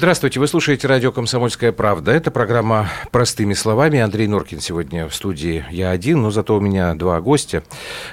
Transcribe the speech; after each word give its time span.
Здравствуйте, 0.00 0.40
вы 0.40 0.46
слушаете 0.46 0.88
радио 0.88 1.12
«Комсомольская 1.12 1.72
правда». 1.72 2.10
Это 2.10 2.30
программа 2.30 2.88
«Простыми 3.10 3.52
словами». 3.52 3.98
Андрей 3.98 4.28
Норкин 4.28 4.58
сегодня 4.58 5.06
в 5.06 5.14
студии. 5.14 5.66
Я 5.70 5.90
один, 5.90 6.22
но 6.22 6.30
зато 6.30 6.56
у 6.56 6.60
меня 6.60 6.94
два 6.94 7.20
гостя. 7.20 7.62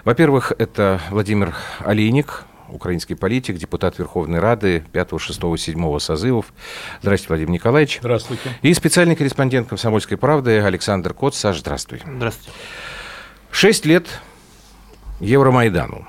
Во-первых, 0.04 0.52
это 0.58 1.00
Владимир 1.12 1.56
Олейник, 1.80 2.44
украинский 2.68 3.16
политик, 3.16 3.56
депутат 3.56 4.00
Верховной 4.00 4.40
Рады 4.40 4.84
5, 4.92 5.12
6, 5.18 5.40
7 5.58 6.00
созывов. 6.00 6.48
Здравствуйте, 7.02 7.30
Владимир 7.30 7.52
Николаевич. 7.52 8.00
Здравствуйте. 8.02 8.50
И 8.64 8.74
специальный 8.74 9.16
корреспондент 9.16 9.70
«Комсомольской 9.70 10.18
правды» 10.18 10.60
Александр 10.60 11.14
Кот. 11.14 11.36
Саша, 11.36 11.62
здравствуй. 11.62 12.02
Здравствуйте. 12.06 12.52
Шесть 13.50 13.86
лет 13.86 14.08
Евромайдану. 15.22 16.06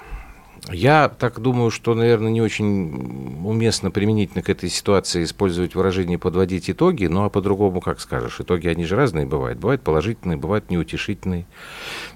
Я 0.71 1.09
так 1.09 1.41
думаю, 1.41 1.71
что, 1.71 1.95
наверное, 1.95 2.31
не 2.31 2.43
очень 2.43 3.41
уместно 3.45 3.91
применительно 3.91 4.43
к 4.43 4.51
этой 4.51 4.69
ситуации 4.69 5.25
использовать 5.25 5.75
выражение 5.75 6.19
«подводить 6.19 6.69
итоги», 6.69 7.07
ну 7.07 7.25
а 7.25 7.31
по-другому 7.31 7.81
как 7.81 8.01
скажешь. 8.01 8.41
Итоги, 8.41 8.69
они 8.69 8.85
же 8.85 8.97
разные 8.97 9.27
бывают. 9.27 9.59
Бывают 9.59 9.83
положительные, 9.83 10.37
бывают 10.37 10.71
неутешительные. 10.71 11.47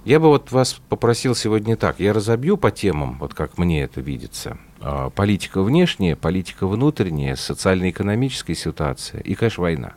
Я 0.05 0.20
бы 0.20 0.29
вот 0.29 0.52
вас 0.52 0.80
попросил 0.88 1.34
сегодня 1.34 1.77
так. 1.77 1.98
Я 1.98 2.12
разобью 2.12 2.57
по 2.57 2.70
темам, 2.70 3.19
вот 3.19 3.33
как 3.33 3.57
мне 3.57 3.83
это 3.83 4.01
видится. 4.01 4.59
А, 4.80 5.10
политика 5.10 5.62
внешняя, 5.62 6.16
политика 6.16 6.66
внутренняя, 6.66 7.37
социально-экономическая 7.37 8.55
ситуация 8.55 9.21
и, 9.21 9.34
конечно, 9.34 9.62
война. 9.62 9.95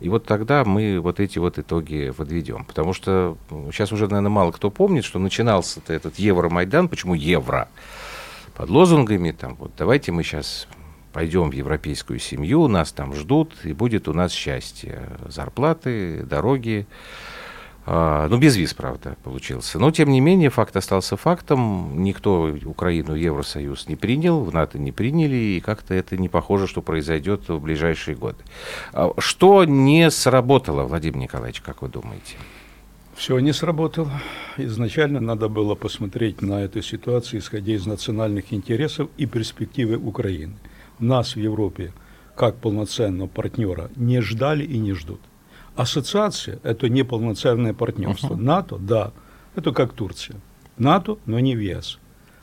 И 0.00 0.08
вот 0.08 0.26
тогда 0.26 0.64
мы 0.64 1.00
вот 1.00 1.20
эти 1.20 1.38
вот 1.38 1.58
итоги 1.58 2.10
подведем. 2.16 2.64
Потому 2.64 2.92
что 2.92 3.36
сейчас 3.72 3.92
уже, 3.92 4.06
наверное, 4.06 4.30
мало 4.30 4.52
кто 4.52 4.70
помнит, 4.70 5.04
что 5.04 5.18
начинался 5.18 5.80
этот 5.88 6.18
Евромайдан. 6.18 6.88
Почему 6.88 7.14
евро? 7.14 7.68
Под 8.54 8.70
лозунгами, 8.70 9.30
там, 9.32 9.56
вот 9.56 9.72
давайте 9.76 10.12
мы 10.12 10.22
сейчас 10.22 10.68
пойдем 11.12 11.50
в 11.50 11.52
европейскую 11.52 12.18
семью, 12.18 12.68
нас 12.68 12.92
там 12.92 13.14
ждут, 13.14 13.54
и 13.64 13.72
будет 13.72 14.08
у 14.08 14.12
нас 14.12 14.32
счастье. 14.32 15.10
Зарплаты, 15.26 16.22
дороги, 16.22 16.86
ну, 17.90 18.38
без 18.38 18.56
виз, 18.56 18.74
правда, 18.74 19.16
получился. 19.24 19.78
Но, 19.78 19.90
тем 19.90 20.10
не 20.10 20.20
менее, 20.20 20.50
факт 20.50 20.76
остался 20.76 21.16
фактом. 21.16 22.02
Никто 22.02 22.54
Украину 22.66 23.14
Евросоюз 23.14 23.88
не 23.88 23.96
принял, 23.96 24.44
в 24.44 24.52
НАТО 24.52 24.78
не 24.78 24.92
приняли, 24.92 25.36
и 25.36 25.60
как-то 25.60 25.94
это 25.94 26.18
не 26.18 26.28
похоже, 26.28 26.66
что 26.66 26.82
произойдет 26.82 27.48
в 27.48 27.58
ближайшие 27.60 28.14
годы. 28.14 28.38
А 28.92 29.12
что 29.18 29.64
не 29.64 30.10
сработало, 30.10 30.84
Владимир 30.84 31.16
Николаевич, 31.16 31.62
как 31.62 31.80
вы 31.80 31.88
думаете? 31.88 32.36
Все 33.14 33.38
не 33.38 33.52
сработало. 33.52 34.12
Изначально 34.58 35.20
надо 35.20 35.48
было 35.48 35.74
посмотреть 35.74 36.42
на 36.42 36.62
эту 36.62 36.82
ситуацию, 36.82 37.40
исходя 37.40 37.72
из 37.72 37.86
национальных 37.86 38.52
интересов 38.52 39.08
и 39.16 39.24
перспективы 39.24 39.96
Украины. 39.96 40.56
Нас 40.98 41.36
в 41.36 41.38
Европе, 41.38 41.92
как 42.36 42.56
полноценного 42.56 43.28
партнера, 43.28 43.90
не 43.96 44.20
ждали 44.20 44.64
и 44.64 44.78
не 44.78 44.92
ждут. 44.92 45.20
Ассоциация– 45.78 46.58
это 46.64 46.88
неполноценное 46.88 47.72
партнерство. 47.72 48.34
Uh-huh. 48.34 48.42
НАТО, 48.42 48.78
да, 48.80 49.12
это 49.54 49.70
как 49.70 49.92
Турция. 49.92 50.34
НАТО, 50.76 51.18
но 51.24 51.38
не 51.38 51.54
в 51.54 51.60
ЕС. 51.60 52.00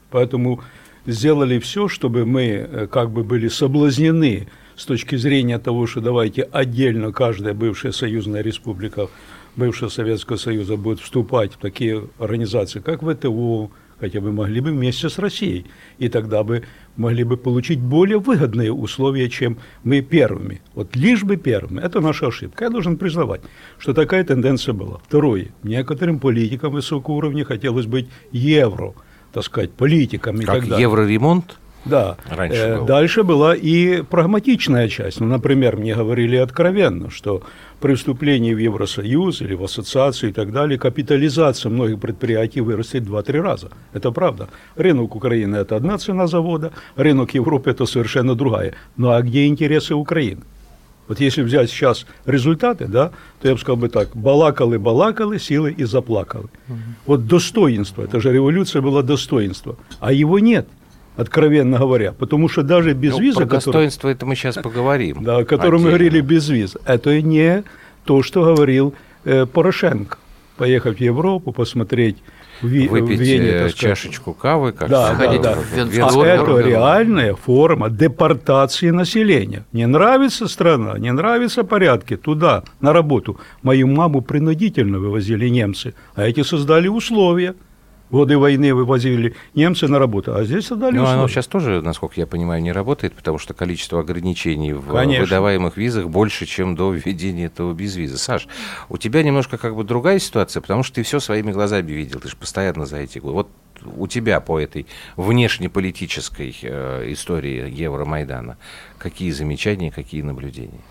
Поэтому 0.09 0.61
сделали 1.05 1.59
все, 1.59 1.89
чтобы 1.89 2.25
мы 2.25 2.44
э, 2.44 2.88
как 2.88 3.11
бы 3.11 3.25
были 3.25 3.50
соблазнены 3.50 4.47
с 4.78 4.86
точки 4.86 5.17
зрения 5.17 5.59
того, 5.59 5.86
что 5.86 6.00
давайте 6.00 6.44
отдельно 6.44 7.11
каждая 7.11 7.53
бывшая 7.53 7.91
союзная 7.91 8.41
республика 8.41 9.09
бывшего 9.58 9.89
Советского 9.89 10.38
Союза 10.38 10.78
будет 10.78 11.02
вступать 11.02 11.56
в 11.56 11.58
такие 11.58 12.08
организации, 12.19 12.80
как 12.80 13.02
ВТО, 13.03 13.69
хотя 14.00 14.22
бы 14.22 14.31
могли 14.31 14.62
бы 14.62 14.72
вместе 14.72 15.09
с 15.09 15.19
Россией. 15.19 15.66
И 15.97 16.07
тогда 16.07 16.46
бы 16.46 16.63
могли 16.97 17.23
бы 17.23 17.38
получить 17.38 17.79
более 17.79 18.19
выгодные 18.19 18.72
условия, 18.72 19.29
чем 19.29 19.57
мы 19.83 20.01
первыми. 20.01 20.61
Вот 20.73 20.95
лишь 20.95 21.23
бы 21.23 21.38
первыми. 21.38 21.81
Это 21.81 22.01
наша 22.01 22.28
ошибка. 22.28 22.66
Я 22.66 22.69
должен 22.69 22.97
признавать, 22.97 23.41
что 23.78 23.94
такая 23.94 24.23
тенденция 24.23 24.73
была. 24.73 25.00
Второе. 25.07 25.47
Некоторым 25.63 26.19
политикам 26.19 26.73
высокого 26.73 27.16
уровня 27.16 27.45
хотелось 27.45 27.85
быть 27.85 28.07
евро, 28.31 28.94
так 29.34 29.44
сказать, 29.44 29.72
политиками. 29.72 30.44
Как 30.45 30.66
евроремонт? 30.66 31.57
Да. 31.85 32.18
Раньше 32.29 32.57
э, 32.57 32.78
было. 32.78 32.88
Дальше 32.88 33.23
была 33.23 33.56
и 33.56 34.01
прагматичная 34.01 34.90
часть. 34.90 35.19
Ну, 35.19 35.28
например, 35.28 35.78
мне 35.78 35.96
говорили 35.96 36.35
откровенно, 36.35 37.09
что 37.09 37.44
при 37.79 37.94
вступлении 37.94 38.53
в 38.53 38.57
Евросоюз 38.57 39.41
или 39.41 39.53
в 39.53 39.63
ассоциацию 39.63 40.31
и 40.31 40.34
так 40.34 40.51
далее 40.51 40.79
капитализация 40.79 41.69
многих 41.69 42.00
предприятий 42.00 42.62
вырастет 42.62 43.03
2-3 43.03 43.41
раза. 43.41 43.69
Это 43.94 44.12
правда. 44.12 44.47
Рынок 44.75 45.16
Украины– 45.16 45.56
это 45.57 45.75
одна 45.75 45.97
цена 45.97 46.28
завода, 46.28 46.72
рынок 46.96 47.35
Европы– 47.35 47.69
это 47.72 47.85
совершенно 47.85 48.35
другая. 48.35 48.73
Ну 48.97 49.09
а 49.09 49.22
где 49.22 49.46
интересы 49.46 49.94
Украины? 49.94 50.41
Вот 51.07 51.19
если 51.19 51.44
взять 51.44 51.69
сейчас 51.69 52.07
результаты, 52.25 52.88
да, 52.88 53.12
то 53.40 53.47
я 53.47 53.53
бы 53.53 53.59
сказал 53.59 53.78
бы 53.78 53.90
так, 53.90 54.16
балакали, 54.16 55.38
силы 55.38 55.72
и 55.72 55.84
заплакали. 55.84 56.46
Угу. 56.67 56.78
Вот 57.06 57.28
достоинство, 57.28 58.02
это 58.02 58.19
же 58.19 58.34
революция 58.34 58.81
была 58.81 59.03
достоинство, 59.03 59.75
а 60.00 60.12
его 60.12 60.40
нет– 60.40 60.67
откровенно 61.16 61.80
говоря, 61.80 62.12
потому 62.14 62.50
что 62.50 62.64
даже 62.64 62.94
без 62.94 63.14
ну, 63.14 63.22
виза... 63.22 63.38
Про 63.38 63.46
который, 63.46 63.64
достоинство 63.66 64.09
это 64.09 64.26
мы 64.26 64.36
сейчас 64.36 64.56
поговорим. 64.56 65.24
Да, 65.24 65.38
о 65.38 65.46
котором 65.46 65.84
мы 65.84 65.90
говорили 65.90 66.22
без 66.22 66.50
виз. 66.50 66.78
Это 66.86 67.22
не 67.22 67.64
то, 68.03 68.24
что 68.24 68.44
говорил 68.44 68.94
э, 69.24 69.46
Порошенко. 69.46 70.18
Поехать 70.58 71.00
в 71.00 71.02
Европу, 71.02 71.52
посмотреть 71.52 72.18
в, 72.62 72.68
Выпить 72.68 73.20
в 73.20 73.22
Вене, 73.22 73.50
э, 73.50 73.70
чашечку 73.70 74.34
кавы, 74.34 74.72
как 74.72 74.90
да, 74.90 75.14
да, 75.16 75.38
да. 75.38 75.56
В 75.56 76.20
а 76.20 76.26
это 76.26 76.59
реальная 76.59 77.36
форма 77.36 77.90
депортации 77.90 78.92
населения. 78.92 79.66
Не 79.74 79.86
нравится 79.88 80.47
страна, 80.47 80.97
не 80.97 81.12
нравятся 81.12 81.64
порядки, 81.66 82.16
туда, 82.16 82.64
на 82.80 82.94
работу. 82.94 83.38
Мою 83.62 83.88
маму 83.88 84.22
принудительно 84.22 85.00
вывозили 85.00 85.50
немцы, 85.50 85.94
а 86.16 86.24
эти 86.24 86.44
создали 86.44 86.88
условия– 86.88 87.56
годы 88.09 88.38
войны 88.38 88.73
вывозили 88.73 89.35
немцы 89.53 89.88
на 89.88 89.99
работу, 89.99 90.35
а 90.35 90.43
здесь 90.43 90.71
отдали 90.71 90.97
Ну, 90.97 91.05
оно 91.05 91.27
сейчас 91.27 91.47
тоже, 91.47 91.81
насколько 91.81 92.19
я 92.19 92.27
понимаю, 92.27 92.61
не 92.61 92.71
работает, 92.71 93.13
потому 93.13 93.38
что 93.38 93.53
количество 93.53 93.99
ограничений 93.99 94.73
в 94.73 94.91
Конечно. 94.93 95.25
выдаваемых 95.25 95.77
визах 95.77 96.07
больше, 96.07 96.45
чем 96.45 96.75
до 96.75 96.91
введения 96.91 97.45
этого 97.45 97.73
безвиза. 97.73 98.17
Саш, 98.17 98.47
у 98.89 98.97
тебя 98.97 99.23
немножко 99.23 99.57
как 99.57 99.75
бы 99.75 99.83
другая 99.83 100.19
ситуация, 100.19 100.61
потому 100.61 100.83
что 100.83 100.95
ты 100.95 101.03
все 101.03 101.19
своими 101.19 101.51
глазами 101.51 101.91
видел, 101.91 102.19
ты 102.19 102.29
же 102.29 102.35
постоянно 102.35 102.85
за 102.85 102.97
эти 102.97 103.19
годы. 103.19 103.33
Вот 103.33 103.49
у 103.97 104.07
тебя 104.07 104.39
по 104.39 104.59
этой 104.59 104.85
внешнеполитической 105.17 106.55
э, 106.61 107.11
истории 107.11 107.69
Евромайдана 107.69 108.57
какие 108.97 109.31
замечания, 109.31 109.91
какие 109.91 110.22
наблюдения? 110.22 110.81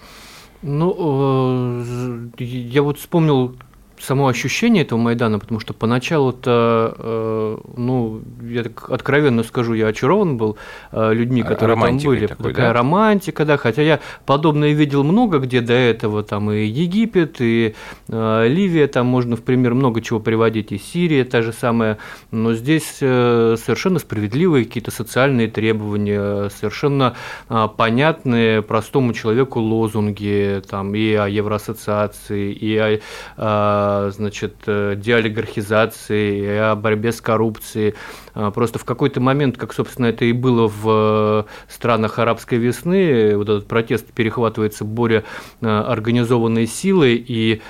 Ну, 0.62 2.30
э, 2.38 2.44
я 2.44 2.82
вот 2.82 2.98
вспомнил 2.98 3.56
само 4.00 4.28
ощущение 4.28 4.82
этого 4.82 4.98
Майдана, 4.98 5.38
потому 5.38 5.60
что 5.60 5.72
поначалу-то, 5.72 6.94
э, 6.98 7.56
ну, 7.76 8.22
я 8.42 8.64
так 8.64 8.90
откровенно 8.90 9.42
скажу, 9.42 9.74
я 9.74 9.88
очарован 9.88 10.36
был 10.36 10.56
э, 10.92 11.12
людьми, 11.14 11.42
которые 11.42 11.80
там 11.80 11.98
были. 11.98 12.26
Такой, 12.26 12.52
Такая 12.52 12.68
да? 12.68 12.72
романтика, 12.72 13.44
да, 13.44 13.56
хотя 13.56 13.82
я 13.82 14.00
подобное 14.26 14.72
видел 14.72 15.04
много 15.04 15.38
где 15.38 15.60
до 15.60 15.72
этого, 15.72 16.22
там 16.22 16.50
и 16.50 16.64
Египет, 16.64 17.36
и 17.40 17.74
э, 18.08 18.46
Ливия, 18.48 18.86
там 18.88 19.06
можно 19.06 19.36
в 19.36 19.42
пример 19.42 19.74
много 19.74 20.00
чего 20.00 20.20
приводить, 20.20 20.72
и 20.72 20.78
Сирия 20.78 21.24
та 21.24 21.42
же 21.42 21.52
самая, 21.52 21.98
но 22.30 22.54
здесь 22.54 22.98
э, 23.00 23.56
совершенно 23.58 23.98
справедливые 23.98 24.64
какие-то 24.64 24.90
социальные 24.90 25.48
требования, 25.48 26.50
совершенно 26.50 27.14
э, 27.48 27.68
понятные 27.76 28.62
простому 28.62 29.12
человеку 29.12 29.60
лозунги, 29.60 30.62
там 30.68 30.94
и 30.94 31.12
о 31.14 31.26
Евроассоциации, 31.28 32.52
и 32.52 32.76
о 32.76 32.98
э, 33.36 33.83
значит, 34.10 34.54
э, 34.66 34.94
деолигархизации, 34.96 36.58
о 36.58 36.74
борьбе 36.74 37.12
с 37.12 37.20
коррупцией. 37.20 37.94
А, 38.34 38.50
просто 38.50 38.78
в 38.78 38.84
какой-то 38.84 39.20
момент, 39.20 39.56
как, 39.56 39.72
собственно, 39.72 40.06
это 40.06 40.24
и 40.24 40.32
было 40.32 40.68
в 40.68 41.46
э, 41.46 41.72
странах 41.72 42.18
арабской 42.18 42.58
весны, 42.58 43.36
вот 43.36 43.48
этот 43.48 43.66
протест 43.66 44.06
перехватывается 44.12 44.84
более 44.84 45.24
э, 45.60 45.66
организованной 45.66 46.66
силой, 46.66 47.24
и, 47.26 47.60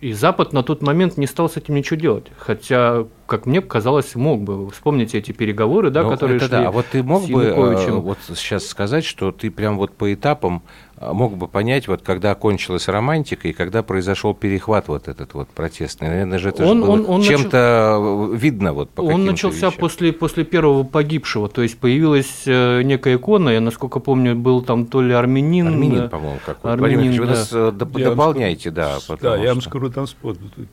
и 0.00 0.12
Запад 0.12 0.52
на 0.52 0.62
тот 0.62 0.82
момент 0.82 1.16
не 1.16 1.26
стал 1.26 1.48
с 1.48 1.56
этим 1.56 1.74
ничего 1.74 1.98
делать. 1.98 2.26
Хотя 2.38 3.06
как 3.26 3.46
мне 3.46 3.60
казалось, 3.60 4.14
мог 4.14 4.42
бы. 4.42 4.70
Вспомните 4.70 5.18
эти 5.18 5.32
переговоры, 5.32 5.90
да, 5.90 6.02
ну, 6.02 6.10
которые 6.10 6.36
это 6.36 6.46
шли. 6.46 6.56
Да. 6.56 6.68
А 6.68 6.70
вот 6.70 6.86
ты 6.86 7.02
мог 7.02 7.28
бы 7.28 7.52
вот 8.00 8.18
сейчас 8.34 8.66
сказать, 8.66 9.04
что 9.04 9.32
ты 9.32 9.50
прям 9.50 9.76
вот 9.76 9.92
по 9.92 10.12
этапам 10.12 10.62
а, 10.98 11.12
мог 11.12 11.36
бы 11.36 11.46
понять, 11.46 11.88
вот 11.88 12.00
когда 12.00 12.34
кончилась 12.34 12.88
романтика 12.88 13.48
и 13.48 13.52
когда 13.52 13.82
произошел 13.82 14.32
перехват 14.32 14.88
вот 14.88 15.08
этот 15.08 15.34
вот 15.34 15.48
протестный. 15.48 16.08
Наверное 16.08 16.38
же 16.38 16.48
это 16.48 16.64
он, 16.64 16.82
же 16.82 16.90
он, 16.90 17.04
он 17.06 17.22
чем-то 17.22 17.98
начал... 18.00 18.32
видно 18.32 18.72
вот 18.72 18.88
по 18.88 19.02
Он 19.02 19.26
начался 19.26 19.70
после, 19.70 20.14
после 20.14 20.44
первого 20.44 20.84
погибшего, 20.84 21.50
то 21.50 21.60
есть 21.60 21.78
появилась 21.78 22.44
э, 22.46 22.80
некая 22.80 23.16
икона, 23.16 23.50
я 23.50 23.60
насколько 23.60 24.00
помню, 24.00 24.34
был 24.34 24.62
там 24.62 24.86
то 24.86 25.02
ли 25.02 25.12
армянин. 25.12 25.68
Армянин, 25.68 26.08
по-моему, 26.08 26.38
какой-то. 26.46 26.72
Армянин, 26.72 27.20
вы 27.20 27.26
да. 27.26 27.32
нас 27.32 27.50
э, 27.52 27.72
дополняйте, 27.72 28.70
да. 28.70 28.96
Да, 29.20 29.36
я 29.36 29.50
вам 29.50 29.60
скажу, 29.60 29.90
там 29.90 30.06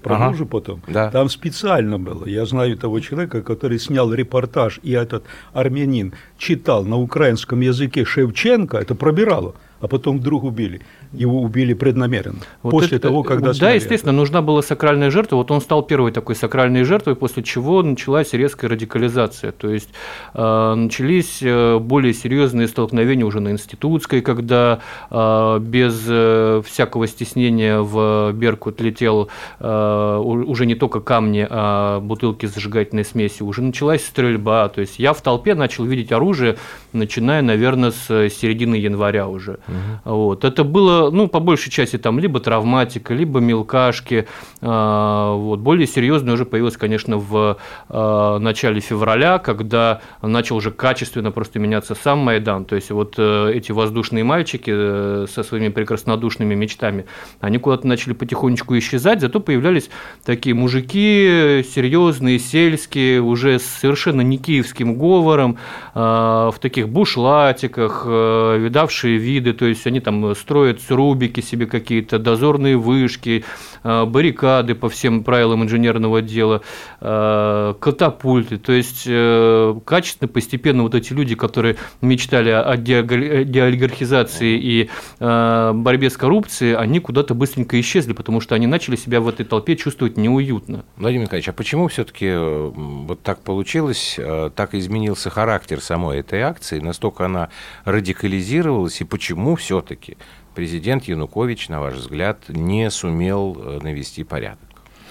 продолжу 0.02 0.44
ага. 0.44 0.52
потом. 0.52 0.82
Да. 0.88 1.12
Там 1.12 1.28
специально 1.28 2.00
было. 2.00 2.26
Я 2.26 2.43
Я 2.44 2.48
знаю 2.48 2.76
того 2.78 3.00
человека, 3.00 3.42
который 3.42 3.80
снял 3.80 4.14
репортаж, 4.14 4.82
и 4.84 4.92
этот 4.92 5.24
армянин 5.54 6.12
читал 6.38 6.84
на 6.84 6.98
украинском 6.98 7.62
языке 7.62 8.04
Шевченко, 8.04 8.78
это 8.78 8.96
пробирало 8.96 9.56
а 9.84 9.88
потом 9.88 10.20
вдруг 10.20 10.46
убили. 10.46 10.80
Его 11.14 11.42
убили 11.42 11.74
преднамеренно. 11.74 12.40
Вот 12.64 12.72
после 12.72 12.98
это, 12.98 13.08
того, 13.08 13.24
когда 13.24 13.48
Да, 13.48 13.54
сняли 13.54 13.76
естественно, 13.76 14.12
это. 14.12 14.18
нужна 14.18 14.42
была 14.42 14.62
сакральная 14.62 15.12
жертва. 15.12 15.38
Вот 15.38 15.52
он 15.52 15.62
стал 15.62 15.84
первой 15.84 16.12
такой 16.12 16.36
сакральной 16.36 16.84
жертвой, 16.84 17.16
после 17.16 17.44
чего 17.44 17.84
началась 17.84 18.34
резкая 18.34 18.72
радикализация. 18.72 19.52
То 19.52 19.70
есть 19.70 19.90
э, 20.34 20.74
начались 20.76 21.40
э, 21.42 21.78
более 21.80 22.14
серьезные 22.14 22.68
столкновения 22.68 23.26
уже 23.26 23.40
на 23.40 23.52
институтской, 23.52 24.22
когда 24.22 24.80
э, 25.12 25.60
без 25.60 26.04
э, 26.08 26.62
всякого 26.66 27.08
стеснения 27.08 27.80
в 27.80 28.32
Беркут 28.34 28.82
летел 28.82 29.30
э, 29.60 30.18
уже 30.24 30.66
не 30.66 30.76
только 30.76 31.00
камни, 31.00 31.48
а 31.50 32.00
бутылки 32.00 32.46
с 32.48 32.54
зажигательной 32.54 33.06
смесью. 33.06 33.48
Уже 33.48 33.62
началась 33.62 34.04
стрельба. 34.06 34.68
То 34.70 34.82
есть 34.82 35.00
я 35.00 35.14
в 35.14 35.22
толпе 35.22 35.54
начал 35.54 35.86
видеть 35.86 36.12
оружие, 36.12 36.58
начиная, 36.92 37.42
наверное, 37.42 37.92
с 37.92 38.30
середины 38.30 38.76
января 38.76 39.28
уже. 39.28 39.60
Угу. 39.68 40.16
Вот. 40.16 40.46
Это 40.46 40.64
было, 40.64 41.03
ну, 41.12 41.28
по 41.28 41.40
большей 41.40 41.72
части, 41.72 41.98
там, 41.98 42.20
либо 42.20 42.40
травматика, 42.40 43.14
либо 43.14 43.40
мелкашки. 43.40 44.28
А, 44.62 45.36
вот. 45.36 45.60
Более 45.60 45.88
серьезно 45.88 46.34
уже 46.34 46.46
появилось, 46.46 46.78
конечно, 46.78 47.18
в 47.18 47.58
а, 47.90 48.40
начале 48.40 48.80
февраля, 48.80 49.40
когда 49.40 50.02
начал 50.22 50.58
уже 50.58 50.72
качественно 50.72 51.32
просто 51.32 51.60
меняться 51.60 51.96
сам 51.96 52.20
Майдан. 52.20 52.66
То 52.66 52.76
есть 52.76 52.92
вот 52.92 53.16
э, 53.18 53.52
эти 53.54 53.72
воздушные 53.72 54.24
мальчики 54.24 54.72
э, 54.74 55.26
со 55.30 55.44
своими 55.44 55.70
прекраснодушными 55.70 56.56
мечтами, 56.56 57.06
они 57.40 57.58
куда-то 57.58 57.88
начали 57.88 58.14
потихонечку 58.14 58.78
исчезать, 58.78 59.22
зато 59.22 59.40
появлялись 59.40 59.90
такие 60.26 60.56
мужики 60.56 61.64
серьезные, 61.74 62.40
сельские, 62.40 63.22
уже 63.22 63.60
совершенно 63.60 64.22
не 64.22 64.38
киевским 64.38 64.98
говором, 64.98 65.58
а, 65.94 66.52
в 66.52 66.60
таких 66.60 66.90
бушлатиках, 66.90 68.04
э, 68.08 68.58
видавшие 68.60 69.18
виды, 69.18 69.54
то 69.54 69.66
есть 69.66 69.86
они 69.88 70.00
там 70.00 70.36
строят 70.36 70.82
рубики 70.94 71.42
себе 71.42 71.66
какие-то, 71.66 72.20
дозорные 72.20 72.78
вышки, 72.78 73.44
э, 73.84 74.06
баррикады 74.06 74.76
по 74.76 74.90
всем 74.90 75.24
правилам 75.24 75.64
инженерного 75.64 76.22
дела, 76.22 76.62
э, 77.02 77.74
катапульты, 77.80 78.58
то 78.58 78.72
есть 78.72 79.04
э, 79.08 79.76
качественно, 79.86 80.28
постепенно 80.28 80.84
вот 80.84 80.96
эти 80.96 81.14
люди, 81.14 81.36
которые 81.36 81.78
мечтали 82.02 82.50
о 82.50 82.78
деолигархизации 82.78 84.60
и 84.60 84.90
борьбе 85.20 86.10
с 86.10 86.18
коррупцией, 86.18 86.76
они 86.76 87.00
куда-то 87.00 87.34
быстренько 87.34 87.80
исчезли, 87.80 88.14
потому 88.14 88.42
что 88.42 88.56
они 88.56 88.68
начали 88.68 88.96
себя 88.96 89.20
в 89.22 89.28
этой 89.28 89.46
толпе 89.46 89.76
чувствовать 89.76 90.18
неуютно. 90.18 90.84
Владимир 90.98 91.24
Николаевич, 91.26 91.50
а 91.50 91.54
почему 91.54 91.88
все-таки 91.88 92.34
вот 92.36 93.22
так 93.22 93.42
получилось, 93.42 94.20
так 94.56 94.74
изменился 94.74 95.30
характер 95.30 95.82
самой 95.82 96.20
этой 96.20 96.42
акции, 96.42 96.80
настолько 96.80 97.26
она 97.26 97.50
радикализировалась, 97.86 99.02
и 99.02 99.04
почему 99.04 99.56
все-таки 99.56 100.18
президент 100.54 101.06
Янукович, 101.06 101.70
на 101.70 101.80
ваш 101.82 101.96
взгляд, 101.96 102.38
не 102.48 102.90
сумел 102.92 103.58
э, 103.60 103.80
навести 103.82 104.24
порядок? 104.24 104.60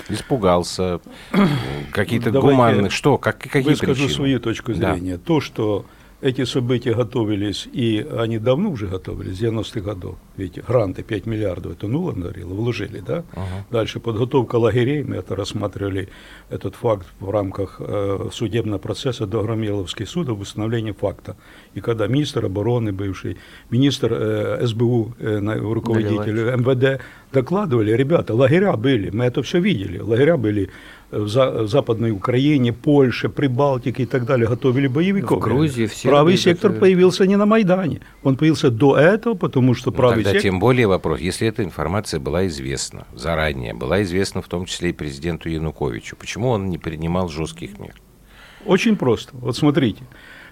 Испугался, 0.08 1.00
какие-то 1.92 2.30
гуманные... 2.30 2.90
Что? 2.90 3.18
Как, 3.18 3.38
какие 3.38 3.62
Выскажу 3.62 3.94
причины? 3.94 4.10
свою 4.10 4.40
точку 4.40 4.74
зрения. 4.74 5.16
Да. 5.16 5.22
То, 5.24 5.40
что 5.40 5.84
эти 6.22 6.44
события 6.44 6.94
готовились, 6.94 7.68
и 7.72 8.06
они 8.16 8.38
давно 8.38 8.70
уже 8.70 8.86
готовились, 8.86 9.38
с 9.38 9.42
90-х 9.42 9.80
годов. 9.80 10.16
Ведь 10.36 10.64
гранты 10.64 11.02
5 11.02 11.26
миллиардов, 11.26 11.72
это 11.72 11.88
Нулан 11.88 12.20
говорил, 12.20 12.48
вложили, 12.54 13.00
да? 13.00 13.24
Ага. 13.32 13.66
Дальше 13.70 13.98
подготовка 13.98 14.56
лагерей, 14.56 15.02
мы 15.02 15.16
это 15.16 15.34
рассматривали, 15.34 16.08
этот 16.48 16.76
факт 16.76 17.06
в 17.18 17.28
рамках 17.30 17.80
э, 17.80 18.28
судебного 18.32 18.78
процесса 18.78 19.26
до 19.26 19.42
Громиловский 19.42 20.06
суд 20.06 20.28
об 20.28 20.40
установлении 20.40 20.92
факта. 20.92 21.36
И 21.74 21.80
когда 21.80 22.06
министр 22.06 22.44
обороны 22.44 22.92
бывший, 22.92 23.36
министр 23.70 24.12
э, 24.12 24.66
СБУ, 24.66 25.14
э, 25.18 25.40
руководитель 25.74 26.56
МВД 26.56 27.02
докладывали, 27.32 27.92
ребята, 27.96 28.34
лагеря 28.34 28.76
были, 28.76 29.10
мы 29.10 29.24
это 29.24 29.42
все 29.42 29.58
видели, 29.60 29.98
лагеря 29.98 30.36
были 30.36 30.70
в 31.12 31.66
Западной 31.68 32.10
Украине, 32.10 32.72
Польше, 32.72 33.28
Прибалтике 33.28 34.04
и 34.04 34.06
так 34.06 34.24
далее 34.24 34.48
готовили 34.48 34.86
боевиков. 34.86 35.38
В 35.38 35.40
Грузии 35.40 35.86
все. 35.86 36.08
Правый 36.08 36.36
сектор 36.36 36.70
готовили. 36.70 36.80
появился 36.80 37.26
не 37.26 37.36
на 37.36 37.46
Майдане. 37.46 38.00
Он 38.22 38.36
появился 38.36 38.70
до 38.70 38.96
этого, 38.96 39.34
потому 39.34 39.74
что 39.74 39.90
ну, 39.90 39.96
правый 39.96 40.16
тогда 40.16 40.30
сектор... 40.30 40.50
тем 40.50 40.58
более 40.58 40.86
вопрос, 40.86 41.20
если 41.20 41.46
эта 41.46 41.62
информация 41.62 42.18
была 42.18 42.46
известна 42.46 43.06
заранее, 43.14 43.74
была 43.74 44.02
известна 44.02 44.40
в 44.40 44.48
том 44.48 44.64
числе 44.64 44.90
и 44.90 44.92
президенту 44.92 45.50
Януковичу, 45.50 46.16
почему 46.16 46.48
он 46.48 46.70
не 46.70 46.78
принимал 46.78 47.28
жестких 47.28 47.78
мер? 47.78 47.94
Очень 48.64 48.96
просто. 48.96 49.30
Вот 49.34 49.56
смотрите. 49.56 50.02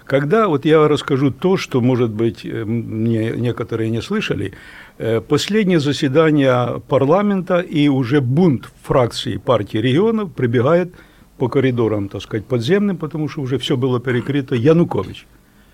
Когда, 0.05 0.47
вот 0.47 0.65
я 0.65 0.87
расскажу 0.87 1.31
то, 1.31 1.57
что, 1.57 1.79
может 1.79 2.11
быть, 2.11 2.45
э, 2.45 2.65
мне 2.65 3.31
некоторые 3.31 3.89
не 3.89 4.01
слышали, 4.01 4.53
последнее 5.27 5.79
заседание 5.79 6.81
парламента 6.87 7.59
и 7.59 7.87
уже 7.87 8.21
бунт 8.21 8.69
фракции 8.83 9.37
партии 9.37 9.77
регионов 9.77 10.31
прибегает 10.33 10.93
по 11.37 11.47
коридорам, 11.49 12.07
так 12.07 12.21
сказать, 12.21 12.45
подземным, 12.45 12.97
потому 12.97 13.27
что 13.27 13.41
уже 13.41 13.57
все 13.57 13.75
было 13.75 13.99
перекрыто, 13.99 14.55
Янукович. 14.55 15.25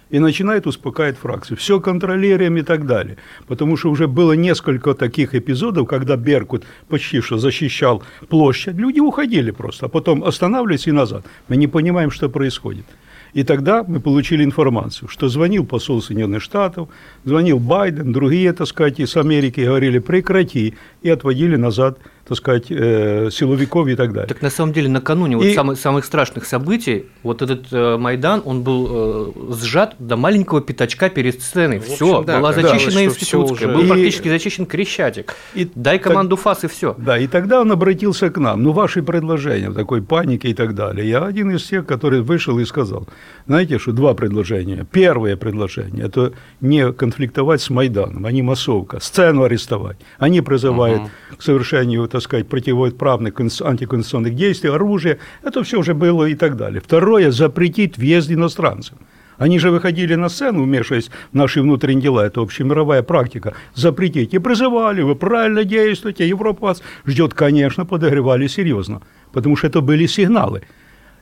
И 0.10 0.20
начинает 0.20 0.66
успокаивать 0.66 1.18
фракцию. 1.18 1.58
Все 1.58 1.82
контролируем 1.82 2.56
и 2.56 2.62
так 2.62 2.86
далее. 2.86 3.18
Потому 3.48 3.76
что 3.76 3.90
уже 3.90 4.08
было 4.08 4.32
несколько 4.32 4.94
таких 4.94 5.36
эпизодов, 5.36 5.86
когда 5.90 6.16
Беркут 6.16 6.64
почти 6.88 7.20
что 7.20 7.38
защищал 7.38 8.02
площадь. 8.30 8.76
Люди 8.76 9.02
уходили 9.02 9.52
просто, 9.52 9.88
а 9.88 9.90
потом 9.90 10.24
останавливались 10.24 10.88
и 10.88 10.94
назад. 10.94 11.26
Мы 11.50 11.58
не 11.58 11.68
понимаем, 11.68 12.12
что 12.12 12.30
происходит. 12.30 12.86
И 13.34 13.44
тогда 13.44 13.84
мы 13.84 14.00
получили 14.00 14.44
информацию, 14.44 15.08
что 15.10 15.30
звонил 15.30 15.66
посол 15.66 16.02
Соединенных 16.02 16.42
Штатов, 16.42 16.90
звонил 17.24 17.60
Байден, 17.60 18.12
другие, 18.12 18.54
так 18.54 18.68
сказать, 18.68 19.00
из 19.00 19.16
Америки, 19.16 19.62
говорили, 19.62 20.00
прекрати, 20.00 20.76
и 21.02 21.10
отводили 21.10 21.56
назад 21.56 22.00
так 22.28 22.38
сказать, 22.38 22.66
э, 22.70 23.30
силовиков 23.32 23.88
и 23.88 23.96
так 23.96 24.12
далее. 24.12 24.28
Так 24.28 24.42
на 24.42 24.50
самом 24.50 24.74
деле 24.74 24.90
накануне 24.90 25.34
и... 25.34 25.38
вот 25.38 25.56
самых, 25.56 25.80
самых 25.80 26.06
страшных 26.06 26.46
событий, 26.46 27.06
вот 27.24 27.42
этот 27.42 27.68
э, 27.72 27.98
Майдан, 27.98 28.42
он 28.44 28.64
был 28.64 28.88
э, 28.90 29.56
сжат 29.56 29.96
до 30.00 30.18
маленького 30.18 30.62
пятачка 30.62 31.10
перед 31.10 31.42
сценой. 31.42 31.80
Все, 31.80 32.24
да, 32.24 32.38
была 32.38 32.52
зачищена 32.54 32.96
да, 32.96 33.06
институтская, 33.06 33.70
уже... 33.70 33.78
был 33.78 33.86
и... 33.86 33.88
практически 33.88 34.28
зачищен 34.28 34.66
Крещатик. 34.66 35.36
И 35.56 35.70
Дай 35.76 36.00
команду 36.00 36.36
так... 36.36 36.44
ФАС 36.44 36.64
и 36.66 36.68
все. 36.68 36.96
Да, 36.98 37.18
и 37.18 37.28
тогда 37.28 37.62
он 37.62 37.72
обратился 37.72 38.30
к 38.30 38.38
нам. 38.38 38.62
Ну, 38.62 38.74
ваши 38.74 39.02
предложения 39.02 39.70
в 39.70 39.76
такой 39.76 40.02
панике 40.02 40.50
и 40.50 40.54
так 40.54 40.76
далее. 40.76 41.08
Я 41.08 41.24
один 41.24 41.52
из 41.52 41.64
тех, 41.64 41.86
который 41.86 42.22
вышел 42.22 42.60
и 42.60 42.66
сказал, 42.66 43.08
знаете, 43.46 43.80
что 43.80 43.94
два 43.94 44.14
предложения. 44.14 44.86
Первое 44.92 45.38
предложение– 45.38 46.06
это 46.08 46.34
не 46.60 46.92
конфликтовать 46.92 47.62
с 47.62 47.70
Майданом, 47.70 48.26
а 48.26 48.32
не 48.32 48.42
массовка, 48.42 49.00
сцену 49.00 49.44
арестовать. 49.44 49.98
Они 50.18 50.42
призывают 50.42 51.04
угу. 51.04 51.10
к 51.38 51.42
совершению 51.42 52.08
так 52.18 52.24
сказать, 52.24 52.48
противоправных 52.48 53.40
антиконституционных 53.40 54.36
действий, 54.36 54.72
оружия, 54.72 55.18
это 55.44 55.64
все 55.64 55.78
уже 55.78 55.94
было 55.94 56.26
и 56.26 56.36
так 56.36 56.58
далее. 56.58 56.82
Второе, 56.82 57.32
запретить 57.32 57.98
въезд 57.98 58.32
иностранцам. 58.32 58.98
Они 59.38 59.60
же 59.60 59.70
выходили 59.70 60.16
на 60.16 60.30
сцену, 60.30 60.64
вмешиваясь 60.64 61.12
в 61.32 61.36
наши 61.36 61.62
внутренние 61.62 62.02
дела, 62.02 62.26
это 62.26 62.42
общемировая 62.42 63.04
практика, 63.04 63.54
запретить. 63.76 64.34
И 64.34 64.40
призывали, 64.40 65.04
вы 65.04 65.16
правильно 65.16 65.64
действуете, 65.64 66.28
Европа 66.28 66.68
вас 66.68 66.84
ждет, 67.06 67.34
конечно, 67.36 67.86
подогревали 67.86 68.48
серьезно, 68.48 69.02
потому 69.32 69.56
что 69.56 69.68
это 69.68 69.82
были 69.82 70.08
сигналы. 70.08 70.64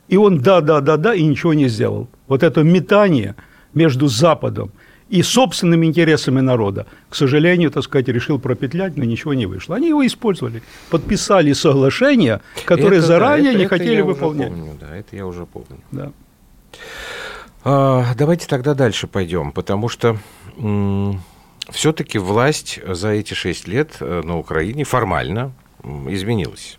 И 0.08 0.16
он 0.16 0.38
да, 0.38 0.62
да, 0.62 0.80
да, 0.80 0.96
да, 0.96 1.14
и 1.14 1.26
ничего 1.26 1.52
не 1.52 1.68
сделал. 1.68 2.08
Вот 2.26 2.42
это 2.42 2.62
метание 2.62 3.34
между 3.74 4.06
Западом 4.06 4.72
и 5.08 5.22
собственными 5.22 5.86
интересами 5.86 6.40
народа, 6.40 6.86
к 7.08 7.14
сожалению, 7.14 7.70
так 7.70 7.84
сказать, 7.84 8.08
решил 8.08 8.38
пропетлять, 8.38 8.96
но 8.96 9.04
ничего 9.04 9.34
не 9.34 9.46
вышло. 9.46 9.76
Они 9.76 9.88
его 9.88 10.04
использовали, 10.06 10.62
подписали 10.90 11.52
соглашения, 11.52 12.40
которые 12.64 12.98
это, 12.98 13.06
заранее 13.06 13.44
да, 13.44 13.50
это, 13.50 13.58
не 13.58 13.64
это 13.66 13.76
хотели 13.76 14.00
выполнять. 14.00 14.50
Помню, 14.50 14.76
да, 14.80 14.96
это 14.96 15.16
я 15.16 15.26
уже 15.26 15.46
помню. 15.46 15.78
Да. 15.92 16.12
А, 17.64 18.14
давайте 18.16 18.46
тогда 18.46 18.74
дальше 18.74 19.06
пойдем, 19.06 19.52
потому 19.52 19.88
что 19.88 20.18
все-таки 21.70 22.18
власть 22.18 22.80
за 22.86 23.08
эти 23.10 23.34
шесть 23.34 23.68
лет 23.68 23.96
э, 24.00 24.22
на 24.24 24.38
Украине 24.38 24.84
формально 24.84 25.52
изменилась. 26.08 26.78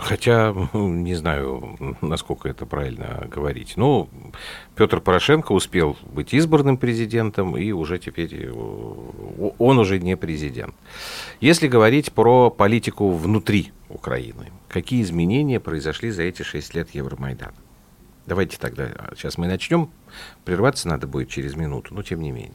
Хотя, 0.00 0.54
не 0.74 1.14
знаю, 1.14 1.96
насколько 2.00 2.48
это 2.48 2.66
правильно 2.66 3.26
говорить. 3.28 3.74
Ну, 3.76 4.08
Петр 4.74 5.00
Порошенко 5.00 5.52
успел 5.52 5.96
быть 6.12 6.32
избранным 6.34 6.76
президентом, 6.76 7.56
и 7.56 7.72
уже 7.72 7.98
теперь 7.98 8.50
он 8.50 9.78
уже 9.78 9.98
не 9.98 10.16
президент. 10.16 10.74
Если 11.40 11.68
говорить 11.68 12.12
про 12.12 12.50
политику 12.50 13.10
внутри 13.10 13.72
Украины, 13.88 14.50
какие 14.68 15.02
изменения 15.02 15.60
произошли 15.60 16.10
за 16.10 16.22
эти 16.22 16.42
шесть 16.42 16.74
лет 16.74 16.90
Евромайдана? 16.94 17.54
Давайте 18.26 18.56
тогда, 18.58 18.88
сейчас 19.16 19.36
мы 19.36 19.46
начнем, 19.48 19.90
прерваться 20.44 20.88
надо 20.88 21.06
будет 21.06 21.28
через 21.28 21.56
минуту, 21.56 21.92
но 21.94 22.02
тем 22.02 22.22
не 22.22 22.30
менее. 22.30 22.52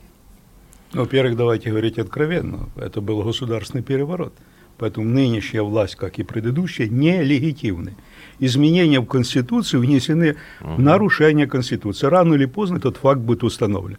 Ну, 0.93 1.01
во-первых, 1.01 1.36
давайте 1.36 1.69
говорить 1.69 2.00
откровенно, 2.00 2.69
это 2.77 3.01
был 3.01 3.22
государственный 3.22 3.84
переворот. 3.84 4.34
Поэтому 4.77 5.07
нынешняя 5.07 5.63
власть, 5.63 5.96
как 5.96 6.19
и 6.19 6.24
предыдущая, 6.24 6.88
нелегитимны. 6.88 7.96
Изменения 8.39 9.00
в 9.00 9.05
Конституции 9.05 9.77
внесены 9.77 10.36
в 10.62 10.79
нарушение 10.79 11.48
Конституции. 11.48 12.05
Рано 12.07 12.36
или 12.36 12.46
поздно 12.46 12.77
этот 12.77 12.98
факт 12.98 13.19
будет 13.19 13.43
установлен. 13.43 13.98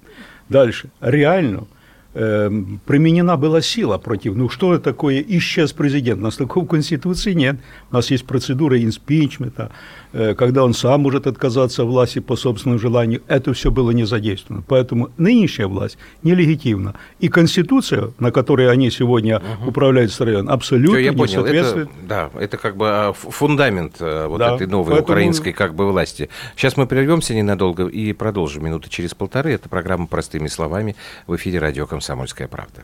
Дальше. 0.49 0.91
Реально 1.01 1.67
э, 2.15 2.51
применена 2.87 3.37
была 3.37 3.61
сила 3.61 3.99
против. 3.99 4.37
Ну 4.37 4.49
что 4.49 4.79
такое 4.79 5.25
исчез 5.27 5.73
президент? 5.73 6.21
У 6.21 6.25
нас 6.25 6.37
такого 6.37 6.65
в 6.65 6.69
Конституции 6.69 7.33
нет. 7.33 7.57
У 7.91 7.97
нас 7.97 8.13
есть 8.13 8.25
процедура 8.25 8.81
импичмента, 8.81 9.73
когда 10.13 10.65
он 10.65 10.75
сам 10.75 11.03
может 11.03 11.27
отказаться 11.27 11.83
от 11.83 11.89
власти 11.89 12.19
по 12.19 12.37
собственному 12.37 12.79
желанию. 12.79 13.23
Это 13.29 13.53
все 13.53 13.71
было 13.71 13.91
не 13.91 14.05
задействовано. 14.05 14.65
Поэтому 14.67 15.11
нынешняя 15.19 15.69
власть 15.69 15.99
нелегитимна. 16.23 16.95
И 17.19 17.29
Конституция, 17.29 18.11
на 18.19 18.31
которой 18.31 18.71
они 18.71 18.91
сегодня 18.91 19.39
угу. 19.39 19.71
управляют 19.71 20.13
страной, 20.13 20.47
абсолютно 20.47 20.97
Всё, 20.97 21.05
я 21.05 21.11
не 21.11 21.17
понял. 21.17 21.33
соответствует. 21.33 21.89
Это, 21.89 22.09
да, 22.09 22.31
это 22.41 22.57
как 22.57 22.77
бы 22.77 22.87
а, 22.89 23.13
фундамент 23.13 23.97
э, 24.01 24.27
вот 24.27 24.39
да, 24.39 24.55
этой 24.55 24.67
новой 24.67 24.91
поэтому... 24.91 25.13
украинской 25.13 25.53
как 25.53 25.75
бы 25.75 25.91
власти. 25.91 26.29
Сейчас 26.57 26.77
мы 26.77 26.87
прервемся 26.87 27.35
ненадолго 27.35 27.87
и 27.87 28.13
продолжим 28.13 28.65
минуты 28.65 28.89
через 28.91 29.15
полторы. 29.15 29.53
Это 29.53 29.69
программа 29.69 30.07
«Простыми 30.07 30.49
словами» 30.49 30.97
в 31.27 31.37
эфире 31.37 31.59
радио 31.59 31.87
«Комсомольская 31.87 32.49
правда». 32.49 32.83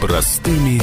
Простыми 0.00 0.82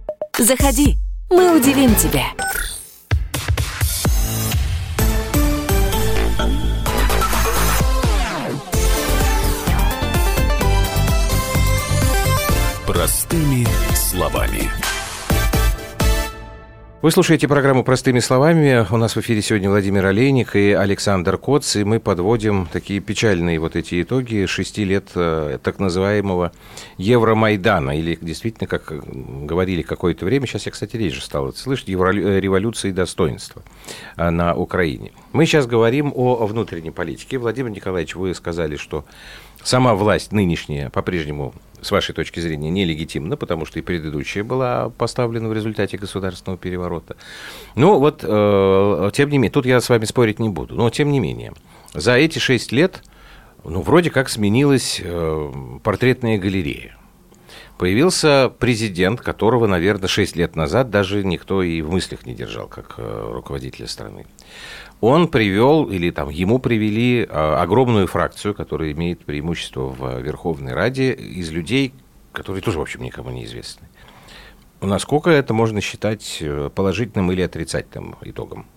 Заходи, 0.41 0.97
мы 1.29 1.55
удивим 1.55 1.93
тебя. 1.93 2.25
Простыми 12.87 13.67
словами. 13.93 14.80
Вы 17.01 17.09
слушаете 17.09 17.47
программу 17.47 17.83
«Простыми 17.83 18.19
словами». 18.19 18.85
У 18.91 18.97
нас 18.97 19.15
в 19.15 19.19
эфире 19.21 19.41
сегодня 19.41 19.71
Владимир 19.71 20.05
Олейник 20.05 20.55
и 20.55 20.71
Александр 20.73 21.35
Коц, 21.39 21.75
и 21.75 21.83
мы 21.83 21.99
подводим 21.99 22.67
такие 22.71 22.99
печальные 22.99 23.57
вот 23.57 23.75
эти 23.75 24.03
итоги 24.03 24.45
шести 24.45 24.85
лет 24.85 25.09
э, 25.15 25.57
так 25.63 25.79
называемого 25.79 26.51
Евромайдана, 26.99 27.97
или 27.97 28.19
действительно, 28.21 28.67
как 28.67 28.93
говорили 29.47 29.81
какое-то 29.81 30.25
время, 30.25 30.45
сейчас 30.45 30.67
я, 30.67 30.71
кстати, 30.71 30.95
реже 30.95 31.21
стал 31.21 31.51
слышать, 31.53 31.89
э, 31.89 31.93
революции 31.93 32.91
достоинства 32.91 33.63
э, 34.15 34.29
на 34.29 34.53
Украине. 34.53 35.11
Мы 35.33 35.47
сейчас 35.47 35.65
говорим 35.65 36.13
о 36.15 36.45
внутренней 36.45 36.91
политике. 36.91 37.39
Владимир 37.39 37.71
Николаевич, 37.71 38.13
вы 38.13 38.35
сказали, 38.35 38.75
что 38.75 39.05
сама 39.63 39.95
власть 39.95 40.31
нынешняя 40.31 40.91
по-прежнему 40.91 41.55
с 41.81 41.91
вашей 41.91 42.13
точки 42.13 42.39
зрения, 42.39 42.69
нелегитимна, 42.69 43.37
потому 43.37 43.65
что 43.65 43.79
и 43.79 43.81
предыдущая 43.81 44.43
была 44.43 44.89
поставлена 44.89 45.49
в 45.49 45.53
результате 45.53 45.97
государственного 45.97 46.57
переворота. 46.57 47.15
Ну 47.75 47.99
вот, 47.99 48.23
э, 48.23 49.11
тем 49.13 49.29
не 49.29 49.37
менее, 49.37 49.51
тут 49.51 49.65
я 49.65 49.81
с 49.81 49.89
вами 49.89 50.05
спорить 50.05 50.39
не 50.39 50.49
буду, 50.49 50.75
но 50.75 50.89
тем 50.89 51.11
не 51.11 51.19
менее, 51.19 51.53
за 51.93 52.13
эти 52.13 52.39
шесть 52.39 52.71
лет, 52.71 53.03
ну, 53.63 53.81
вроде 53.81 54.09
как 54.09 54.29
сменилась 54.29 55.01
э, 55.03 55.51
портретная 55.83 56.37
галерея. 56.37 56.97
Появился 57.81 58.53
президент, 58.59 59.21
которого, 59.21 59.65
наверное, 59.65 60.07
шесть 60.07 60.35
лет 60.35 60.55
назад 60.55 60.91
даже 60.91 61.23
никто 61.23 61.63
и 61.63 61.81
в 61.81 61.89
мыслях 61.89 62.27
не 62.27 62.35
держал, 62.35 62.67
как 62.67 62.93
э, 62.99 63.31
руководителя 63.33 63.87
страны 63.87 64.27
он 64.99 65.27
привел, 65.27 65.89
или 65.89 66.11
там 66.11 66.29
ему 66.29 66.59
привели 66.59 67.25
а, 67.27 67.59
огромную 67.59 68.05
фракцию, 68.05 68.53
которая 68.53 68.91
имеет 68.91 69.25
преимущество 69.25 69.87
в 69.87 70.21
Верховной 70.21 70.73
Раде, 70.73 71.11
из 71.11 71.49
людей, 71.49 71.95
которые 72.33 72.61
тоже, 72.61 72.77
в 72.77 72.83
общем, 72.83 73.01
никому 73.01 73.31
не 73.31 73.45
известны. 73.45 73.87
Насколько 74.79 75.31
это 75.31 75.55
можно 75.55 75.81
считать 75.81 76.37
э, 76.39 76.69
положительным 76.75 77.31
или 77.31 77.41
отрицательным 77.41 78.15
итогом? 78.21 78.67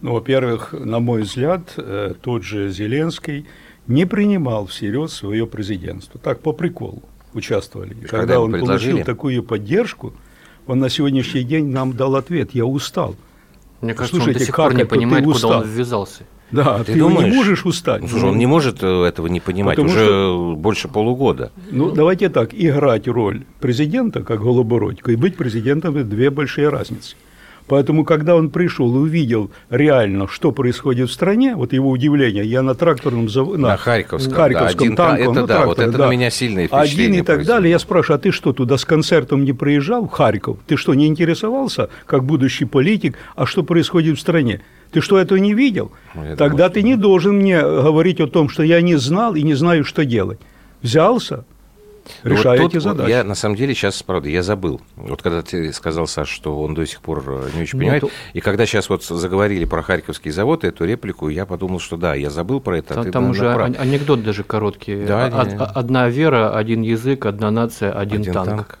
Ну, 0.00 0.14
во-первых, 0.14 0.72
на 0.72 0.98
мой 0.98 1.22
взгляд, 1.22 1.74
э, 1.76 2.14
тот 2.20 2.42
же 2.42 2.70
Зеленский 2.70 3.46
не 3.86 4.04
принимал 4.04 4.66
всерьез 4.66 5.12
свое 5.12 5.46
президентство. 5.46 6.18
Так, 6.18 6.40
по 6.40 6.52
приколу 6.52 7.04
участвовали. 7.34 7.94
Когда, 7.94 8.18
Когда 8.18 8.40
он 8.40 8.52
предложили? 8.52 8.90
получил 8.92 9.06
такую 9.06 9.42
поддержку, 9.42 10.12
он 10.66 10.78
на 10.78 10.88
сегодняшний 10.88 11.42
день 11.42 11.68
нам 11.68 11.92
дал 11.92 12.16
ответ, 12.16 12.50
я 12.52 12.64
устал. 12.66 13.16
Мне 13.80 13.94
кажется, 13.94 14.16
Слушайте, 14.16 14.38
он 14.38 14.38
до 14.40 14.44
сих 14.46 14.56
пор 14.56 14.74
не 14.74 14.84
понимает, 14.84 15.24
куда 15.24 15.58
он 15.58 15.68
ввязался. 15.68 16.24
Да, 16.50 16.78
ты, 16.78 16.94
ты 16.94 16.98
думаешь? 16.98 17.30
не 17.30 17.36
можешь 17.36 17.66
устать. 17.66 18.08
Слушай, 18.08 18.30
он 18.30 18.38
не 18.38 18.46
может 18.46 18.82
э, 18.82 19.04
этого 19.04 19.26
не 19.26 19.38
понимать 19.38 19.76
Потому 19.76 19.92
уже 19.92 20.04
что, 20.06 20.54
больше 20.56 20.88
полугода. 20.88 21.52
Ну, 21.70 21.90
давайте 21.90 22.30
так, 22.30 22.54
играть 22.54 23.06
роль 23.06 23.44
президента, 23.60 24.22
как 24.22 24.40
Голобородько, 24.40 25.12
и 25.12 25.16
быть 25.16 25.36
президентом– 25.36 25.96
это 25.96 26.08
две 26.08 26.30
большие 26.30 26.70
разницы. 26.70 27.16
Поэтому, 27.68 28.04
когда 28.04 28.34
он 28.34 28.48
пришел 28.48 28.94
и 28.96 28.98
увидел 28.98 29.50
реально, 29.68 30.26
что 30.26 30.52
происходит 30.52 31.10
в 31.10 31.12
стране, 31.12 31.54
вот 31.54 31.74
его 31.74 31.90
удивление, 31.90 32.44
я 32.44 32.62
на 32.62 32.74
тракторном 32.74 33.28
заводе, 33.28 33.60
на, 33.60 33.68
на 33.68 33.76
Харьковском, 33.76 34.32
Харьковском 34.32 34.94
да, 34.94 34.96
танковом, 34.96 35.32
это, 35.32 35.40
ну, 35.40 35.46
да, 35.46 35.54
тракторе, 35.54 35.66
вот 35.66 35.78
это 35.78 35.98
да. 35.98 36.06
на 36.06 36.10
меня 36.10 36.30
сильное 36.30 36.66
впечатление 36.66 37.06
Один 37.06 37.20
и 37.20 37.22
так 37.22 37.44
далее. 37.44 37.70
Я 37.70 37.78
спрашиваю, 37.78 38.16
а 38.16 38.18
ты 38.18 38.32
что, 38.32 38.54
туда 38.54 38.78
с 38.78 38.84
концертом 38.86 39.44
не 39.44 39.52
приезжал 39.52 40.06
в 40.06 40.10
Харьков? 40.10 40.58
Ты 40.66 40.76
что, 40.76 40.94
не 40.94 41.06
интересовался, 41.06 41.90
как 42.06 42.24
будущий 42.24 42.64
политик, 42.64 43.18
а 43.36 43.44
что 43.44 43.62
происходит 43.62 44.16
в 44.16 44.20
стране? 44.20 44.62
Ты 44.90 45.02
что, 45.02 45.18
этого 45.18 45.38
не 45.38 45.52
видел? 45.52 45.92
Ну, 46.14 46.22
Тогда 46.36 46.68
думаю, 46.68 46.70
ты 46.70 46.82
не 46.82 46.96
должен 46.96 47.36
мне 47.36 47.60
говорить 47.60 48.20
о 48.20 48.26
том, 48.26 48.48
что 48.48 48.62
я 48.62 48.80
не 48.80 48.96
знал 48.96 49.34
и 49.34 49.42
не 49.42 49.52
знаю, 49.52 49.84
что 49.84 50.06
делать. 50.06 50.40
Взялся, 50.80 51.44
решая 52.22 52.60
вот 52.60 52.72
эти 52.72 52.80
задачи. 52.80 53.02
Вот 53.02 53.08
я 53.08 53.24
на 53.24 53.34
самом 53.34 53.56
деле 53.56 53.74
сейчас, 53.74 54.02
правда, 54.02 54.28
я 54.28 54.42
забыл. 54.42 54.80
Вот 54.96 55.22
когда 55.22 55.42
ты 55.42 55.72
сказал, 55.72 56.06
Саш, 56.06 56.28
что 56.28 56.60
он 56.60 56.74
до 56.74 56.86
сих 56.86 57.00
пор 57.00 57.24
э, 57.26 57.50
не 57.54 57.62
очень 57.62 57.78
ну, 57.78 57.82
понимает, 57.82 58.02
ну, 58.02 58.10
и 58.32 58.40
когда 58.40 58.66
сейчас 58.66 58.88
вот 58.88 59.04
заговорили 59.04 59.64
про 59.64 59.82
Харьковский 59.82 60.30
завод, 60.30 60.64
эту 60.64 60.84
реплику, 60.84 61.28
я 61.28 61.46
подумал, 61.46 61.80
что 61.80 61.96
да, 61.96 62.14
я 62.14 62.30
забыл 62.30 62.60
про 62.60 62.78
это. 62.78 62.94
Там, 62.94 63.06
а 63.06 63.10
там 63.10 63.30
уже 63.30 63.52
прав. 63.52 63.78
анекдот 63.78 64.22
даже 64.22 64.44
короткий. 64.44 65.04
Да, 65.04 65.26
Одна 65.26 66.08
вера, 66.08 66.56
один 66.56 66.82
язык, 66.82 67.26
одна 67.26 67.50
нация, 67.50 67.92
один, 67.92 68.22
один 68.22 68.32
танк. 68.32 68.48
танк. 68.48 68.78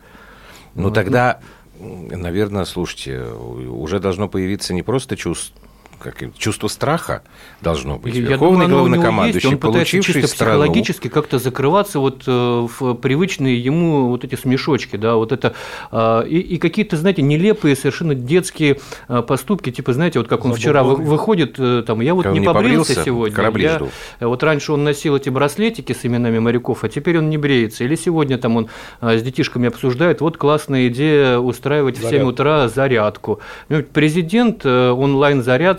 Ну, 0.74 0.84
вот. 0.84 0.94
тогда, 0.94 1.40
наверное, 1.78 2.64
слушайте, 2.64 3.22
уже 3.22 4.00
должно 4.00 4.28
появиться 4.28 4.74
не 4.74 4.82
просто 4.82 5.16
чувство 5.16 5.58
как, 5.98 6.22
чувство 6.36 6.68
страха 6.68 7.22
должно 7.60 7.98
быть. 7.98 8.14
Я 8.14 8.20
Верховный 8.22 8.66
думаю, 8.66 8.88
главнокомандующий, 8.88 9.48
он 9.48 9.58
получивший 9.58 10.14
чисто 10.14 10.28
страну... 10.28 10.62
психологически 10.62 11.08
как-то 11.08 11.38
закрываться 11.38 11.98
вот 11.98 12.24
э, 12.26 12.30
в 12.30 12.94
привычные 12.94 13.58
ему 13.58 14.08
вот 14.08 14.24
эти 14.24 14.34
смешочки, 14.34 14.96
да, 14.96 15.16
вот 15.16 15.32
это 15.32 15.54
а, 15.90 16.22
и, 16.22 16.38
и 16.38 16.58
какие-то, 16.58 16.96
знаете, 16.96 17.22
нелепые 17.22 17.76
совершенно 17.76 18.14
детские 18.14 18.78
а, 19.08 19.22
поступки, 19.22 19.70
типа, 19.70 19.92
знаете, 19.92 20.18
вот 20.18 20.28
как 20.28 20.44
он 20.44 20.54
вчера 20.54 20.82
выходит, 20.82 21.56
э, 21.58 21.82
там, 21.86 22.00
я 22.00 22.14
вот 22.14 22.26
не, 22.26 22.40
не 22.40 22.46
побрился, 22.46 22.94
побрился 22.94 23.04
сегодня, 23.04 23.34
корабли 23.34 23.64
я, 23.64 23.76
жду. 23.76 23.88
вот 24.20 24.42
раньше 24.42 24.72
он 24.72 24.84
носил 24.84 25.16
эти 25.16 25.28
браслетики 25.28 25.92
с 25.92 26.04
именами 26.04 26.38
моряков, 26.38 26.84
а 26.84 26.88
теперь 26.88 27.18
он 27.18 27.30
не 27.30 27.38
бреется, 27.38 27.84
или 27.84 27.94
сегодня 27.96 28.38
там 28.38 28.56
он 28.56 28.68
с 29.00 29.22
детишками 29.22 29.68
обсуждает, 29.68 30.20
вот 30.20 30.36
классная 30.36 30.88
идея 30.88 31.38
устраивать 31.38 31.96
Заряд. 31.96 32.12
в 32.12 32.16
7 32.16 32.28
утра 32.28 32.68
зарядку. 32.68 33.40
Ну, 33.68 33.82
президент 33.82 34.64
э, 34.64 34.90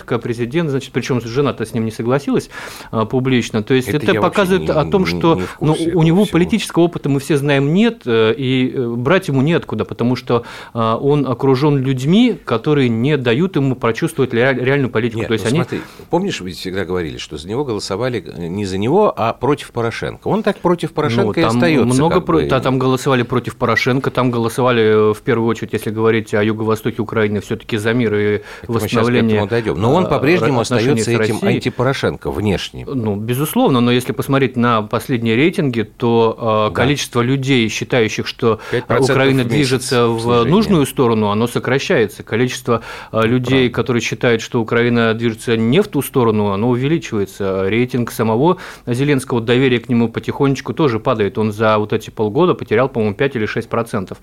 как 0.10 0.22
президент, 0.22 0.70
значит, 0.70 0.92
причем 0.92 1.22
жена-то 1.22 1.66
с 1.66 1.74
ним 1.74 1.86
не 1.86 1.92
согласилась 1.92 2.50
а, 2.92 3.06
публично. 3.06 3.64
То 3.64 3.74
есть 3.74 3.88
это, 3.88 4.12
это 4.12 4.22
показывает 4.22 4.64
не, 4.64 4.74
о 4.74 4.86
том, 4.86 5.06
что 5.06 5.36
не, 5.36 5.44
ну, 5.62 5.76
у 5.94 6.04
него 6.04 6.24
всего. 6.26 6.34
политического 6.34 6.84
опыта 6.84 7.10
мы 7.10 7.20
все 7.20 7.38
знаем 7.38 7.74
нет, 7.74 8.02
э, 8.06 8.34
и 8.36 8.74
э, 8.74 8.88
брать 8.96 9.28
ему 9.28 9.42
неоткуда, 9.42 9.86
потому 9.86 10.16
что 10.16 10.44
а, 10.74 10.98
он 10.98 11.28
окружен 11.28 11.78
людьми, 11.78 12.38
которые 12.44 12.90
не 12.90 13.18
дают 13.18 13.56
ему 13.56 13.76
прочувствовать 13.76 14.34
реальную 14.34 14.90
политику. 14.90 15.20
Нет, 15.20 15.28
То 15.28 15.34
есть 15.34 15.46
ну, 15.46 15.50
они... 15.50 15.58
смотри, 15.60 15.82
помнишь, 16.10 16.42
вы 16.42 16.52
всегда 16.52 16.86
говорили, 16.86 17.18
что 17.18 17.38
за 17.38 17.48
него 17.48 17.64
голосовали 17.64 18.20
не 18.38 18.66
за 18.66 18.78
него, 18.78 19.14
а 19.16 19.34
против 19.34 19.72
Порошенко. 19.72 20.28
Он 20.28 20.44
так 20.44 20.58
против 20.58 20.92
Порошенко 20.92 21.28
ну, 21.28 21.34
там 21.34 21.44
и 21.44 21.56
остается. 21.56 21.86
Много 21.86 22.22
про... 22.22 22.42
да, 22.42 22.60
там 22.60 22.80
голосовали 22.80 23.24
против 23.24 23.56
Порошенко, 23.56 24.12
там 24.12 24.32
голосовали 24.32 25.12
э, 25.12 25.14
в 25.14 25.22
первую 25.22 25.48
очередь, 25.48 25.74
если 25.74 25.92
говорить 25.92 26.34
о 26.34 26.44
юго-востоке 26.44 27.02
Украины, 27.02 27.42
все-таки 27.42 27.78
за 27.78 27.94
мир 27.94 28.16
и 28.16 28.42
Это 28.64 28.72
восстановление. 28.72 29.42
Мы 29.42 29.48
дойдем. 29.48 29.80
Но 29.80 29.94
он 29.94 29.99
по-прежнему 30.08 30.62
отношения 30.62 31.02
остается 31.02 31.24
с 31.24 31.26
этим 31.26 31.36
Россией. 31.36 31.56
антипорошенко 31.56 32.32
внешне. 32.32 32.86
Ну, 32.86 33.16
безусловно, 33.16 33.80
но 33.82 33.92
если 33.92 34.12
посмотреть 34.14 34.56
на 34.56 34.82
последние 34.82 35.36
рейтинги, 35.36 35.82
то 35.82 36.38
э, 36.70 36.70
Да. 36.70 36.76
количество 36.76 37.22
людей, 37.22 37.68
считающих, 37.70 38.28
что 38.28 38.60
5% 38.72 39.02
Украина 39.12 39.44
в 39.44 39.46
месяц 39.46 39.50
движется 39.52 40.08
в 40.08 40.20
снижение. 40.22 40.52
нужную 40.52 40.86
сторону, 40.86 41.30
оно 41.30 41.48
сокращается. 41.48 42.24
Количество 42.24 42.82
э, 43.12 43.22
людей, 43.26 43.70
которые 43.70 44.02
считают, 44.02 44.42
что 44.42 44.62
Украина 44.62 45.14
движется 45.14 45.58
не 45.58 45.82
в 45.82 45.88
ту 45.88 46.02
сторону, 46.02 46.52
оно 46.52 46.70
увеличивается. 46.70 47.64
Рейтинг 47.70 48.12
самого 48.12 48.58
Зеленского, 48.86 49.42
доверие 49.42 49.80
к 49.80 49.90
нему 49.90 50.10
потихонечку 50.10 50.74
тоже 50.74 51.00
падает. 51.00 51.38
Он 51.38 51.52
за 51.52 51.78
вот 51.78 51.94
эти 51.94 52.10
полгода 52.10 52.54
потерял, 52.54 52.90
по-моему, 52.90 53.16
5 53.16 53.36
или 53.36 53.46
6 53.46 53.68
процентов. 53.70 54.18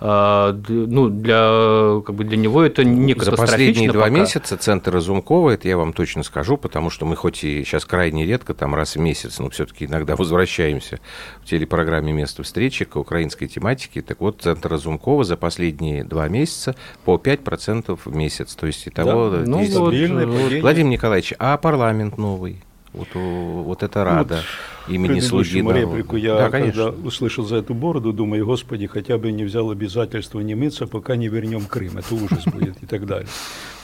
Ну, 0.00 1.08
для, 1.08 2.00
как 2.04 2.14
бы 2.14 2.24
для 2.24 2.36
него 2.36 2.62
это 2.62 2.84
не 2.84 3.12
За 3.14 3.18
катастрофично 3.20 3.46
последние 3.46 3.92
два 3.92 4.02
пока. 4.02 4.14
месяца 4.14 4.56
центр 4.56 4.96
Разумкова, 5.22 5.50
это 5.50 5.68
я 5.68 5.76
вам 5.76 5.92
точно 5.92 6.24
скажу, 6.24 6.56
потому 6.56 6.90
что 6.90 7.06
мы 7.06 7.14
хоть 7.14 7.44
и 7.44 7.64
сейчас 7.64 7.84
крайне 7.84 8.26
редко, 8.26 8.54
там 8.54 8.74
раз 8.74 8.96
в 8.96 8.98
месяц, 8.98 9.38
но 9.38 9.50
все-таки 9.50 9.84
иногда 9.84 10.16
возвращаемся 10.22 10.98
в 11.42 11.46
телепрограмме 11.46 12.12
«Место 12.12 12.42
встречи» 12.42 12.84
к 12.84 12.96
украинской 12.96 13.46
тематике. 13.46 14.02
Так 14.02 14.20
вот, 14.20 14.42
центр 14.42 14.70
Разумкова 14.70 15.22
за 15.22 15.36
последние 15.36 16.02
два 16.02 16.28
месяца 16.28 16.74
по 17.04 17.16
5% 17.16 17.98
в 18.04 18.14
месяц. 18.14 18.54
То 18.56 18.66
есть 18.66 18.88
итого... 18.88 19.30
Да, 19.30 19.42
ну 19.46 19.60
10. 19.60 19.76
вот, 19.76 19.90
падение. 19.90 20.60
Владимир 20.62 20.90
Николаевич, 20.90 21.34
а 21.38 21.56
парламент 21.56 22.18
новый? 22.18 22.62
Вот, 22.92 23.08
вот 23.14 23.82
это 23.82 24.04
рада 24.04 24.42
имени 24.88 25.20
слуги 25.20 25.50
Предыдущему 25.50 25.70
народа. 25.70 25.96
реплику 25.96 26.16
я, 26.16 26.34
да, 26.34 26.50
когда 26.50 26.58
конечно. 26.58 26.88
услышал 27.06 27.44
за 27.44 27.56
эту 27.56 27.74
бороду, 27.74 28.12
думаю, 28.12 28.44
господи, 28.44 28.86
хотя 28.86 29.18
бы 29.18 29.32
не 29.32 29.44
взял 29.44 29.70
обязательство 29.70 30.40
не 30.40 30.54
мыться, 30.54 30.86
пока 30.86 31.16
не 31.16 31.28
вернем 31.28 31.64
Крым. 31.66 31.98
Это 31.98 32.14
ужас 32.14 32.44
будет 32.44 32.82
и 32.82 32.86
так 32.86 33.06
далее. 33.06 33.28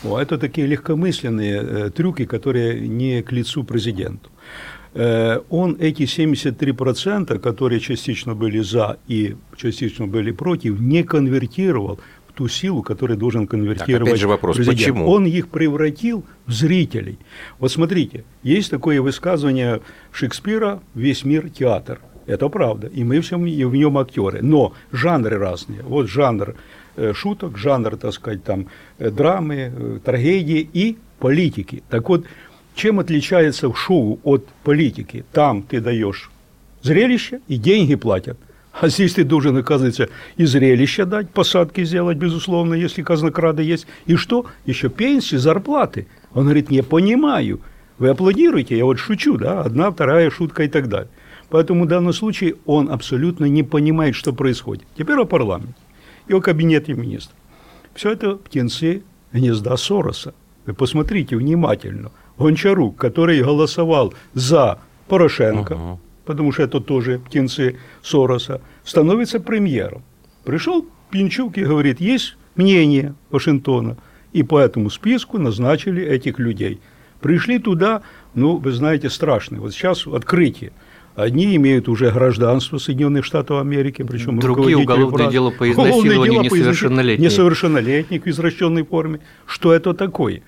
О, 0.05 0.19
это 0.19 0.39
такие 0.39 0.67
легкомысленные 0.67 1.63
э, 1.63 1.91
трюки, 1.91 2.25
которые 2.25 2.87
не 2.87 3.23
к 3.23 3.33
лицу 3.33 3.65
президенту. 3.65 4.31
Э, 4.95 5.41
он 5.49 5.77
эти 5.81 6.03
73%, 6.03 7.39
которые 7.39 7.81
частично 7.81 8.35
были 8.35 8.61
за 8.61 8.99
и 9.09 9.37
частично 9.57 10.07
были 10.07 10.33
против, 10.33 10.81
не 10.81 11.03
конвертировал 11.03 11.99
ту 12.39 12.47
силу, 12.47 12.85
которую 12.85 13.19
должен 13.19 13.49
конвертировать 13.49 14.09
опять 14.09 14.21
же 14.21 14.29
вопрос, 14.29 14.57
президент. 14.57 14.79
почему? 14.79 15.11
Он 15.11 15.27
их 15.27 15.49
превратил 15.49 16.25
в 16.47 16.53
зрителей. 16.53 17.19
Вот 17.59 17.73
смотрите, 17.73 18.25
есть 18.45 18.71
такое 18.71 19.03
высказывание 19.03 19.81
Шекспира 20.13 20.81
«Весь 20.95 21.25
мир– 21.25 21.51
театр». 21.59 21.99
Это 22.27 22.49
правда, 22.49 22.87
и 22.87 23.03
мы 23.03 23.21
всем, 23.23 23.45
и 23.45 23.65
в 23.65 23.75
нем 23.75 23.99
актеры. 23.99 24.39
Но 24.41 24.73
жанры 24.93 25.37
разные. 25.37 25.83
Вот 25.83 26.09
жанр 26.09 26.55
э, 26.95 27.13
шуток, 27.13 27.59
жанр, 27.59 27.97
так 27.97 28.13
сказать, 28.13 28.45
там, 28.45 28.67
э, 28.99 29.11
драмы, 29.11 29.73
э, 29.75 29.99
трагедии 30.05 30.71
и 30.73 30.97
политики. 31.19 31.83
Так 31.91 32.09
вот, 32.09 32.25
чем 32.77 33.01
отличается 33.01 33.75
шоу 33.75 34.21
от 34.23 34.47
политики? 34.63 35.25
Там 35.33 35.63
ты 35.63 35.81
даешь 35.81 36.31
зрелище 36.83 37.41
и 37.49 37.57
деньги 37.57 37.97
платят. 37.97 38.39
А 38.81 38.89
здесь 38.89 39.15
ты 39.15 39.25
должен, 39.25 39.57
оказывается, 39.57 40.09
и 40.37 40.45
зрелище 40.45 41.05
дать, 41.05 41.31
посадки 41.31 41.85
сделать, 41.85 42.17
безусловно, 42.17 42.75
если 42.75 43.03
казнокрады 43.03 43.63
есть. 43.63 43.87
И 44.07 44.17
что? 44.17 44.47
Еще 44.67 44.89
пенсии, 44.89 45.37
зарплаты. 45.37 46.07
Он 46.33 46.45
говорит, 46.45 46.71
не 46.71 46.83
понимаю. 46.83 47.61
Вы 47.99 48.11
аплодируете, 48.11 48.77
я 48.77 48.85
вот 48.85 48.99
шучу, 48.99 49.37
да, 49.37 49.63
одна, 49.63 49.91
вторая 49.91 50.31
шутка 50.31 50.63
и 50.63 50.69
так 50.69 50.89
далее. 50.89 51.11
Поэтому 51.51 51.85
в 51.85 51.89
данном 51.89 52.13
случае 52.13 52.55
он 52.67 52.91
абсолютно 52.91 53.47
не 53.47 53.65
понимает, 53.65 54.15
что 54.15 54.33
происходит. 54.33 54.87
Теперь 54.97 55.17
о 55.17 55.25
парламенте 55.25 55.75
и 56.29 56.35
о 56.35 56.41
кабинете 56.41 56.95
министров. 56.95 57.37
Все 57.95 58.13
это 58.13 58.37
птенцы 58.37 59.03
гнезда 59.33 59.77
Сороса. 59.77 60.35
Вы 60.67 60.75
посмотрите 60.75 61.37
внимательно. 61.37 62.13
Гончарук, 62.39 62.97
который 62.97 63.43
голосовал 63.43 64.15
за 64.35 64.79
Порошенко, 65.09 65.75
Ага. 65.75 65.99
Потому 66.29 66.53
что 66.53 66.63
это 66.63 66.79
тоже 66.79 67.19
птенцы 67.19 67.77
Сороса, 68.03 68.61
становится 68.85 69.41
премьером. 69.41 70.03
Пришел 70.45 70.85
Пинчук 71.11 71.57
и 71.57 71.65
говорит, 71.65 72.03
есть 72.03 72.37
мнение 72.55 73.15
Вашингтона, 73.31 73.97
и 74.35 74.43
по 74.43 74.59
этому 74.59 74.91
списку 74.91 75.39
назначили 75.39 76.05
этих 76.05 76.39
людей. 76.39 76.81
Пришли 77.23 77.59
туда, 77.59 78.03
ну, 78.35 78.59
вы 78.59 78.73
знаете, 78.73 79.09
страшно. 79.09 79.59
Вот 79.59 79.73
сейчас 79.73 80.07
открытие. 80.07 80.73
Одни 81.17 81.57
имеют 81.57 81.89
уже 81.89 82.11
гражданство 82.11 82.77
Соединенных 82.77 83.25
Штатов 83.25 83.63
Америки, 83.63 84.05
причем 84.07 84.39
Другие 84.39 84.77
уголовное 84.77 85.29
изнасилованию 85.29 85.33
дело 85.33 85.51
по 85.51 85.71
изнасилованию 85.71 86.43
несовершеннолетних. 86.43 87.25
Несовершеннолетних 87.25 88.23
в 88.23 88.27
извращенной 88.29 88.85
форме. 88.85 89.21
Что 89.47 89.73
это 89.73 89.95
такое? 89.95 90.43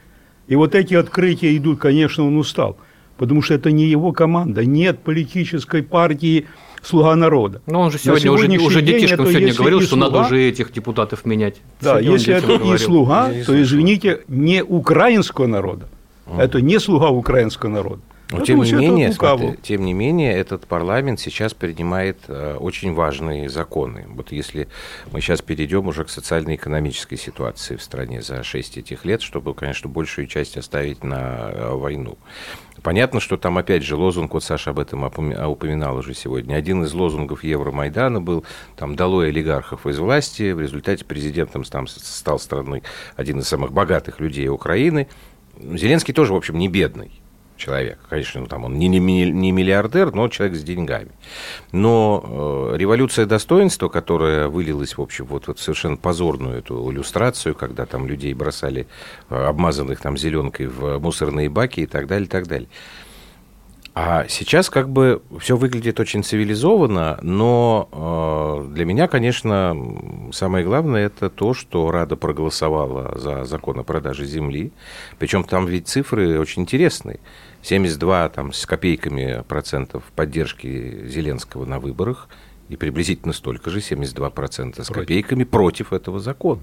И 0.47 0.57
вот 0.57 0.75
эти 0.75 0.93
открытия 0.93 1.57
идут, 1.57 1.81
конечно, 1.81 2.27
он 2.27 2.37
устал, 2.37 2.77
потому 3.21 3.43
что 3.43 3.53
это 3.53 3.71
не 3.71 3.85
его 3.85 4.13
команда. 4.13 4.65
Нет 4.65 5.01
политической 5.01 5.83
партии 5.83 6.47
«Слуга 6.83 7.15
народа». 7.15 7.61
Ну, 7.67 7.81
он 7.81 7.91
же 7.91 7.99
сегодня 7.99 8.33
уже, 8.33 8.49
уже 8.49 8.81
день 8.81 8.95
детишкам 8.95 9.21
это 9.27 9.31
сегодня 9.33 9.49
если 9.49 9.59
говорил, 9.59 9.81
и 9.81 9.83
что 9.83 9.97
надо 9.97 10.13
слуга- 10.13 10.27
уже 10.27 10.43
этих 10.49 10.73
депутатов 10.73 11.27
менять. 11.27 11.57
Да, 11.83 11.91
Сегодня 12.01 12.13
если 12.13 12.35
это 12.35 12.53
и 12.53 12.57
говорил. 12.57 12.79
слуга, 12.79 13.29
Я 13.29 13.35
не 13.39 13.45
то, 13.45 13.63
извините, 13.63 14.21
не 14.29 14.65
украинского 14.65 15.47
народа. 15.47 15.87
Это 16.39 16.63
не 16.63 16.81
слуга 16.81 17.11
украинского 17.11 17.69
народа. 17.69 18.01
Но 18.31 18.39
Поэтому 18.39 18.45
тем 18.45 18.59
не 18.59 18.65
всё 18.65 18.77
это 18.77 18.85
менее, 18.85 19.13
смотри, 19.13 19.57
тем 19.61 19.85
не 19.85 19.93
менее, 19.93 20.33
этот 20.33 20.67
парламент 20.67 21.19
сейчас 21.19 21.53
принимает 21.53 22.19
э, 22.29 22.57
очень 22.61 22.95
важные 22.95 23.49
законы. 23.49 24.07
Вот 24.09 24.31
если 24.31 24.69
мы 25.11 25.21
сейчас 25.21 25.43
перейдем 25.43 25.89
уже 25.89 26.05
к 26.05 26.11
социально-экономической 26.11 27.17
ситуации 27.17 27.75
в 27.75 27.83
стране 27.83 28.23
за 28.23 28.45
6 28.45 28.79
этих 28.79 29.05
лет, 29.05 29.23
чтобы, 29.23 29.53
конечно, 29.55 29.91
большую 29.91 30.29
часть 30.29 30.57
оставить 30.57 31.03
на 31.03 31.51
э, 31.53 31.75
войну. 31.75 32.19
Понятно, 32.83 33.19
что 33.19 33.37
там 33.37 33.59
опять 33.59 33.83
же 33.83 33.97
лозунг, 33.97 34.33
вот 34.33 34.45
Саша 34.45 34.71
об 34.71 34.79
этом 34.79 35.05
опоми- 35.05 35.45
упоминал 35.45 35.97
уже 35.97 36.15
сегодня, 36.15 36.55
один 36.55 36.85
из 36.85 36.93
лозунгов 36.93 37.43
Евромайдана 37.43 38.21
был 38.21 38.45
там 38.77 38.95
«долой 38.95 39.31
олигархов 39.31 39.87
из 39.87 39.99
власти», 39.99 40.53
в 40.53 40.61
результате 40.61 41.05
президентом 41.05 41.65
там 41.65 41.89
стал 41.89 42.39
страной 42.39 42.85
один 43.17 43.41
из 43.41 43.49
самых 43.49 43.73
богатых 43.73 44.21
людей 44.21 44.49
Украины. 44.49 45.09
Зеленский 45.59 46.15
тоже, 46.15 46.33
в 46.33 46.37
общем, 46.37 46.57
не 46.59 46.69
бедный 46.69 47.20
человек. 47.61 47.99
Конечно, 48.09 48.41
ну, 48.41 48.47
там 48.47 48.65
он 48.65 48.79
не, 48.79 48.89
не, 48.89 48.99
не 48.99 49.53
миллиардер, 49.53 50.13
но 50.13 50.29
человек 50.29 50.57
с 50.57 50.63
деньгами. 50.63 51.11
Но 51.73 52.73
э, 52.73 52.77
революция 52.77 53.27
достоинства, 53.27 53.89
которая 53.89 54.49
вылилась, 54.49 54.97
в 54.97 55.03
общем, 55.03 55.27
вот, 55.27 55.47
вот 55.47 55.59
совершенно 55.61 55.97
позорную 55.97 56.59
эту 56.59 56.91
иллюстрацию, 56.91 57.55
когда 57.55 57.87
там 57.87 58.07
людей 58.07 58.35
бросали, 58.35 58.87
э, 59.29 59.37
обмазанных 59.37 60.01
там 60.01 60.17
зеленкой, 60.17 60.67
в 60.67 60.99
мусорные 60.99 61.49
баки 61.49 61.81
и 61.81 61.87
так 61.87 62.07
далее, 62.07 62.27
и 62.27 62.31
так 62.31 62.47
далее. 62.47 62.69
А 63.93 64.27
сейчас 64.29 64.71
как 64.71 64.89
бы 64.89 65.21
все 65.41 65.57
выглядит 65.57 65.99
очень 65.99 66.23
цивилизованно, 66.23 67.19
но 67.23 67.89
э, 67.91 68.73
для 68.73 68.85
меня, 68.85 69.09
конечно, 69.09 69.77
самое 70.33 70.65
главное 70.65 71.07
это 71.07 71.29
то, 71.29 71.55
что 71.55 71.91
Рада 71.91 72.15
проголосовала 72.15 73.19
за 73.19 73.45
закон 73.45 73.81
о 73.81 73.83
продаже 73.83 74.27
земли. 74.27 74.73
Причем 75.19 75.43
там 75.43 75.67
ведь 75.67 75.89
цифры 75.89 76.39
очень 76.39 76.63
интересные. 76.63 77.19
72 77.63 78.29
там, 78.31 78.53
с 78.53 78.67
копейками 78.67 79.45
процентов 79.47 80.05
поддержки 80.17 81.07
Зеленского 81.07 81.65
на 81.65 81.79
выборах 81.79 82.29
и 82.69 82.77
приблизительно 82.77 83.33
столько 83.33 83.71
же, 83.71 83.81
72 83.81 84.31
процента 84.31 84.85
с 84.85 84.89
копейками 84.89 85.45
против 85.45 85.93
этого 85.93 86.21
закона. 86.21 86.61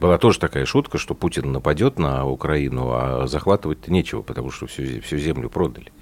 Была 0.00 0.18
тоже 0.18 0.38
такая 0.38 0.66
шутка, 0.66 0.98
что 0.98 1.14
Путин 1.14 1.52
нападет 1.52 1.98
на 1.98 2.26
Украину, 2.26 2.90
а 2.92 3.26
захватывать-то 3.26 3.92
нечего, 3.92 4.22
потому 4.22 4.50
что 4.50 4.66
всю, 4.66 5.00
всю 5.00 5.18
землю 5.18 5.48
продали. 5.48 5.92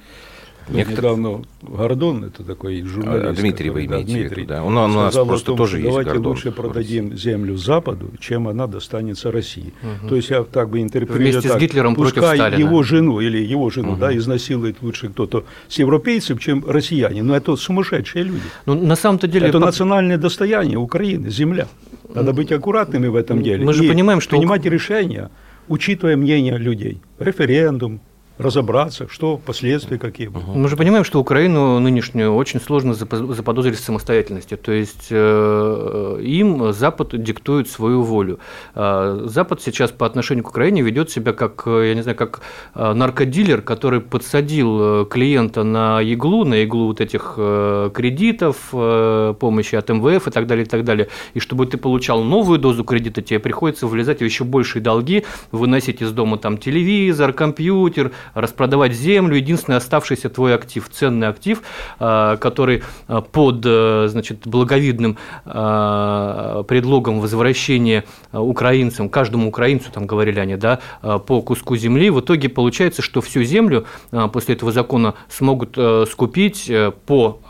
Вот 0.69 0.77
Некоторые- 0.77 1.17
Недавно 1.17 1.45
Гордон, 1.63 2.25
это 2.25 2.45
такой 2.45 2.83
журналист. 2.83 3.39
А, 3.39 3.43
Дмитрий 3.43 3.71
вы 3.71 3.83
который, 3.83 3.89
да, 3.89 3.95
имеете 3.97 4.13
в 4.13 4.15
виду, 4.15 4.29
Дмитрий, 4.29 4.47
да. 4.47 4.65
Он- 4.65 4.77
у 4.77 4.89
нас 4.89 5.15
просто 5.15 5.47
том, 5.47 5.57
тоже 5.57 5.77
есть 5.79 5.89
давайте 5.89 6.11
Гордон 6.13 6.27
лучше 6.33 6.53
продадим 6.53 7.17
землю 7.17 7.57
Западу, 7.57 8.11
чем 8.21 8.49
она 8.49 8.67
достанется 8.67 9.31
России. 9.33 9.73
То 10.09 10.17
есть 10.17 10.31
я 10.31 10.45
так 10.45 10.71
бы 10.71 10.81
интерпретирую 10.81 11.23
Вместе 11.33 11.49
с 11.49 11.53
так, 11.53 11.61
Гитлером 11.61 11.95
против 11.95 12.15
пускай 12.15 12.37
Сталина. 12.37 12.59
его 12.59 12.83
жену 12.83 13.21
или 13.21 13.39
его 13.39 13.71
жену, 13.71 13.97
да, 13.97 14.17
изнасилует 14.17 14.77
лучше 14.83 15.09
кто-то 15.09 15.45
с 15.69 15.79
европейцев, 15.79 16.41
чем 16.41 16.65
россияне. 16.67 17.23
Но 17.23 17.35
это 17.37 17.57
сумасшедшие 17.57 18.25
люди. 18.25 18.43
Ну, 18.67 18.75
на 18.75 18.97
самом-то 18.97 19.27
деле... 19.27 19.49
Это 19.49 19.59
по- 19.61 19.67
национальное 19.67 20.19
достояние 20.19 20.79
Украины, 20.79 21.29
земля. 21.31 21.67
Надо 22.15 22.33
быть 22.33 22.53
аккуратными 22.53 23.09
в 23.09 23.17
этом 23.17 23.43
деле. 23.43 23.65
Мы 23.65 23.73
же 23.73 23.85
И 23.85 23.89
понимаем, 23.89 24.21
что- 24.21 24.37
принимать 24.37 24.65
решения, 24.67 25.31
учитывая 25.69 26.17
мнение 26.17 26.59
людей. 26.59 27.01
Референдум, 27.19 28.01
разобраться, 28.39 29.07
что 29.09 29.37
последствия 29.37 29.99
какие 29.99 30.29
будут. 30.29 30.55
Мы 30.55 30.69
же 30.69 30.77
понимаем, 30.77 31.05
что 31.05 31.21
Украину 31.21 31.79
нынешнюю 31.79 32.35
очень 32.35 32.61
сложно 32.61 32.95
заподозрить 32.95 33.79
в 33.79 33.85
самостоятельности. 33.85 34.57
То 34.57 34.73
есть 34.73 35.09
э, 35.11 36.21
им 36.23 36.73
Запад 36.73 37.23
диктует 37.23 37.69
свою 37.69 38.03
волю. 38.03 38.39
А 38.75 39.23
Запад 39.27 39.63
сейчас 39.63 39.91
по 39.91 40.07
отношению 40.07 40.45
к 40.45 40.49
Украине 40.49 40.83
ведет 40.83 41.11
себя 41.11 41.33
как, 41.33 41.65
я 41.67 41.95
не 41.95 42.03
знаю, 42.03 42.17
как 42.17 42.41
э, 42.75 42.93
наркодилер, 42.93 43.63
который 43.63 44.01
подсадил 44.01 45.03
э, 45.03 45.07
клиента 45.07 45.63
на 45.63 46.01
иглу, 46.03 46.45
на 46.45 46.65
иглу 46.65 46.89
вот 46.89 47.01
этих 47.01 47.35
кредитов, 47.35 48.57
помощи 48.71 49.75
от 49.75 49.89
МВФ 49.89 50.29
и 50.29 50.31
так 50.31 50.47
далее, 50.47 50.65
и 50.65 50.69
так 50.69 50.85
далее. 50.85 51.09
И 51.35 51.41
чтобы 51.41 51.67
ты 51.67 51.77
получал 51.77 52.23
новую 52.23 52.59
дозу 52.59 52.85
кредита, 52.85 53.23
тебе 53.23 53.39
приходится 53.39 53.87
влезать 53.87 54.21
в 54.21 54.25
еще 54.25 54.45
большие 54.45 54.83
долги, 54.83 55.25
выносить 55.51 56.03
из 56.03 56.13
дома 56.13 56.39
там 56.39 56.59
телевизор, 56.59 57.33
компьютер, 57.33 58.13
распродавать 58.35 58.93
землю, 58.93 59.37
единственный 59.37 59.77
оставшийся 59.77 60.29
твой 60.29 60.55
актив, 60.55 60.89
ценный 60.91 61.29
актив, 61.29 61.63
а, 61.99 62.37
который 62.37 62.83
а, 63.09 63.21
под 63.21 63.63
э, 63.65 64.07
значит, 64.09 64.47
благовидным 64.47 65.19
предлогом 65.45 67.21
возвращения 67.21 68.05
украинцам, 68.33 69.09
каждому 69.09 69.49
украинцу, 69.49 69.91
там 69.93 70.07
говорили 70.07 70.39
они, 70.39 70.57
да, 70.57 70.81
по 71.01 71.43
куску 71.43 71.77
земли, 71.77 72.11
в 72.11 72.21
итоге 72.21 72.49
получается, 72.49 73.03
что 73.03 73.21
всю 73.21 73.43
землю 73.43 73.87
после 74.33 74.55
этого 74.55 74.73
закона 74.73 75.15
смогут 75.29 75.75
э, 75.77 76.05
скупить 76.11 76.69
э, 76.69 76.93
по 77.07 77.41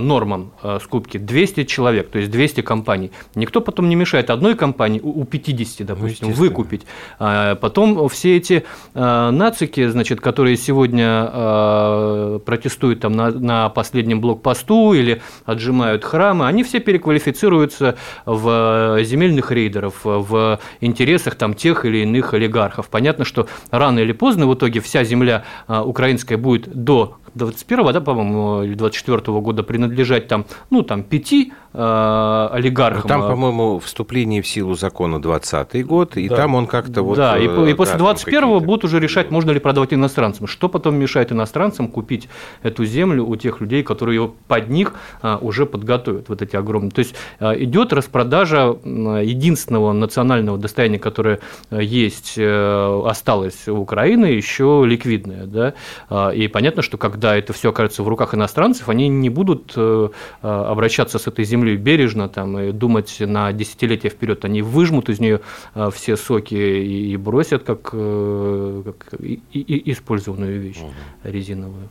нормам 0.00 0.52
скупки 0.82 1.18
200 1.18 1.64
человек, 1.64 2.10
то 2.10 2.18
есть 2.18 2.30
200 2.30 2.62
компаний. 2.62 3.10
Никто 3.34 3.60
потом 3.60 3.88
не 3.88 3.94
мешает 3.94 4.30
одной 4.30 4.54
компании 4.54 5.00
у 5.02 5.24
50, 5.24 5.86
допустим, 5.86 6.28
ну, 6.28 6.34
выкупить. 6.34 6.86
Потом 7.18 8.08
все 8.08 8.36
эти 8.36 8.64
нацики, 8.94 9.86
значит, 9.88 10.19
которые 10.20 10.56
сегодня 10.56 11.30
э, 11.32 12.38
протестуют 12.44 13.00
там 13.00 13.12
на, 13.12 13.30
на 13.30 13.68
последнем 13.68 14.20
блокпосту 14.20 14.92
или 14.92 15.22
отжимают 15.44 16.04
храмы, 16.04 16.46
они 16.46 16.62
все 16.62 16.80
переквалифицируются 16.80 17.96
в 18.26 18.98
земельных 19.02 19.50
рейдеров, 19.50 20.00
в 20.04 20.60
интересах 20.80 21.34
там 21.34 21.54
тех 21.54 21.84
или 21.84 21.98
иных 21.98 22.34
олигархов. 22.34 22.88
Понятно, 22.88 23.24
что 23.24 23.48
рано 23.70 23.98
или 24.00 24.12
поздно 24.12 24.46
в 24.46 24.54
итоге 24.54 24.80
вся 24.80 25.04
земля 25.04 25.44
э, 25.68 25.80
украинская 25.80 26.38
будет 26.38 26.68
до 26.72 27.16
21 27.34 27.92
да, 27.92 28.00
по-моему, 28.00 28.62
или 28.62 28.74
24 28.74 29.40
года 29.40 29.62
принадлежать 29.62 30.28
там, 30.28 30.46
ну, 30.70 30.82
там, 30.82 31.02
пяти 31.02 31.52
э, 31.72 32.48
олигархам. 32.52 33.02
Но 33.02 33.08
там, 33.08 33.20
по-моему, 33.22 33.78
вступление 33.78 34.42
в 34.42 34.46
силу 34.46 34.74
закона 34.74 35.20
20 35.20 35.86
год, 35.86 36.16
и 36.16 36.28
да. 36.28 36.36
там 36.36 36.54
он 36.54 36.66
как-то 36.66 37.02
вот... 37.02 37.16
Да, 37.16 37.38
и, 37.38 37.44
и 37.44 37.74
после 37.74 37.98
да, 37.98 38.12
21-го 38.12 38.60
будут 38.60 38.84
уже 38.84 39.00
решать, 39.00 39.30
можно 39.30 39.50
ли 39.50 39.60
продавать 39.60 39.92
иностранцам. 39.94 40.46
Что 40.46 40.68
потом 40.68 40.96
мешает 40.96 41.32
иностранцам 41.32 41.88
купить 41.88 42.28
эту 42.62 42.84
землю 42.84 43.26
у 43.26 43.36
тех 43.36 43.60
людей, 43.60 43.82
которые 43.82 44.16
ее 44.16 44.32
под 44.48 44.68
них 44.68 44.94
э, 45.22 45.38
уже 45.40 45.66
подготовят, 45.66 46.28
вот 46.28 46.42
эти 46.42 46.56
огромные. 46.56 46.90
То 46.90 47.00
есть 47.00 47.14
э, 47.38 47.62
идет 47.62 47.92
распродажа 47.92 48.76
единственного 48.84 49.92
национального 49.92 50.58
достояния, 50.58 50.98
которое 50.98 51.40
есть, 51.70 52.34
э, 52.36 53.02
осталось 53.06 53.68
у 53.68 53.76
Украины, 53.76 54.26
еще 54.26 54.84
ликвидное, 54.86 55.46
да, 55.46 55.74
э, 56.08 56.34
и 56.34 56.48
понятно, 56.48 56.82
что 56.82 56.98
когда 56.98 57.19
когда 57.20 57.36
это 57.36 57.52
все 57.52 57.68
окажется 57.68 58.02
в 58.02 58.08
руках 58.08 58.34
иностранцев, 58.34 58.88
они 58.88 59.08
не 59.08 59.28
будут 59.28 59.74
э, 59.76 60.08
э, 60.42 60.48
обращаться 60.48 61.18
с 61.18 61.26
этой 61.26 61.44
землей 61.44 61.76
бережно 61.76 62.30
там, 62.30 62.58
и 62.58 62.72
думать 62.72 63.14
на 63.20 63.52
десятилетия 63.52 64.08
вперед. 64.08 64.42
Они 64.46 64.62
выжмут 64.62 65.10
из 65.10 65.20
нее 65.20 65.40
э, 65.74 65.90
все 65.92 66.16
соки 66.16 66.54
и 66.54 67.16
бросят 67.18 67.64
как, 67.64 67.82
как 67.82 69.14
использованную 69.52 70.60
вещь 70.60 70.78
резиновую. 71.22 71.90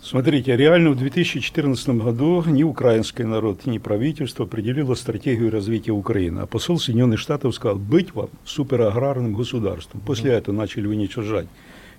Смотрите, 0.00 0.56
реально 0.56 0.90
в 0.90 0.96
2014 0.96 1.88
году 1.88 2.44
ни 2.46 2.62
украинский 2.62 3.24
народ, 3.24 3.66
ни 3.66 3.78
правительство 3.78 4.44
определило 4.44 4.94
стратегию 4.94 5.50
развития 5.50 5.92
Украины. 5.92 6.40
А 6.40 6.46
посол 6.46 6.78
Соединенных 6.78 7.18
Штатов 7.18 7.52
сказал, 7.56 7.78
быть 7.78 8.14
вам 8.14 8.28
супераграрным 8.44 9.34
государством. 9.34 10.00
После 10.06 10.32
этого 10.32 10.54
начали 10.54 10.86
уничтожать 10.86 11.48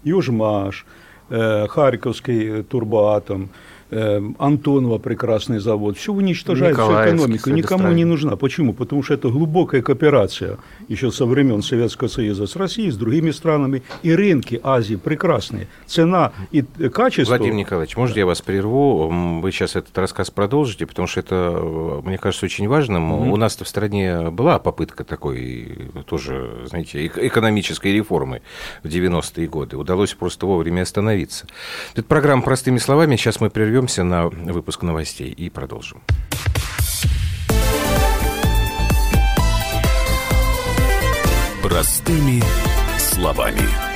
Южмаш, 0.06 0.86
Харьковский 1.30 2.64
турбоатом, 2.64 3.50
Антонова 4.39 4.97
прекрасный 4.97 5.60
завод, 5.60 5.97
все 5.97 6.13
уничтожает 6.13 6.75
всю 6.75 6.91
экономику, 6.91 7.49
никому 7.49 7.91
не 7.91 8.06
нужна. 8.06 8.36
Почему? 8.36 8.73
Потому 8.73 9.03
что 9.03 9.13
это 9.13 9.29
глубокая 9.29 9.82
кооперация 9.82 10.58
еще 10.88 11.12
со 11.12 11.25
времен 11.25 11.62
Советского 11.62 12.08
Союза 12.08 12.47
с 12.47 12.56
Россией, 12.56 12.91
с 12.91 12.97
другими 12.97 13.32
странами, 13.32 13.84
и 14.01 14.13
рынки 14.13 14.60
Азии 14.63 14.95
прекрасные. 14.95 15.67
Цена 15.86 16.32
и 16.51 16.62
качество... 16.62 17.36
Владимир 17.36 17.56
Николаевич, 17.56 17.95
может 17.97 18.17
я 18.17 18.25
вас 18.25 18.41
прерву? 18.41 19.10
Вы 19.41 19.51
сейчас 19.51 19.75
этот 19.75 19.97
рассказ 19.97 20.32
продолжите, 20.32 20.86
потому 20.86 21.08
что 21.08 21.19
это, 21.19 22.01
мне 22.03 22.17
кажется, 22.17 22.45
очень 22.45 22.67
важным. 22.67 23.13
Mm-hmm. 23.13 23.32
У 23.32 23.36
нас-то 23.36 23.65
в 23.65 23.67
стране 23.67 24.29
была 24.29 24.60
попытка 24.60 25.03
такой 25.03 25.89
тоже, 26.06 26.65
знаете, 26.65 27.06
экономической 27.06 27.93
реформы 27.93 28.41
в 28.84 28.88
90-е 28.88 29.47
годы. 29.47 29.77
Удалось 29.77 30.13
просто 30.13 30.45
вовремя 30.45 30.82
остановиться. 30.82 31.47
Это 31.93 32.03
программа 32.03 32.41
«Простыми 32.41 32.77
словами». 32.77 33.15
Сейчас 33.15 33.41
мы 33.41 33.49
прервем 33.49 33.83
прервемся 33.84 34.04
на 34.04 34.30
выпуск 34.30 34.84
новостей 34.84 35.30
и 35.30 35.50
продолжим. 35.50 36.02
Простыми 41.62 42.41
словами. 42.98 43.93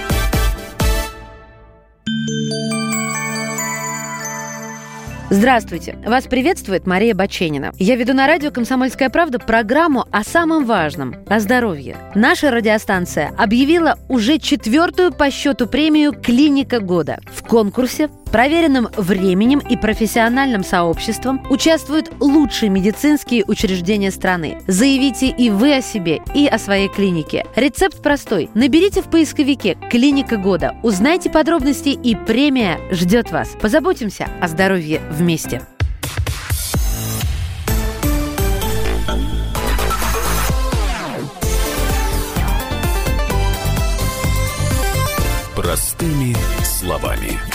Здравствуйте! 5.30 5.98
Вас 6.06 6.24
приветствует 6.24 6.88
Мария 6.88 7.14
Баченина. 7.14 7.74
Я 7.78 7.98
веду 7.98 8.14
на 8.14 8.28
радио 8.28 8.50
«Комсомольская 8.50 9.10
правда» 9.10 9.40
программу 9.40 10.06
о 10.10 10.24
самом 10.24 10.66
важном– 10.66 11.16
о 11.28 11.42
здоровье. 11.42 11.98
Наша 12.16 12.50
радиостанция 12.50 13.34
объявила 13.38 14.00
уже 14.08 14.40
четвертую 14.40 15.12
по 15.12 15.30
счету 15.30 15.68
премию 15.68 16.14
«Клиника 16.14 16.80
года». 16.80 17.20
В 17.26 17.44
конкурсе 17.46 18.10
проверенным 18.30 18.90
временем 18.96 19.60
и 19.60 19.78
профессиональным 19.78 20.64
сообществом 20.64 21.42
участвуют 21.50 22.12
лучшие 22.20 22.70
медицинские 22.70 23.44
учреждения 23.46 24.12
страны. 24.12 24.62
Заявите 24.68 25.28
и 25.28 25.50
вы 25.50 25.76
о 25.76 25.82
себе, 25.82 26.22
и 26.34 26.48
о 26.48 26.58
своей 26.60 26.90
клинике. 26.90 27.46
Рецепт 27.56 28.02
простой. 28.02 28.50
Наберите 28.54 29.02
в 29.02 29.10
поисковике 29.10 29.78
«Клиника 29.90 30.38
года», 30.38 30.76
узнайте 30.84 31.30
подробности 31.30 31.90
и 31.90 32.16
премия 32.16 32.80
ждет 32.92 33.32
вас. 33.32 33.50
Позаботимся 33.62 34.28
о 34.42 34.48
здоровье 34.48 35.02
вместе. 35.12 35.62
Простыми 45.56 46.36
словами. 46.64 47.47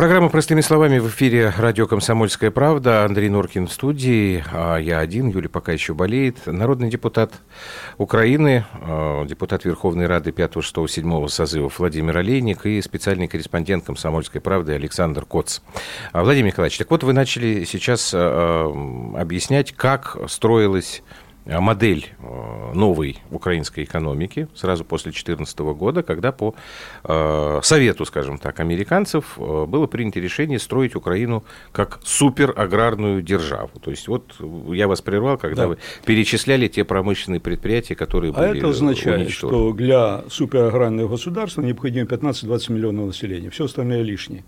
Программа 0.00 0.30
«Простыми 0.30 0.62
словами» 0.62 0.98
в 0.98 1.08
эфире 1.08 1.52
радио 1.58 1.86
«Комсомольская 1.86 2.50
правда». 2.50 3.04
Андрей 3.04 3.28
Норкин 3.28 3.66
в 3.66 3.72
студии, 3.74 4.42
а 4.50 4.78
я 4.78 4.98
один, 4.98 5.28
Юля 5.28 5.50
пока 5.50 5.72
еще 5.72 5.92
болеет. 5.92 6.46
Народный 6.46 6.88
депутат 6.88 7.34
Украины, 7.98 8.64
а, 8.80 9.26
депутат 9.26 9.66
Верховной 9.66 10.06
Рады 10.06 10.32
5, 10.32 10.62
6, 10.62 10.88
7 10.88 11.28
созыва 11.28 11.70
Владимир 11.76 12.16
Олейник 12.16 12.64
и 12.64 12.80
специальный 12.80 13.28
корреспондент 13.28 13.84
«Комсомольской 13.84 14.40
правды» 14.40 14.72
Александр 14.72 15.26
Коц. 15.26 15.60
А, 16.12 16.24
Владимир 16.24 16.46
Николаевич, 16.52 16.78
так 16.78 16.90
вот 16.90 17.04
вы 17.04 17.12
начали 17.12 17.64
сейчас 17.64 18.14
объяснять, 18.14 19.72
как 19.72 20.16
строилась 20.28 21.02
модель 21.58 22.06
э, 22.18 22.72
новой 22.74 23.18
украинской 23.30 23.84
экономики 23.84 24.48
сразу 24.54 24.84
после 24.84 25.10
2014 25.10 25.58
года, 25.58 26.02
когда 26.02 26.30
по 26.30 26.54
э, 27.04 27.60
совету, 27.62 28.04
скажем 28.04 28.38
так, 28.38 28.60
американцев 28.60 29.36
было 29.36 29.86
принято 29.86 30.20
решение 30.20 30.58
строить 30.58 30.94
Украину 30.94 31.44
как 31.72 32.00
супераграрную 32.04 33.22
державу. 33.22 33.70
То 33.80 33.90
есть 33.90 34.06
вот 34.06 34.34
я 34.68 34.86
вас 34.86 35.00
прервал, 35.00 35.38
когда 35.38 35.62
да. 35.62 35.68
вы 35.68 35.78
перечисляли 36.04 36.68
те 36.68 36.84
промышленные 36.84 37.40
предприятия, 37.40 37.94
которые 37.94 38.32
а 38.32 38.38
были 38.38 38.48
А 38.48 38.56
это 38.56 38.68
означает, 38.68 39.22
уничтожены. 39.22 39.58
что 39.58 39.72
для 39.72 40.24
супераграрного 40.28 41.08
государства 41.08 41.62
необходимо 41.62 42.06
15-20 42.06 42.72
миллионов 42.72 43.06
населения, 43.06 43.50
все 43.50 43.64
остальное 43.64 44.02
лишнее. 44.02 44.44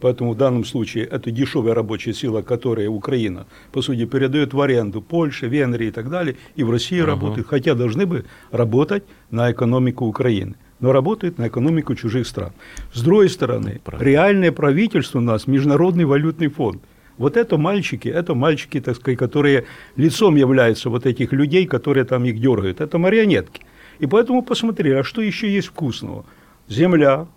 Поэтому 0.00 0.32
в 0.32 0.36
данном 0.36 0.64
случае 0.64 1.04
это 1.04 1.30
дешевая 1.30 1.74
рабочая 1.74 2.12
сила, 2.12 2.42
которая 2.42 2.88
Украина, 2.88 3.46
по 3.72 3.82
сути, 3.82 4.04
передает 4.04 4.52
в 4.52 4.60
аренду 4.60 5.00
Польше, 5.00 5.46
Венгрии 5.46 5.88
и 5.88 5.90
так 5.90 6.10
далее, 6.10 6.36
и 6.56 6.64
в 6.64 6.70
России 6.70 7.00
uh-huh. 7.00 7.06
работают, 7.06 7.46
хотя 7.46 7.74
должны 7.74 8.04
бы 8.06 8.24
работать 8.50 9.04
на 9.30 9.50
экономику 9.50 10.06
Украины 10.06 10.56
но 10.80 10.92
работает 10.92 11.38
на 11.38 11.48
экономику 11.48 11.94
чужих 11.94 12.26
стран. 12.26 12.52
С 12.92 13.00
другой 13.00 13.30
стороны, 13.30 13.80
Правильно. 13.84 14.04
реальное 14.06 14.52
правительство 14.52 15.18
у 15.18 15.22
нас 15.22 15.46
Международный 15.46 16.04
валютный 16.04 16.48
фонд. 16.48 16.82
Вот 17.16 17.38
это 17.38 17.56
мальчики, 17.56 18.08
это 18.08 18.34
мальчики, 18.34 18.80
так 18.80 18.96
сказать, 18.96 19.18
которые 19.18 19.64
лицом 19.96 20.36
являются 20.36 20.90
вот 20.90 21.06
этих 21.06 21.32
людей, 21.32 21.66
которые 21.66 22.04
там 22.04 22.24
их 22.24 22.38
дергают. 22.38 22.82
Это 22.82 22.98
марионетки. 22.98 23.62
И 23.98 24.06
поэтому 24.06 24.42
посмотрели, 24.42 24.96
а 24.96 25.04
что 25.04 25.22
еще 25.22 25.48
есть 25.48 25.68
вкусного? 25.68 26.26
Земля, 26.68 27.28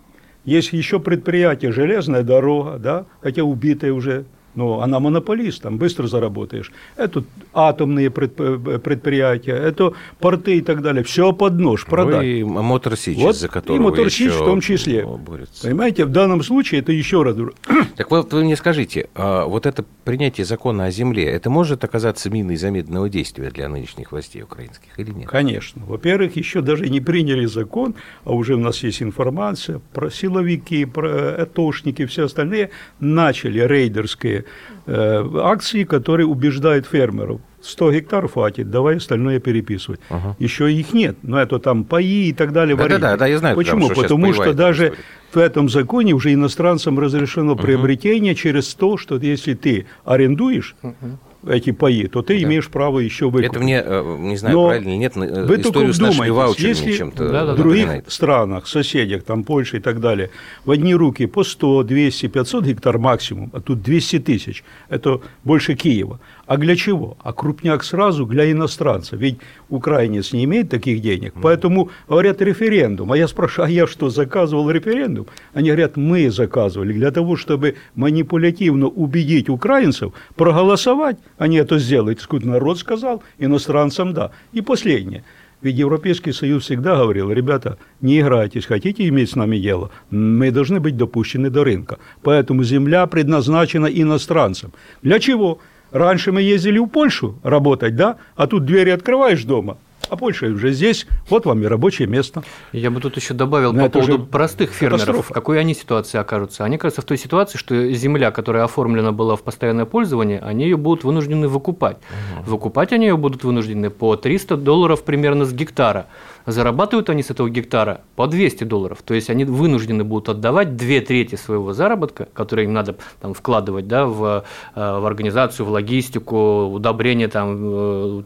есть 0.48 0.72
еще 0.72 0.98
предприятие, 0.98 1.72
железная 1.72 2.22
дорога, 2.22 2.78
да, 2.78 3.06
хотя 3.20 3.44
убитая 3.44 3.92
уже 3.92 4.24
но 4.58 4.82
она 4.82 4.98
монополист, 4.98 5.62
там 5.62 5.78
быстро 5.78 6.08
заработаешь. 6.08 6.72
Это 6.96 7.22
атомные 7.54 8.10
предприятия, 8.10 9.52
это 9.52 9.92
порты 10.18 10.56
и 10.56 10.60
так 10.60 10.82
далее. 10.82 11.04
Все 11.04 11.32
под 11.32 11.60
нож 11.60 11.86
продать. 11.86 12.16
Ну 12.16 12.22
и 12.22 12.42
Мотор 12.42 12.96
Сич, 12.96 13.18
вот, 13.18 13.36
за 13.36 13.46
которого 13.46 13.76
И 13.76 13.80
Мотор 13.80 14.10
Сич 14.10 14.32
в 14.32 14.44
том 14.44 14.60
числе. 14.60 15.06
Борется. 15.06 15.62
Понимаете, 15.62 16.04
в 16.04 16.10
данном 16.10 16.42
случае 16.42 16.80
это 16.80 16.90
еще 16.90 17.22
раз. 17.22 17.36
Так 17.96 18.10
вот 18.10 18.32
вы 18.32 18.44
мне 18.44 18.56
скажите, 18.56 19.08
а 19.14 19.46
вот 19.46 19.66
это 19.66 19.84
принятие 20.04 20.44
закона 20.44 20.86
о 20.86 20.90
земле, 20.90 21.24
это 21.24 21.50
может 21.50 21.84
оказаться 21.84 22.30
миной 22.30 22.56
замедленного 22.56 23.08
действия 23.08 23.50
для 23.50 23.68
нынешних 23.68 24.12
властей 24.12 24.42
украинских 24.42 24.98
или 24.98 25.10
нет? 25.10 25.28
Конечно. 25.28 25.82
Во-первых, 25.84 26.36
еще 26.36 26.62
даже 26.62 26.88
не 26.88 27.00
приняли 27.00 27.46
закон, 27.46 27.94
а 28.24 28.32
уже 28.32 28.54
у 28.54 28.58
нас 28.58 28.82
есть 28.82 29.02
информация 29.02 29.80
про 29.92 30.10
силовики, 30.10 30.84
про 30.84 31.42
этошники, 31.42 32.06
все 32.06 32.24
остальные 32.24 32.70
начали 33.00 33.60
рейдерские 33.60 34.44
акции, 34.86 35.84
которые 35.84 36.26
убеждают 36.26 36.86
фермеров. 36.86 37.40
100 37.60 37.92
гектаров 37.92 38.34
хватит, 38.34 38.70
давай 38.70 38.96
остальное 38.96 39.40
переписывать. 39.40 40.00
Ага. 40.10 40.36
Еще 40.38 40.72
их 40.72 40.92
нет, 40.92 41.16
но 41.22 41.40
это 41.40 41.58
там 41.58 41.84
паи 41.84 42.28
и 42.28 42.32
так 42.32 42.52
далее. 42.52 42.76
Да, 42.76 42.88
да, 42.88 42.98
да, 42.98 43.16
да, 43.16 43.26
я 43.26 43.38
знаю. 43.38 43.56
Почему? 43.56 43.88
Потому, 43.88 44.00
Потому 44.02 44.32
что 44.32 44.54
даже 44.54 44.94
в 45.32 45.36
этом 45.36 45.68
законе 45.68 46.12
уже 46.12 46.32
иностранцам 46.32 46.98
разрешено 46.98 47.52
угу. 47.52 47.62
приобретение 47.62 48.34
через 48.34 48.74
то, 48.74 48.96
что 48.96 49.16
если 49.16 49.54
ты 49.54 49.86
арендуешь, 50.04 50.76
угу 50.82 51.18
эти 51.46 51.70
паи, 51.70 52.06
то 52.06 52.22
ты 52.22 52.38
да. 52.38 52.44
имеешь 52.44 52.68
право 52.68 52.98
еще 52.98 53.26
выкупить. 53.30 53.50
Это 53.50 53.60
мне, 53.60 53.82
э, 53.84 54.16
не 54.18 54.36
знаю, 54.36 54.56
Но 54.56 54.66
правильно 54.66 54.88
или 54.88 54.96
нет, 54.96 55.16
э, 55.16 55.44
вы 55.44 55.60
историю 55.60 55.94
с 55.94 56.00
нашими 56.00 56.30
ваучерами 56.30 56.68
если 56.68 56.92
чем-то 56.96 57.28
да, 57.28 57.46
да, 57.46 57.52
в 57.54 57.56
других 57.56 57.86
напоминает. 57.86 58.12
странах, 58.12 58.66
соседях, 58.66 59.22
там 59.22 59.44
Польша 59.44 59.76
и 59.76 59.80
так 59.80 60.00
далее, 60.00 60.30
в 60.64 60.70
одни 60.70 60.94
руки 60.94 61.26
по 61.26 61.44
100, 61.44 61.84
200, 61.84 62.26
500 62.26 62.64
гектар 62.64 62.98
максимум, 62.98 63.50
а 63.52 63.60
тут 63.60 63.82
200 63.82 64.18
тысяч, 64.20 64.64
это 64.88 65.20
больше 65.44 65.74
Киева. 65.74 66.18
А 66.48 66.56
для 66.56 66.76
чего? 66.76 67.18
А 67.22 67.34
крупняк 67.34 67.84
сразу 67.84 68.24
для 68.24 68.50
иностранцев. 68.50 69.20
Ведь 69.20 69.36
украинец 69.68 70.32
не 70.32 70.44
имеет 70.44 70.70
таких 70.70 71.02
денег. 71.02 71.34
Поэтому 71.42 71.90
говорят 72.08 72.40
референдум. 72.40 73.12
А 73.12 73.18
я 73.18 73.28
спрашиваю, 73.28 73.66
а 73.66 73.70
я 73.70 73.86
что, 73.86 74.08
заказывал 74.08 74.70
референдум? 74.70 75.26
Они 75.52 75.68
говорят, 75.68 75.98
мы 75.98 76.30
заказывали 76.30 76.94
для 76.94 77.10
того, 77.10 77.36
чтобы 77.36 77.76
манипулятивно 77.94 78.86
убедить 78.86 79.50
украинцев 79.50 80.14
проголосовать. 80.36 81.18
Они 81.36 81.58
это 81.58 81.78
сделают. 81.78 82.22
Скут 82.22 82.46
народ 82.46 82.78
сказал, 82.78 83.22
иностранцам 83.38 84.14
да. 84.14 84.30
И 84.54 84.62
последнее. 84.62 85.24
Ведь 85.60 85.76
Европейский 85.76 86.32
Союз 86.32 86.64
всегда 86.64 86.96
говорил, 86.96 87.32
ребята, 87.32 87.78
не 88.00 88.20
играйтесь, 88.20 88.64
хотите 88.64 89.08
иметь 89.08 89.30
с 89.30 89.36
нами 89.36 89.58
дело, 89.58 89.90
мы 90.08 90.52
должны 90.52 90.78
быть 90.78 90.96
допущены 90.96 91.50
до 91.50 91.64
рынка. 91.64 91.98
Поэтому 92.22 92.62
земля 92.62 93.06
предназначена 93.06 93.86
иностранцам. 93.86 94.72
Для 95.02 95.18
чего? 95.18 95.58
Раньше 95.90 96.32
мы 96.32 96.42
ездили 96.42 96.78
в 96.78 96.86
Польшу 96.86 97.38
работать, 97.42 97.96
да, 97.96 98.16
а 98.36 98.46
тут 98.46 98.64
двери 98.64 98.90
открываешь 98.90 99.44
дома, 99.44 99.78
а 100.10 100.16
Польша 100.16 100.46
уже 100.46 100.72
здесь, 100.72 101.06
вот 101.28 101.44
вам 101.44 101.62
и 101.62 101.66
рабочее 101.66 102.08
место. 102.08 102.42
Я 102.72 102.90
бы 102.90 103.00
тут 103.00 103.16
еще 103.16 103.34
добавил 103.34 103.72
Но 103.72 103.84
по 103.84 103.90
поводу 103.90 104.18
простых 104.20 104.70
фермеров. 104.70 105.00
Катастрофа. 105.00 105.32
В 105.32 105.34
какой 105.34 105.60
они 105.60 105.74
ситуации 105.74 106.18
окажутся? 106.18 106.64
Они 106.64 106.76
окажутся 106.76 107.02
в 107.02 107.04
той 107.04 107.18
ситуации, 107.18 107.58
что 107.58 107.92
земля, 107.92 108.30
которая 108.30 108.64
оформлена 108.64 109.12
была 109.12 109.36
в 109.36 109.42
постоянное 109.42 109.84
пользование, 109.84 110.40
они 110.40 110.64
ее 110.64 110.76
будут 110.76 111.04
вынуждены 111.04 111.48
выкупать. 111.48 111.98
Угу. 111.98 112.50
Выкупать 112.50 112.92
они 112.92 113.06
ее 113.06 113.16
будут 113.16 113.44
вынуждены 113.44 113.90
по 113.90 114.16
300 114.16 114.56
долларов 114.56 115.04
примерно 115.04 115.44
с 115.44 115.52
гектара. 115.52 116.06
Зарабатывают 116.46 117.10
они 117.10 117.22
с 117.22 117.30
этого 117.30 117.50
гектара 117.50 118.00
по 118.16 118.26
200 118.26 118.64
долларов. 118.64 119.02
То 119.04 119.12
есть 119.12 119.28
они 119.28 119.44
вынуждены 119.44 120.04
будут 120.04 120.30
отдавать 120.30 120.76
две 120.76 121.02
трети 121.02 121.34
своего 121.34 121.74
заработка, 121.74 122.28
который 122.32 122.64
им 122.64 122.72
надо 122.72 122.96
там, 123.20 123.34
вкладывать 123.34 123.86
да, 123.86 124.06
в, 124.06 124.44
э, 124.74 124.98
в 125.00 125.04
организацию, 125.04 125.66
в 125.66 125.70
логистику, 125.70 126.68
удобрение, 126.68 127.28
там, 127.28 127.58
э, 127.60 128.22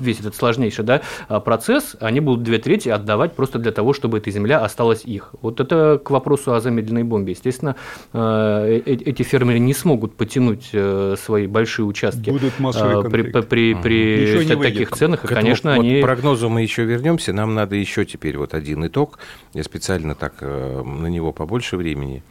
весь 0.00 0.20
этот 0.20 0.34
сложнейший 0.34 0.84
да, 0.84 1.02
а, 1.28 1.40
процесс, 1.40 1.96
они 2.00 2.20
будут 2.20 2.42
две 2.42 2.58
трети 2.58 2.88
отдавать 2.88 3.34
просто 3.34 3.58
для 3.58 3.72
того, 3.72 3.92
чтобы 3.92 4.18
эта 4.18 4.30
земля 4.30 4.60
осталась 4.60 5.04
их. 5.04 5.34
Вот 5.40 5.60
это 5.60 6.00
к 6.02 6.10
вопросу 6.10 6.54
о 6.54 6.60
замедленной 6.60 7.04
бомбе. 7.04 7.32
Естественно, 7.32 7.76
э, 8.12 8.82
э, 8.84 8.92
эти 8.92 9.22
фермеры 9.22 9.58
не 9.58 9.74
смогут 9.74 10.16
потянуть 10.16 10.70
э, 10.72 11.16
свои 11.18 11.46
большие 11.46 11.86
участки 11.86 12.30
Будут 12.30 12.58
массовые 12.58 13.08
при, 13.08 13.22
при, 13.22 13.74
при, 13.74 13.74
при 13.74 14.56
таких 14.56 14.90
ценах, 14.92 15.24
и, 15.24 15.28
конечно, 15.28 15.76
вот, 15.76 15.80
они... 15.80 16.00
К 16.00 16.02
прогнозу 16.02 16.48
мы 16.48 16.62
еще 16.62 16.84
вернемся, 16.84 17.32
нам 17.32 17.54
надо 17.54 17.76
еще 17.76 18.04
теперь 18.04 18.36
вот 18.36 18.54
один 18.54 18.86
итог, 18.86 19.18
я 19.52 19.62
специально 19.64 20.14
так 20.14 20.40
на 20.42 21.06
него 21.06 21.32
побольше 21.32 21.76
времени 21.76 22.22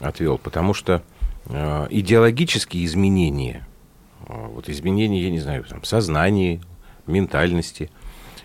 отвел, 0.00 0.38
потому 0.38 0.74
что 0.74 1.02
идеологические 1.48 2.84
изменения, 2.84 3.66
вот 4.26 4.68
изменения, 4.68 5.22
я 5.22 5.30
не 5.30 5.40
знаю, 5.40 5.64
там, 5.64 5.84
сознания, 5.84 6.60
ментальности 7.06 7.90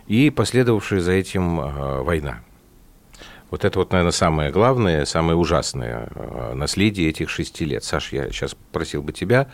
и 0.07 0.29
последовавшая 0.29 1.01
за 1.01 1.13
этим 1.13 1.59
а, 1.59 2.03
война. 2.03 2.41
Вот 3.49 3.65
это 3.65 3.79
вот, 3.79 3.91
наверное, 3.91 4.11
самое 4.11 4.49
главное, 4.51 5.05
самое 5.05 5.37
ужасное 5.37 6.07
а, 6.15 6.53
наследие 6.53 7.09
этих 7.09 7.29
шести 7.29 7.65
лет. 7.65 7.83
Саш, 7.83 8.13
я 8.13 8.29
сейчас 8.29 8.55
просил 8.71 9.03
бы 9.03 9.11
тебя 9.11 9.49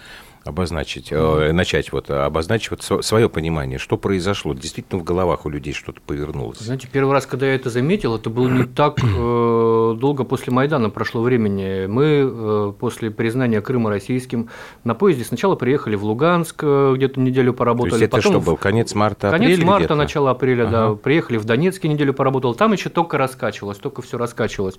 обозначить, 0.47 1.10
э, 1.12 1.51
начать 1.51 1.91
вот 1.91 2.10
обозначить 2.10 2.71
вот 2.71 3.05
свое 3.05 3.29
понимание, 3.29 3.77
что 3.77 3.97
произошло, 3.97 4.53
действительно 4.53 5.01
в 5.01 5.03
головах 5.03 5.45
у 5.45 5.49
людей 5.49 5.73
что-то 5.73 6.01
повернулось. 6.01 6.60
Знаете, 6.60 6.88
первый 6.91 7.12
раз, 7.13 7.25
когда 7.25 7.47
я 7.47 7.55
это 7.55 7.69
заметил, 7.69 8.15
это 8.15 8.29
было 8.29 8.47
не 8.47 8.63
так 8.63 8.99
э, 8.99 9.95
долго 9.97 10.23
после 10.23 10.53
Майдана 10.53 10.89
прошло 10.89 11.21
времени. 11.21 11.86
Мы 11.88 12.29
э, 12.31 12.73
после 12.79 13.12
признания 13.12 13.62
Крыма 13.62 13.89
российским 13.89 14.49
на 14.83 14.95
поезде 14.95 15.23
сначала 15.23 15.55
приехали 15.55 15.95
в 15.95 16.03
Луганск, 16.03 16.62
э, 16.63 16.93
где-то 16.95 17.19
неделю 17.19 17.53
поработали. 17.53 17.91
То 17.91 17.95
есть 17.97 18.13
это 18.13 18.21
что 18.21 18.39
был, 18.39 18.57
конец 18.57 18.93
марта, 18.95 19.29
апреля? 19.29 19.43
Конец 19.43 19.65
марта, 19.65 19.95
начало 19.95 20.31
апреля, 20.31 20.63
ага. 20.63 20.71
да. 20.71 20.95
Приехали 20.95 21.38
в 21.38 21.45
Донецке 21.45 21.88
неделю 21.88 22.13
поработал, 22.13 22.55
там 22.55 22.73
еще 22.73 22.89
только 22.89 23.17
раскачивалось, 23.17 23.77
только 23.77 24.01
все 24.01 24.17
раскачивалось. 24.17 24.77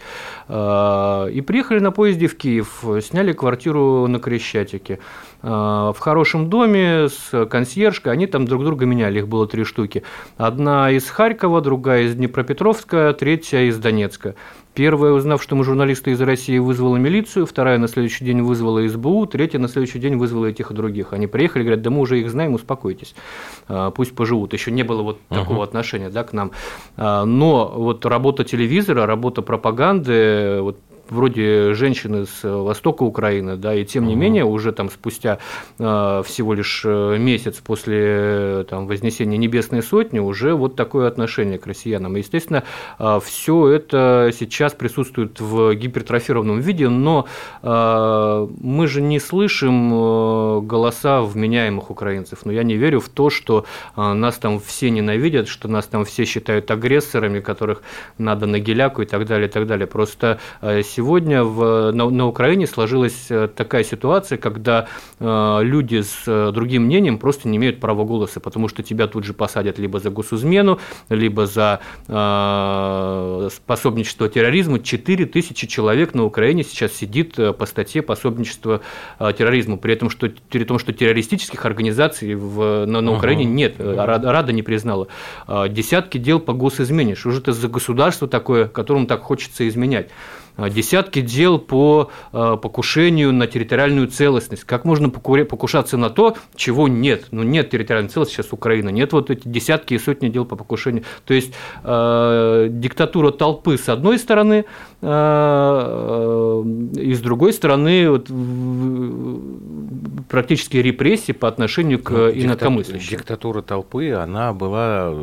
Э, 0.48 1.28
и 1.30 1.40
приехали 1.40 1.78
на 1.80 1.90
поезде 1.90 2.26
в 2.26 2.36
Киев, 2.36 2.84
сняли 3.02 3.32
квартиру 3.32 4.06
на 4.06 4.18
Крещатике. 4.18 4.98
Э, 5.42 5.92
в 5.94 5.98
хорошем 5.98 6.50
доме 6.50 7.08
с 7.08 7.46
консьержкой, 7.46 8.12
они 8.12 8.26
там 8.26 8.44
друг 8.46 8.64
друга 8.64 8.86
меняли, 8.86 9.20
их 9.20 9.28
было 9.28 9.46
три 9.46 9.64
штуки. 9.64 10.02
Одна 10.36 10.90
из 10.90 11.08
Харькова, 11.08 11.60
другая 11.60 12.04
из 12.04 12.14
Днепропетровска, 12.14 13.14
третья 13.18 13.60
из 13.62 13.78
Донецка. 13.78 14.34
Первая, 14.74 15.12
узнав, 15.12 15.42
что 15.42 15.56
мы 15.56 15.64
журналисты 15.64 16.12
из 16.12 16.20
России, 16.20 16.58
вызвала 16.58 16.96
милицию, 16.96 17.46
вторая 17.46 17.78
на 17.78 17.88
следующий 17.88 18.24
день 18.24 18.42
вызвала 18.42 18.86
СБУ, 18.86 19.26
третья 19.26 19.58
на 19.58 19.66
следующий 19.66 19.98
день 19.98 20.16
вызвала 20.16 20.46
этих 20.46 20.70
и 20.70 20.74
других. 20.74 21.12
Они 21.12 21.26
приехали, 21.26 21.62
говорят, 21.62 21.82
да 21.82 21.90
мы 21.90 22.00
уже 22.00 22.20
их 22.20 22.30
знаем, 22.30 22.54
успокойтесь, 22.54 23.14
э, 23.68 23.90
пусть 23.94 24.14
поживут. 24.14 24.52
Еще 24.52 24.70
не 24.70 24.84
было 24.84 25.02
вот 25.02 25.18
uh-huh. 25.30 25.34
такого 25.34 25.64
отношения 25.64 26.10
да, 26.10 26.22
к 26.22 26.32
нам. 26.32 26.52
Э, 26.96 27.24
но 27.24 27.72
вот 27.74 28.06
работа 28.06 28.44
телевизора, 28.44 29.06
работа 29.06 29.42
пропаганды, 29.42 30.60
вот 30.62 30.78
вроде 31.10 31.74
женщины 31.74 32.26
с 32.26 32.44
э, 32.44 32.50
востока 32.50 33.02
Украины, 33.02 33.56
да, 33.56 33.74
и 33.74 33.84
тем 33.84 34.06
не 34.06 34.14
угу. 34.14 34.22
менее 34.22 34.44
уже 34.44 34.72
там 34.72 34.90
спустя 34.90 35.38
э, 35.78 36.22
всего 36.24 36.54
лишь 36.54 36.82
э, 36.84 37.16
месяц 37.18 37.56
после 37.56 37.98
э, 38.00 38.64
там, 38.68 38.86
вознесения 38.86 39.38
Небесной 39.38 39.82
Сотни 39.82 40.18
уже 40.18 40.54
вот 40.54 40.76
такое 40.76 41.08
отношение 41.08 41.58
к 41.58 41.66
россиянам. 41.66 42.16
И, 42.16 42.20
естественно, 42.20 42.64
э, 42.98 43.20
все 43.24 43.68
это 43.68 44.30
сейчас 44.38 44.74
присутствует 44.74 45.40
в 45.40 45.74
гипертрофированном 45.74 46.60
виде, 46.60 46.88
но 46.88 47.26
э, 47.62 48.48
мы 48.60 48.86
же 48.86 49.00
не 49.00 49.20
слышим 49.20 49.90
голоса 50.66 51.22
вменяемых 51.22 51.90
украинцев. 51.90 52.40
Но 52.44 52.52
я 52.52 52.62
не 52.62 52.76
верю 52.76 53.00
в 53.00 53.08
то, 53.08 53.30
что 53.30 53.64
нас 53.96 54.36
там 54.36 54.60
все 54.60 54.90
ненавидят, 54.90 55.48
что 55.48 55.68
нас 55.68 55.86
там 55.86 56.04
все 56.04 56.24
считают 56.24 56.70
агрессорами, 56.70 57.40
которых 57.40 57.82
надо 58.18 58.46
на 58.46 58.58
геляку 58.58 59.02
и 59.02 59.06
так 59.06 59.26
далее, 59.26 59.48
и 59.48 59.50
так 59.50 59.66
далее. 59.66 59.86
Просто 59.86 60.38
сегодня 60.98 61.44
в, 61.44 61.92
на, 61.92 62.10
на 62.10 62.26
Украине 62.26 62.66
сложилась 62.66 63.26
э, 63.30 63.46
такая 63.54 63.84
ситуация, 63.84 64.36
когда 64.36 64.88
э, 65.20 65.58
люди 65.62 66.02
с 66.02 66.24
э, 66.26 66.50
другим 66.52 66.86
мнением 66.86 67.18
просто 67.18 67.48
не 67.48 67.56
имеют 67.56 67.78
права 67.78 68.02
голоса, 68.02 68.40
потому 68.40 68.66
что 68.66 68.82
тебя 68.82 69.06
тут 69.06 69.22
же 69.22 69.32
посадят 69.32 69.78
либо 69.78 70.00
за 70.00 70.10
госизмену, 70.10 70.80
либо 71.08 71.46
за 71.46 71.78
э, 72.08 73.48
пособничество 73.64 74.28
терроризму. 74.28 74.80
4 74.80 75.26
тысячи 75.26 75.68
человек 75.68 76.14
на 76.14 76.24
Украине 76.24 76.64
сейчас 76.64 76.92
сидит 76.94 77.38
э, 77.38 77.52
по 77.52 77.66
статье 77.66 78.02
пособничество 78.02 78.80
э, 79.20 79.32
терроризму, 79.38 79.78
при 79.78 79.94
этом, 79.94 80.10
что, 80.10 80.28
при 80.50 80.64
том, 80.64 80.80
что 80.80 80.92
террористических 80.92 81.64
организаций 81.64 82.34
в, 82.34 82.86
на, 82.86 83.00
на 83.00 83.12
Украине 83.12 83.44
uh-huh. 83.44 83.54
нет, 83.54 83.74
Рада, 83.78 84.32
Рада 84.32 84.52
не 84.52 84.64
признала. 84.64 85.06
Десятки 85.46 86.18
дел 86.18 86.40
по 86.40 86.54
госизмене, 86.54 87.14
что 87.14 87.30
же 87.30 87.38
это 87.38 87.52
за 87.52 87.68
государство 87.68 88.26
такое, 88.26 88.66
которому 88.66 89.06
так 89.06 89.22
хочется 89.22 89.68
изменять. 89.68 90.08
Десятки 90.58 91.20
дел 91.20 91.58
по 91.58 92.10
покушению 92.32 93.32
на 93.32 93.46
территориальную 93.46 94.08
целостность. 94.08 94.64
Как 94.64 94.84
можно 94.84 95.10
покушаться 95.10 95.96
на 95.96 96.10
то, 96.10 96.36
чего 96.56 96.88
нет? 96.88 97.26
Ну, 97.30 97.42
нет 97.42 97.70
территориальной 97.70 98.10
целостности 98.10 98.42
сейчас 98.42 98.52
Украины, 98.52 98.90
нет 98.90 99.12
вот 99.12 99.30
эти 99.30 99.46
десятки 99.46 99.94
и 99.94 99.98
сотни 99.98 100.28
дел 100.28 100.44
по 100.44 100.56
покушению. 100.56 101.04
То 101.24 101.34
есть 101.34 101.52
диктатура 101.82 103.30
толпы 103.30 103.78
с 103.78 103.88
одной 103.88 104.18
стороны, 104.18 104.64
и 105.00 105.04
с 107.14 107.20
другой 107.20 107.52
стороны 107.52 108.10
вот, 108.10 108.28
практически 110.28 110.78
репрессии 110.78 111.32
по 111.32 111.46
отношению 111.46 112.00
к 112.02 112.10
ну, 112.10 112.30
инакомыслящим. 112.30 113.10
Диктатура 113.10 113.62
толпы, 113.62 114.10
она 114.10 114.52
была, 114.52 115.14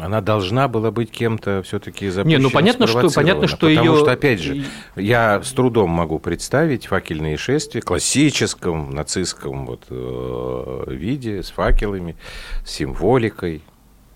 она 0.00 0.20
должна 0.20 0.68
была 0.68 0.90
быть 0.90 1.10
кем-то 1.10 1.62
все-таки 1.62 2.10
запущена. 2.10 2.38
Не, 2.38 2.42
ну 2.42 2.50
понятно, 2.50 2.86
что 2.86 3.08
понятно, 3.14 3.46
что 3.48 3.68
потому 3.68 3.94
ее. 3.94 3.96
что 3.96 4.10
опять 4.10 4.40
же, 4.40 4.64
я 4.96 5.42
с 5.42 5.52
трудом 5.52 5.90
могу 5.90 6.18
представить 6.18 6.86
факельные 6.86 7.36
шествия 7.36 7.80
в 7.80 7.84
классическом 7.84 8.90
нацистском 8.90 9.66
вот 9.66 9.84
э, 9.90 10.84
виде 10.88 11.42
с 11.42 11.50
факелами, 11.50 12.16
с 12.64 12.70
символикой 12.70 13.62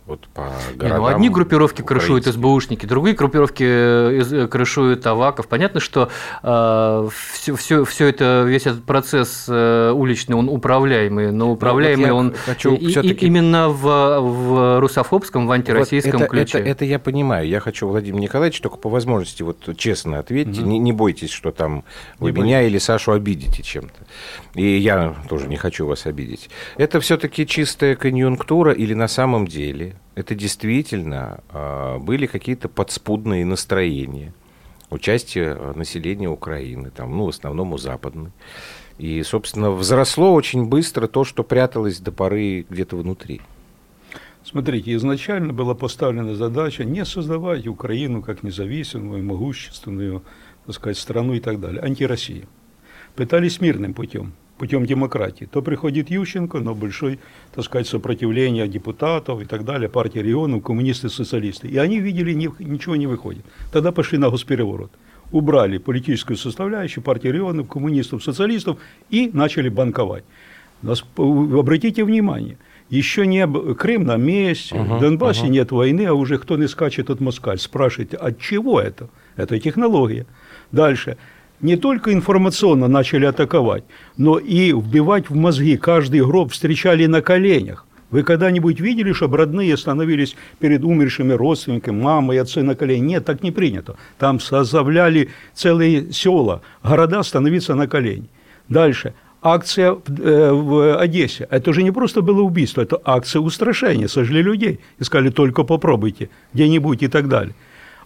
вот 0.09 0.27
по 0.29 0.51
городам. 0.75 0.89
Не, 0.89 0.97
ну, 0.97 1.07
одни 1.07 1.29
группировки 1.29 1.83
крышуют 1.83 2.25
СБУшники, 2.25 2.87
другие 2.87 3.15
группировки 3.15 3.63
э, 3.63 4.23
э, 4.23 4.47
крышуют 4.49 5.07
Аваков. 5.07 5.49
Понятно, 5.49 5.81
что 5.81 6.09
э, 6.43 7.09
все, 7.35 7.55
все, 7.55 7.85
все 7.85 8.07
это, 8.07 8.45
весь 8.47 8.67
этот 8.67 8.85
процесс 8.85 9.45
э, 9.49 9.93
уличный, 9.93 10.35
он 10.35 10.49
управляемый, 10.49 11.31
но 11.31 11.51
управляемый 11.53 12.11
вот 12.11 12.19
он 12.19 12.35
хочу 12.47 12.75
и, 12.75 12.87
и, 12.87 13.13
именно 13.27 13.69
в, 13.69 13.83
в 14.21 14.81
русофобском, 14.81 15.47
в 15.47 15.53
антироссийском 15.53 16.13
вот 16.13 16.23
это, 16.23 16.31
ключе. 16.31 16.59
Это, 16.59 16.69
это 16.71 16.85
я 16.87 16.99
понимаю. 16.99 17.47
Я 17.47 17.61
хочу, 17.61 17.87
Владимир 17.87 18.21
Николаевич, 18.21 18.61
только 18.63 18.79
по 18.79 18.89
возможности 18.89 19.43
вот 19.43 19.77
честно 19.77 20.21
ответьте. 20.21 20.63
Угу. 20.63 20.71
Не, 20.71 20.79
не 20.79 20.93
бойтесь, 20.93 21.31
что 21.31 21.51
там 21.51 21.85
вы 22.19 22.33
не 22.33 22.41
меня 22.41 22.63
или 22.63 22.79
Сашу 22.79 23.13
обидите 23.13 23.63
чем-то. 23.63 24.07
И 24.55 24.79
я 24.79 25.15
тоже 25.29 25.47
не 25.47 25.57
хочу 25.57 25.87
вас 25.87 26.07
обидеть. 26.07 26.49
Это 26.77 27.01
все-таки 27.01 27.47
чистая 27.47 27.97
конъюнктура 27.97 28.73
или 28.73 28.95
на 28.95 29.09
самом 29.09 29.47
деле 29.47 29.97
это 30.15 30.35
действительно 30.35 31.41
а, 31.51 31.99
были 31.99 32.27
какие-то 32.27 32.69
подспудные 32.69 33.45
настроения, 33.45 34.33
участие 34.91 35.53
а, 35.53 35.75
населения 35.75 36.29
Украины, 36.29 36.91
там, 36.91 37.17
ну, 37.17 37.27
в 37.27 37.29
основном 37.29 37.73
у 37.73 37.79
западной. 37.79 38.33
И, 38.99 39.23
собственно, 39.23 39.71
взросло 39.71 40.33
очень 40.33 40.65
быстро 40.65 41.07
то, 41.07 41.25
что 41.25 41.45
пряталось 41.45 42.01
до 42.01 42.11
поры 42.11 42.67
где-то 42.69 42.97
внутри. 42.97 43.41
Смотрите, 44.45 44.95
изначально 44.95 45.53
была 45.53 45.75
поставлена 45.75 46.35
задача 46.35 46.85
не 46.85 47.05
создавать 47.05 47.67
Украину 47.67 48.23
как 48.23 48.43
независимую, 48.43 49.23
могущественную, 49.23 50.25
так 50.67 50.75
сказать, 50.75 50.99
страну 50.99 51.35
и 51.35 51.41
так 51.41 51.61
далее, 51.61 51.83
антироссия. 51.83 52.49
Пытались 53.19 53.61
мирным 53.61 53.95
путем 53.95 54.33
путем 54.59 54.87
демократии, 54.87 55.49
то 55.51 55.61
приходит 55.61 56.09
Ющенко, 56.11 56.59
но 56.59 56.75
большой, 56.75 57.19
так 57.53 57.65
сказать, 57.65 57.89
сопротивление 57.89 58.69
депутатов 58.69 59.41
и 59.43 59.45
так 59.45 59.65
далее, 59.65 59.89
партии 59.89 60.21
регионов, 60.21 60.63
коммунисты, 60.63 61.09
социалисты. 61.09 61.67
И 61.67 61.79
они 61.79 61.99
видели, 62.01 62.33
ничего 62.33 62.97
не 62.97 63.09
выходит. 63.09 63.45
Тогда 63.73 63.91
пошли 63.91 64.19
на 64.19 64.31
госпереворот. 64.31 64.91
Убрали 65.33 65.79
политическую 65.79 66.37
составляющую 66.37 67.03
партии 67.03 67.29
регионов, 67.29 67.69
коммунистов, 67.69 68.23
социалистов 68.23 68.79
и 69.11 69.31
начали 69.33 69.69
банковать. 69.69 70.25
Нас, 70.83 71.05
обратите 71.17 72.05
внимание, 72.05 72.57
еще 72.89 73.27
не 73.27 73.47
Крым 73.75 74.05
на 74.05 74.17
месте, 74.17 74.77
uh-huh, 74.77 74.99
в 74.99 75.01
Донбассе 75.01 75.47
uh-huh. 75.47 75.51
нет 75.51 75.73
войны, 75.73 76.07
а 76.07 76.15
уже 76.15 76.39
кто 76.39 76.57
не 76.57 76.69
скачет 76.69 77.11
от 77.11 77.21
москаль. 77.21 77.59
Спрашиваете, 77.59 78.17
от 78.17 78.41
чего 78.41 78.81
это? 78.81 79.09
Это 79.37 79.59
технология. 79.59 80.27
Дальше 80.73 81.17
не 81.61 81.77
только 81.77 82.13
информационно 82.13 82.89
начали 82.89 83.27
атаковать, 83.27 83.85
но 84.17 84.39
и 84.39 84.73
вбивать 84.73 85.31
в 85.31 85.35
мозги. 85.35 85.77
Каждый 85.77 86.25
гроб 86.25 86.53
встречали 86.53 87.07
на 87.07 87.21
коленях. 87.21 87.85
Вы 88.11 88.23
когда-нибудь 88.23 88.81
видели, 88.81 89.13
чтобы 89.13 89.37
родные 89.37 89.77
становились 89.77 90.35
перед 90.61 90.83
умершими 90.83 91.35
родственниками, 91.35 92.01
мамой, 92.01 92.41
отцы 92.41 92.63
на 92.63 92.75
колени? 92.75 93.07
Нет, 93.07 93.25
так 93.27 93.43
не 93.43 93.51
принято. 93.51 93.97
Там 94.19 94.41
составляли 94.41 95.29
целые 95.53 96.11
села, 96.13 96.63
города 96.83 97.23
становиться 97.23 97.75
на 97.75 97.87
колени. 97.87 98.29
Дальше. 98.69 99.13
Акция 99.41 99.93
э, 99.93 100.51
в 100.53 100.99
Одессе. 100.99 101.47
Это 101.51 101.73
же 101.73 101.83
не 101.83 101.93
просто 101.93 102.23
было 102.23 102.41
убийство, 102.41 102.81
это 102.83 103.01
акция 103.05 103.41
устрашения. 103.41 104.09
Сожгли 104.09 104.43
людей. 104.43 104.81
И 104.99 105.05
сказали, 105.05 105.31
только 105.31 105.63
попробуйте 105.63 106.29
где-нибудь 106.55 107.03
и 107.03 107.09
так 107.09 107.29
далее 107.29 107.55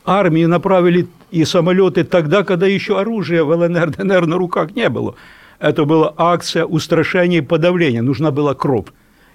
армии 0.04 0.44
направили 0.44 1.08
и 1.30 1.44
самолеты 1.44 2.04
тогда, 2.04 2.42
когда 2.44 2.66
еще 2.66 3.00
оружия 3.00 3.42
в 3.44 3.50
ЛНР, 3.50 3.90
ДНР 3.90 4.26
на 4.26 4.36
руках 4.36 4.74
не 4.76 4.88
было. 4.88 5.14
Это 5.58 5.84
была 5.84 6.12
акция 6.16 6.64
устрашения 6.64 7.38
и 7.38 7.42
подавления, 7.42 8.02
нужна 8.02 8.30
была 8.30 8.54
кровь. 8.54 8.86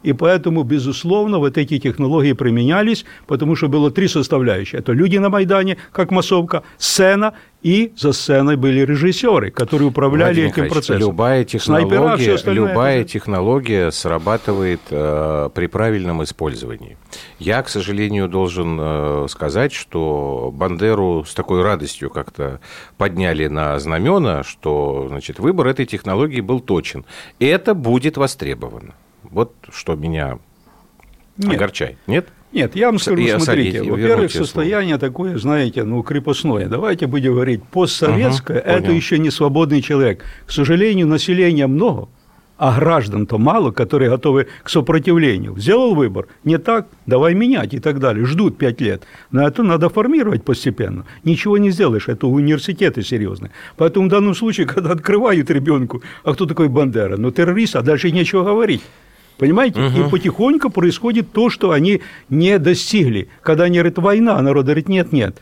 И 0.03 0.13
поэтому, 0.13 0.63
безусловно, 0.63 1.39
вот 1.39 1.57
эти 1.57 1.79
технологии 1.79 2.33
применялись, 2.33 3.05
потому 3.25 3.55
что 3.55 3.67
было 3.67 3.91
три 3.91 4.07
составляющие. 4.07 4.79
Это 4.79 4.93
люди 4.93 5.17
на 5.17 5.29
Майдане, 5.29 5.77
как 5.91 6.11
массовка, 6.11 6.63
сцена, 6.77 7.33
и 7.63 7.91
за 7.97 8.13
сценой 8.13 8.55
были 8.55 8.81
режиссеры, 8.81 9.51
которые 9.51 9.89
управляли 9.89 10.41
Владимир 10.41 10.51
этим 10.51 10.69
процессом. 10.69 10.99
Любая 10.99 11.43
технология, 11.43 12.37
любая 12.45 13.03
технология 13.03 13.91
срабатывает 13.91 14.79
э, 14.91 15.49
при 15.53 15.67
правильном 15.67 16.23
использовании. 16.23 16.97
Я, 17.39 17.61
к 17.63 17.69
сожалению, 17.69 18.27
должен 18.27 18.77
э, 18.79 19.25
сказать, 19.29 19.73
что 19.73 20.51
Бандеру 20.53 21.25
с 21.25 21.33
такой 21.33 21.63
радостью 21.63 22.09
как-то 22.09 22.59
подняли 22.97 23.47
на 23.47 23.79
знамена, 23.79 24.43
что 24.43 25.07
значит, 25.09 25.39
выбор 25.39 25.67
этой 25.67 25.85
технологии 25.85 26.41
был 26.41 26.59
точен. 26.59 27.05
Это 27.39 27.73
будет 27.73 28.17
востребовано. 28.17 28.93
Вот 29.37 29.53
что 29.71 29.93
меня 29.93 30.39
Нет. 31.37 31.53
огорчает. 31.53 31.97
Нет? 32.07 32.29
Нет, 32.53 32.75
я 32.75 32.87
вам 32.87 32.97
скажу, 32.97 33.21
я, 33.21 33.39
смотрите, 33.39 33.83
во-первых, 33.83 34.31
состояние 34.31 34.97
такое, 34.97 35.37
знаете, 35.37 35.83
ну, 35.83 36.01
крепостное. 36.01 36.65
Давайте 36.65 37.05
будем 37.05 37.33
говорить, 37.33 37.61
постсоветское, 37.61 38.59
угу, 38.59 38.67
это 38.67 38.91
еще 38.91 39.19
не 39.19 39.29
свободный 39.29 39.83
человек. 39.83 40.25
К 40.47 40.51
сожалению, 40.51 41.05
населения 41.05 41.67
много, 41.67 42.07
а 42.57 42.79
граждан-то 42.79 43.37
мало, 43.37 43.69
которые 43.69 44.09
готовы 44.09 44.47
к 44.63 44.69
сопротивлению. 44.69 45.55
Сделал 45.55 45.93
выбор, 45.93 46.29
не 46.43 46.57
так, 46.57 46.87
давай 47.05 47.35
менять 47.35 47.75
и 47.75 47.79
так 47.79 47.99
далее. 47.99 48.25
Ждут 48.25 48.57
пять 48.57 48.81
лет. 48.81 49.03
Но 49.29 49.47
это 49.47 49.61
надо 49.61 49.89
формировать 49.89 50.43
постепенно. 50.43 51.05
Ничего 51.23 51.59
не 51.59 51.69
сделаешь, 51.69 52.07
это 52.07 52.25
университеты 52.25 53.03
серьезные. 53.03 53.51
Поэтому 53.75 54.07
в 54.07 54.09
данном 54.09 54.33
случае, 54.33 54.65
когда 54.73 54.93
открывают 54.93 55.51
ребенку, 55.51 56.01
а 56.23 56.33
кто 56.33 56.47
такой 56.47 56.69
Бандера? 56.69 57.17
Ну, 57.17 57.29
террорист, 57.29 57.75
а 57.75 57.83
дальше 57.83 58.09
нечего 58.09 58.43
говорить. 58.43 58.81
Понимаете? 59.37 59.79
Угу. 59.81 59.99
И 59.99 60.09
потихоньку 60.09 60.69
происходит 60.69 61.31
то, 61.31 61.49
что 61.49 61.71
они 61.71 62.01
не 62.29 62.57
достигли. 62.59 63.29
Когда 63.41 63.65
они 63.65 63.77
говорят, 63.77 63.97
война, 63.97 64.37
а 64.37 64.41
народ 64.41 64.65
говорит, 64.65 64.89
нет, 64.89 65.11
нет. 65.11 65.37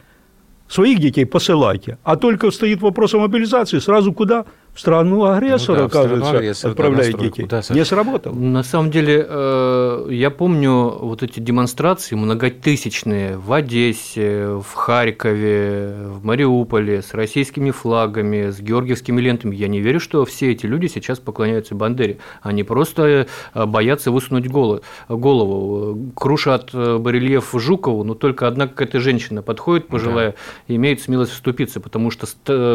Своих 0.67 0.99
детей 0.99 1.25
посылайте. 1.25 1.97
А 2.03 2.15
только 2.15 2.51
стоит 2.51 2.81
вопрос 2.81 3.13
о 3.13 3.19
мобилизации, 3.19 3.79
сразу 3.79 4.11
куда? 4.13 4.45
В 4.75 4.79
страну 4.81 5.23
агрессора, 5.23 5.83
ну, 5.83 5.87
да, 5.87 5.99
оказывается, 5.99 6.37
агрессора, 6.37 6.71
отправляет 6.71 7.17
детей. 7.17 7.45
Да, 7.45 7.61
не 7.69 7.85
сработало. 7.85 8.35
На 8.35 8.61
самом 8.61 8.91
деле, 8.91 9.25
э, 9.25 10.07
я 10.11 10.29
помню 10.29 10.89
вот 10.99 11.23
эти 11.23 11.39
демонстрации 11.39 12.15
многотысячные 12.15 13.37
в 13.37 13.53
Одессе, 13.53 14.47
в 14.47 14.73
Харькове, 14.73 15.95
в 16.09 16.25
Мариуполе 16.25 17.01
с 17.01 17.13
российскими 17.13 17.71
флагами, 17.71 18.49
с 18.49 18.59
георгиевскими 18.59 19.21
лентами. 19.21 19.55
Я 19.55 19.69
не 19.69 19.79
верю, 19.79 20.01
что 20.01 20.25
все 20.25 20.51
эти 20.51 20.65
люди 20.65 20.87
сейчас 20.87 21.19
поклоняются 21.19 21.73
Бандере. 21.73 22.17
Они 22.41 22.63
просто 22.63 23.27
э, 23.53 23.65
боятся 23.65 24.11
высунуть 24.11 24.49
голову. 24.49 26.11
Крушат 26.17 26.71
э, 26.73 26.97
барельеф 26.97 27.53
Жукову, 27.53 28.03
но 28.03 28.13
только 28.13 28.45
одна 28.45 28.67
какая-то 28.67 28.99
женщина 28.99 29.41
подходит, 29.41 29.87
пожилая, 29.87 30.31
да. 30.31 30.35
и 30.67 30.75
имеет 30.75 30.99
смелость 30.99 31.31
вступиться, 31.31 31.79
потому 31.79 32.11
что 32.11 32.27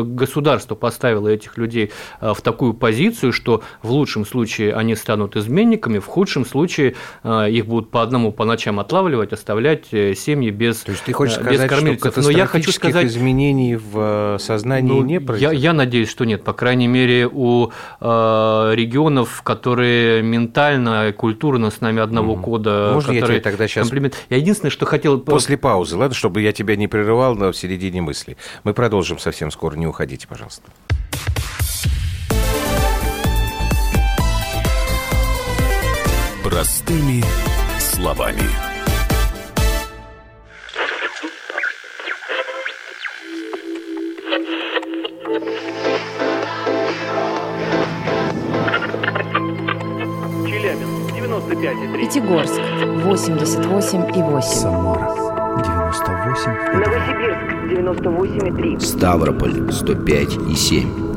государство 0.02 0.74
поставило 0.74 1.28
этих 1.28 1.58
людей 1.58 1.89
Э, 2.20 2.32
в 2.34 2.42
такую 2.42 2.74
позицию, 2.74 3.32
что 3.32 3.62
в 3.82 3.90
лучшем 3.90 4.26
случае 4.26 4.74
они 4.74 4.94
станут 4.94 5.36
изменниками, 5.36 5.98
в 5.98 6.06
худшем 6.06 6.44
случае 6.44 6.94
э, 7.22 7.50
их 7.50 7.66
будут 7.66 7.90
по 7.90 8.02
одному 8.02 8.32
по 8.32 8.44
ночам 8.44 8.80
отлавливать, 8.80 9.32
оставлять 9.32 9.92
э, 9.92 10.14
семьи 10.14 10.50
без 10.50 10.78
То 10.78 10.92
есть 10.92 11.04
ты 11.04 11.12
хочешь 11.12 11.34
сказать, 11.34 11.68
кормильцев. 11.68 12.12
что 12.12 12.22
Но 12.22 12.30
я 12.30 12.46
хочу 12.46 12.72
сказать, 12.72 13.06
изменений 13.06 13.76
в 13.76 14.38
сознании 14.38 14.88
ну, 14.90 15.02
не 15.02 15.20
произошло? 15.20 15.52
Я, 15.52 15.58
я 15.58 15.72
надеюсь, 15.72 16.08
что 16.08 16.24
нет. 16.24 16.44
По 16.44 16.52
крайней 16.52 16.88
мере, 16.88 17.28
у 17.30 17.70
э, 18.00 18.72
регионов, 18.74 19.42
которые 19.42 20.22
ментально, 20.22 21.12
культурно 21.16 21.70
с 21.70 21.80
нами 21.80 22.00
одного 22.00 22.34
угу. 22.34 22.42
кода, 22.42 22.90
Можно 22.94 23.12
я 23.12 23.22
тебе 23.22 23.40
тогда 23.40 23.66
сейчас... 23.68 23.84
Комплимент... 23.84 24.14
Я 24.28 24.36
единственное, 24.36 24.70
что 24.70 24.86
хотел... 24.86 25.20
После 25.20 25.56
паузы, 25.56 25.96
ладно, 25.96 26.14
чтобы 26.14 26.40
я 26.40 26.52
тебя 26.52 26.76
не 26.76 26.88
прерывал 26.88 27.34
в 27.34 27.52
середине 27.54 28.02
мысли. 28.02 28.36
Мы 28.64 28.74
продолжим 28.74 29.18
совсем 29.18 29.50
скоро, 29.50 29.76
не 29.76 29.86
уходите, 29.86 30.26
пожалуйста. 30.26 30.70
Простыми 36.50 37.22
словами. 37.78 38.42
Челябинск, 50.44 51.14
95,3. 51.14 52.02
и 52.02 53.04
88,8. 53.04 54.42
Самара, 54.42 55.08
98,3. 55.60 56.74
Новосибирск, 56.74 57.40
98,3. 57.70 58.80
Ставрополь, 58.80 59.52
105,7. 59.70 60.99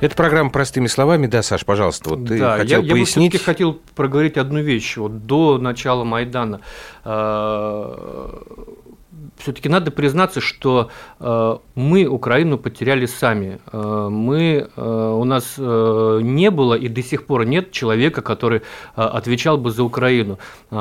Это 0.00 0.14
программа 0.14 0.50
«Простыми 0.50 0.86
словами». 0.86 1.26
Да, 1.26 1.42
Саш, 1.42 1.64
пожалуйста, 1.64 2.10
вот 2.10 2.26
ты 2.26 2.38
да, 2.38 2.58
хотел 2.58 2.82
я, 2.82 2.92
пояснить. 2.92 3.32
Я 3.34 3.40
бы 3.40 3.44
хотел 3.44 3.80
проговорить 3.96 4.36
одну 4.36 4.60
вещь. 4.60 4.96
Вот 4.96 5.26
до 5.26 5.58
начала 5.58 6.04
Майдана 6.04 6.60
все-таки 9.38 9.68
надо 9.68 9.90
признаться, 9.90 10.40
что 10.40 10.90
э, 11.20 11.56
мы 11.74 12.06
Украину 12.06 12.58
потеряли 12.58 13.06
сами. 13.06 13.60
Э, 13.72 14.08
мы, 14.10 14.68
э, 14.74 15.12
у 15.18 15.24
нас 15.24 15.54
не 15.58 16.50
было 16.50 16.74
и 16.74 16.88
до 16.88 17.02
сих 17.02 17.26
пор 17.26 17.44
нет 17.44 17.70
человека, 17.70 18.22
который 18.22 18.62
отвечал 18.94 19.58
бы 19.58 19.70
за 19.70 19.84
Украину. 19.84 20.38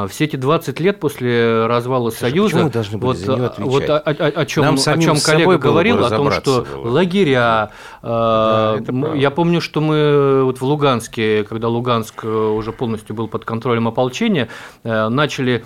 Все 0.10 0.26
эти 0.26 0.36
20 0.36 0.80
лет 0.80 0.99
после 0.99 1.66
развала 1.66 2.10
Слушай, 2.10 2.32
Союза, 2.32 2.55
почему 2.55 2.70
должны 2.70 2.97
были 2.97 3.08
вот, 3.08 3.18
за 3.18 3.32
него 3.34 3.47
э, 3.58 3.64
вот 3.64 3.89
о, 3.89 3.97
о, 3.97 4.41
о 4.41 4.45
чем, 4.45 4.64
Нам 4.64 4.76
о 4.76 4.97
чем 4.97 5.18
коллега 5.20 5.45
было 5.45 5.53
бы 5.53 5.60
говорил, 5.60 6.05
о 6.05 6.10
том, 6.10 6.32
что 6.32 6.66
было. 6.66 6.91
лагеря. 6.91 7.72
Да, 8.01 8.78
я 9.16 9.32
помню, 9.32 9.62
что 9.62 9.82
мы 9.82 10.43
вот 10.43 10.60
в 10.60 10.64
Луганске, 10.64 11.43
когда 11.43 11.68
Луганск 11.68 12.24
уже 12.24 12.72
полностью 12.72 13.16
был 13.16 13.28
под 13.28 13.45
контролем 13.45 13.88
ополчения, 13.88 14.49
начали 14.84 15.64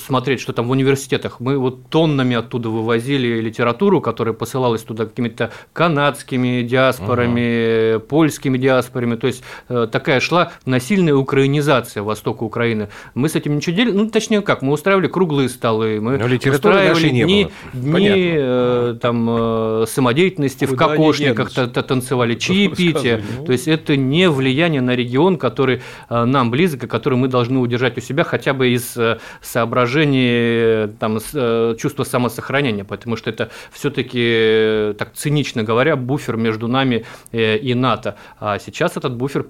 смотреть, 0.00 0.40
что 0.40 0.52
там 0.52 0.68
в 0.68 0.70
университетах. 0.70 1.40
Мы 1.40 1.58
вот 1.58 1.88
тоннами 1.88 2.36
оттуда 2.36 2.68
вывозили 2.68 3.40
литературу, 3.40 4.00
которая 4.00 4.34
посылалась 4.34 4.82
туда 4.82 5.06
какими-то 5.06 5.50
канадскими 5.72 6.62
диаспорами, 6.62 7.98
польскими 7.98 8.58
диаспорами. 8.58 9.16
То 9.16 9.26
есть 9.26 9.42
э, 9.68 9.86
такая 9.90 10.20
шла 10.20 10.52
насильная 10.64 11.14
украинизация 11.14 12.02
востока 12.02 12.44
Украины. 12.44 12.88
Мы 13.14 13.28
с 13.28 13.34
этим 13.34 13.56
ничего 13.56 13.76
делали, 13.76 13.92
ну 13.92 14.08
точнее 14.10 14.40
как, 14.40 14.62
мы 14.62 14.72
устраивали 14.72 15.08
круглые 15.08 15.48
столы, 15.48 16.00
мы 16.00 16.16
устраивали 16.56 17.08
дни, 17.24 17.48
дни 17.72 18.34
э, 18.36 18.96
там 19.00 19.26
э, 19.30 19.84
самодеятельности 19.88 20.64
в 20.64 20.70
Куда 20.70 20.86
они 20.86 20.96
кокошниках 20.96 21.52
та- 21.52 21.66
та- 21.66 21.82
танцевали, 21.82 22.34
чаепитие. 22.34 23.16
Рассказывай. 23.16 23.46
То 23.46 23.52
есть 23.52 23.68
это 23.68 23.96
не 23.96 24.28
влияние 24.30 24.80
на 24.80 24.94
регион, 24.96 25.36
который 25.36 25.82
нам 26.08 26.50
близок, 26.50 26.84
и 26.84 26.86
который 26.86 27.18
мы 27.18 27.28
должны 27.28 27.58
удержать 27.58 27.98
у 27.98 28.00
себя 28.00 28.24
хотя 28.24 28.54
бы 28.54 28.68
из 28.68 28.96
соображений 29.42 29.89
э, 29.98 30.88
там, 30.98 31.18
э, 31.18 31.74
чувства 31.78 32.04
самосохранения, 32.04 32.84
потому 32.84 33.16
что 33.16 33.30
это 33.30 33.50
все-таки, 33.72 34.94
так 34.98 35.12
цинично 35.14 35.62
говоря, 35.62 35.96
буфер 35.96 36.36
между 36.36 36.68
нами 36.68 37.04
э, 37.32 37.56
и 37.58 37.74
НАТО. 37.74 38.16
А 38.38 38.58
сейчас 38.58 38.96
этот 38.96 39.16
буфер 39.16 39.42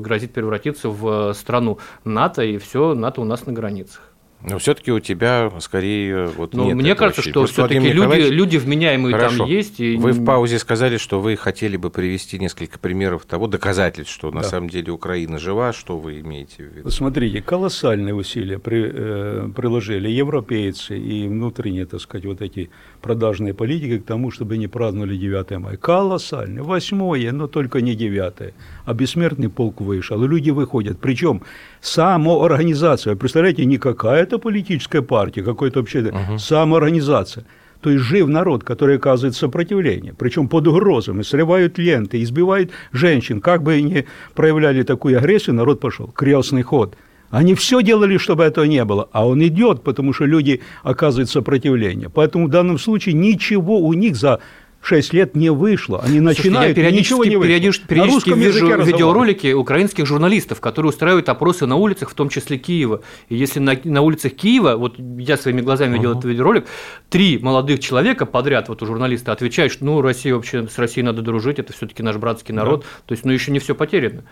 грозит 0.00 0.32
превратиться 0.32 0.88
в 0.88 1.30
э, 1.30 1.34
страну 1.34 1.78
НАТО, 2.04 2.42
и 2.42 2.58
все, 2.58 2.94
НАТО 2.94 3.20
у 3.20 3.24
нас 3.24 3.46
на 3.46 3.52
границах. 3.52 4.13
Но 4.46 4.58
все-таки 4.58 4.92
у 4.92 5.00
тебя 5.00 5.50
скорее 5.60 6.26
вот 6.26 6.52
Но 6.54 6.64
нет 6.66 6.76
мне 6.76 6.90
этого 6.90 7.08
кажется, 7.08 7.22
ощущения. 7.22 7.46
что 7.46 7.52
все-таки 7.52 7.92
люди, 7.92 8.28
люди 8.28 8.56
вменяемые 8.58 9.14
Хорошо. 9.16 9.38
там 9.38 9.46
есть. 9.48 9.80
И... 9.80 9.96
Вы 9.96 10.12
в 10.12 10.24
паузе 10.24 10.58
сказали, 10.58 10.98
что 10.98 11.20
вы 11.20 11.36
хотели 11.36 11.76
бы 11.76 11.90
привести 11.90 12.38
несколько 12.38 12.78
примеров 12.78 13.24
того, 13.24 13.46
доказательств, 13.46 14.12
что 14.12 14.30
на 14.30 14.42
Да. 14.42 14.48
самом 14.48 14.68
деле 14.68 14.92
Украина 14.92 15.38
жива. 15.38 15.72
Что 15.72 15.96
вы 15.98 16.20
имеете 16.20 16.64
в 16.64 16.76
виду? 16.76 16.90
Смотрите, 16.90 17.40
колоссальные 17.40 18.14
усилия 18.14 18.58
при- 18.58 18.90
э, 18.92 19.48
приложили 19.56 20.08
европейцы 20.10 20.98
и 20.98 21.26
внутренние, 21.26 21.86
так 21.86 22.00
сказать, 22.00 22.26
вот 22.26 22.42
эти 22.42 22.70
продажные 23.04 23.52
политики 23.52 23.98
к 23.98 24.06
тому, 24.06 24.30
чтобы 24.30 24.56
не 24.56 24.66
праздновали 24.66 25.16
9 25.16 25.58
мая. 25.58 25.76
Колоссальные. 25.76 26.62
Восьмое, 26.62 27.32
но 27.32 27.46
только 27.46 27.82
не 27.82 27.94
9. 27.94 28.54
А 28.86 28.94
бессмертный 28.94 29.48
полк 29.48 29.80
вышел. 29.80 30.24
И 30.24 30.28
люди 30.28 30.50
выходят. 30.50 30.98
Причем 30.98 31.42
самоорганизация. 31.82 33.14
Представляете, 33.14 33.66
не 33.66 33.76
какая-то 33.76 34.38
политическая 34.38 35.02
партия, 35.02 35.42
какой-то 35.42 35.80
вообще 35.80 36.12
самоорганизация. 36.38 37.44
То 37.82 37.90
есть 37.90 38.04
жив 38.04 38.28
народ, 38.28 38.64
который 38.64 38.96
оказывает 38.96 39.36
сопротивление, 39.36 40.14
причем 40.14 40.48
под 40.48 40.66
угрозами, 40.66 41.22
срывают 41.22 41.78
ленты, 41.78 42.22
избивают 42.22 42.70
женщин. 42.92 43.40
Как 43.42 43.62
бы 43.62 43.82
ни 43.82 44.06
проявляли 44.34 44.82
такую 44.82 45.18
агрессию, 45.18 45.54
народ 45.54 45.80
пошел. 45.80 46.06
Крестный 46.06 46.62
ход. 46.62 46.96
Они 47.34 47.54
все 47.54 47.82
делали, 47.82 48.16
чтобы 48.16 48.44
этого 48.44 48.64
не 48.64 48.84
было, 48.84 49.08
а 49.10 49.26
он 49.26 49.44
идет, 49.44 49.82
потому 49.82 50.12
что 50.12 50.24
люди 50.24 50.62
оказывают 50.84 51.28
сопротивление. 51.28 52.08
Поэтому 52.08 52.46
в 52.46 52.50
данном 52.50 52.78
случае 52.78 53.14
ничего 53.14 53.80
у 53.80 53.92
них 53.92 54.14
за 54.14 54.38
6 54.82 55.12
лет 55.14 55.34
не 55.34 55.50
вышло. 55.50 56.00
Они 56.00 56.20
Слушайте, 56.20 56.50
начинают, 56.50 56.78
я 56.78 56.88
и 56.90 56.92
ничего 56.92 57.24
периодически, 57.24 57.30
не 57.30 57.36
вышло. 57.36 57.48
периодически, 57.48 57.82
На 57.82 57.88
периодически 57.88 58.38
вижу 58.38 58.82
видеоролики 58.82 59.52
украинских 59.52 60.06
журналистов, 60.06 60.60
которые 60.60 60.90
устраивают 60.90 61.28
опросы 61.28 61.66
на 61.66 61.74
улицах, 61.74 62.10
в 62.10 62.14
том 62.14 62.28
числе 62.28 62.56
Киева. 62.56 63.00
И 63.28 63.34
если 63.34 63.58
на, 63.58 63.76
на 63.82 64.02
улицах 64.02 64.34
Киева, 64.34 64.76
вот 64.76 64.96
я 65.18 65.36
своими 65.36 65.60
глазами 65.60 65.94
видел 65.94 66.12
этот 66.12 66.26
видеоролик, 66.26 66.66
три 67.08 67.38
молодых 67.38 67.80
человека 67.80 68.26
подряд, 68.26 68.68
вот 68.68 68.80
у 68.82 68.86
журналиста, 68.86 69.32
отвечают, 69.32 69.72
что 69.72 69.84
ну, 69.84 70.00
Россия 70.02 70.36
вообще, 70.36 70.68
с 70.68 70.78
Россией 70.78 71.04
надо 71.04 71.22
дружить, 71.22 71.58
это 71.58 71.72
все-таки 71.72 72.04
наш 72.04 72.16
братский 72.16 72.54
народ. 72.54 72.84
То 73.06 73.12
есть, 73.12 73.24
ну, 73.24 73.32
еще 73.32 73.50
не 73.50 73.58
все 73.58 73.74
потеряно. 73.74 74.22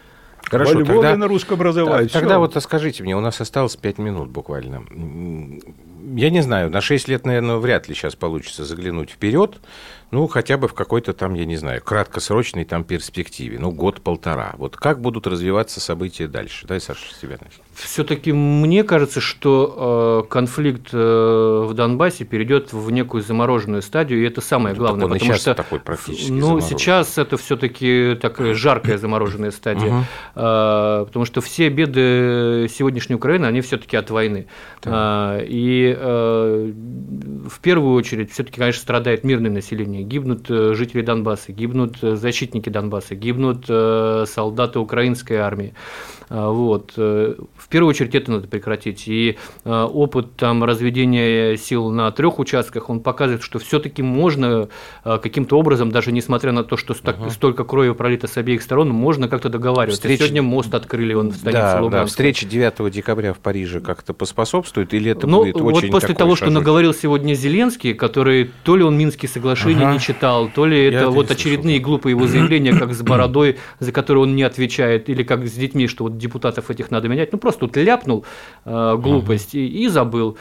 Хорошо, 0.53 0.75
Во 0.75 0.81
Львове 0.81 1.01
тогда, 1.01 1.17
на 1.17 1.29
русском 1.29 1.63
разговаривают. 1.63 2.13
тогда 2.13 2.39
вот 2.39 2.55
скажите 2.63 3.03
мне, 3.03 3.17
у 3.17 3.21
нас 3.21 3.41
осталось 3.41 3.75
5 3.75 3.97
минут 3.97 4.29
буквально. 4.29 4.85
Я 6.15 6.29
не 6.29 6.43
знаю, 6.43 6.69
на 6.69 6.83
6 6.83 7.09
лет, 7.09 7.25
наверное, 7.25 7.57
вряд 7.57 7.89
ли 7.89 7.95
сейчас 7.95 8.17
получится 8.17 8.67
заглянуть 8.67 9.09
вперед. 9.09 9.61
Ну, 10.11 10.27
хотя 10.27 10.59
бы 10.59 10.69
в 10.69 10.75
какой-то 10.75 11.15
там, 11.15 11.33
я 11.33 11.47
не 11.47 11.57
знаю, 11.57 11.81
краткосрочной 11.81 12.67
там 12.67 12.85
перспективе. 12.85 13.59
Ну, 13.59 13.71
год-полтора. 13.71 14.53
Вот 14.59 14.77
как 14.77 15.01
будут 15.01 15.27
развиваться 15.27 15.81
события 15.81 16.29
дальше? 16.29 16.67
Дай, 16.67 16.83
Саша, 16.83 17.15
с 17.15 17.19
тебя 17.19 17.39
начнем. 17.41 17.65
Все-таки 17.75 18.33
мне 18.33 18.85
кажется, 18.85 19.21
что 19.21 20.23
э, 20.25 20.31
конфликт 20.31 20.91
э, 20.93 21.65
в 21.67 21.73
Донбассе 21.75 22.25
перейдет 22.25 22.73
в 22.73 22.91
некую 22.91 23.23
замороженную 23.23 23.83
стадию, 23.83 24.23
и 24.23 24.27
это 24.27 24.41
самое 24.41 24.75
Ну, 24.75 24.81
главное, 24.81 25.07
и 25.07 25.11
потому 25.11 25.35
что 25.35 25.55
такой 25.55 25.81
практически 25.81 26.31
ну 26.31 26.61
сейчас 26.61 27.19
это 27.19 27.37
все-таки 27.37 28.17
такая 28.21 28.55
жаркая 28.55 28.99
замороженная 28.99 29.51
стадия. 29.51 30.05
Э, 30.35 31.05
потому 31.07 31.25
что 31.25 31.41
все 31.41 31.69
беды 31.69 32.69
сегодняшней 32.71 33.15
Украины 33.15 33.47
они 33.47 33.61
все-таки 33.61 33.97
от 33.97 34.11
войны, 34.11 34.47
Э, 34.85 35.45
и 35.47 35.97
э, 35.97 36.73
в 37.49 37.61
первую 37.61 37.95
очередь 37.95 38.33
все-таки, 38.33 38.59
конечно, 38.59 38.83
страдает 38.83 39.25
мирное 39.25 39.51
население, 39.51 40.03
гибнут 40.03 40.49
жители 40.49 41.03
Донбасса, 41.03 41.53
гибнут 41.53 41.99
защитники 42.01 42.69
Донбасса, 42.69 43.15
гибнут 43.15 43.65
э, 43.69 44.25
солдаты 44.27 44.79
украинской 44.79 45.35
армии. 45.35 45.75
А, 46.35 46.51
Вот. 46.51 46.95
э, 46.97 47.35
В 47.57 47.69
первую 47.69 47.91
очередь 47.91 48.15
это 48.15 48.31
надо 48.33 48.49
прекратить. 48.49 49.05
И 49.07 49.37
э, 49.65 49.83
опыт 49.93 50.35
там, 50.37 50.65
разведения 50.65 51.57
сил 51.59 51.91
на 51.91 52.11
трех 52.11 52.39
участках, 52.39 52.89
он 52.89 53.01
показывает, 53.01 53.43
что 53.43 53.59
все-таки 53.59 54.03
можно 54.03 54.69
э, 55.05 55.19
каким-то 55.23 55.59
образом, 55.59 55.91
даже 55.91 56.11
несмотря 56.11 56.53
на 56.53 56.65
то, 56.65 56.77
что 56.79 56.95
стак- 56.95 57.31
столько 57.31 57.65
крови 57.65 57.93
пролито 57.93 58.29
с 58.29 58.37
обеих 58.39 58.63
сторон, 58.63 58.89
можно 58.89 59.29
как-то 59.29 59.51
договариваться. 59.51 60.01
Встреча- 60.01 60.23
Сегодня 60.25 60.43
мост 60.43 60.75
открыли 60.75 61.13
он 61.13 61.31
в 61.33 61.37
станице 61.37 61.61
Да, 61.61 61.75
да, 61.75 61.81
Луганска. 61.83 62.07
встреча 62.09 62.47
9 62.47 62.91
декабря 62.91 63.35
в 63.35 63.39
Париже 63.39 63.81
как-то 63.81 64.15
поспособствует, 64.15 64.95
или 64.95 65.11
это 65.11 65.27
Ну, 65.27 65.41
будет 65.45 65.61
вот 65.61 65.73
вот 65.75 65.91
после 65.91 66.15
того, 66.15 66.35
что 66.37 66.49
наговорил 66.51 66.95
сегодня 66.95 67.35
Зеленский, 67.35 67.93
который 67.93 68.51
то 68.65 68.77
ли 68.77 68.83
он 68.85 68.97
Минские 68.97 69.29
соглашения 69.29 69.83
ага. 69.85 69.93
не 69.95 70.01
читал, 70.01 70.49
то 70.49 70.65
ли 70.65 70.83
это 70.85 71.11
вот 71.11 71.31
очередные 71.31 71.77
слышал. 71.77 71.85
глупые 71.91 72.13
его 72.13 72.27
заявления, 72.27 72.73
как 72.73 72.95
с 72.95 73.03
бородой, 73.13 73.59
за 73.81 73.93
которые 73.93 74.23
он 74.23 74.35
не 74.35 74.43
отвечает, 74.45 75.09
или 75.11 75.23
как 75.23 75.47
с 75.47 75.53
детьми, 75.53 75.87
что 75.89 76.05
вот 76.05 76.17
депутатов 76.23 76.71
этих 76.71 76.91
надо 76.91 77.09
менять. 77.09 77.33
Ну, 77.33 77.39
просто 77.39 77.61
тут 77.61 77.77
ляпнул 77.77 78.25
э, 78.65 78.97
глупость 78.97 79.55
ага. 79.55 79.63
и, 79.63 79.85
и 79.85 79.89
забыл. 79.89 80.37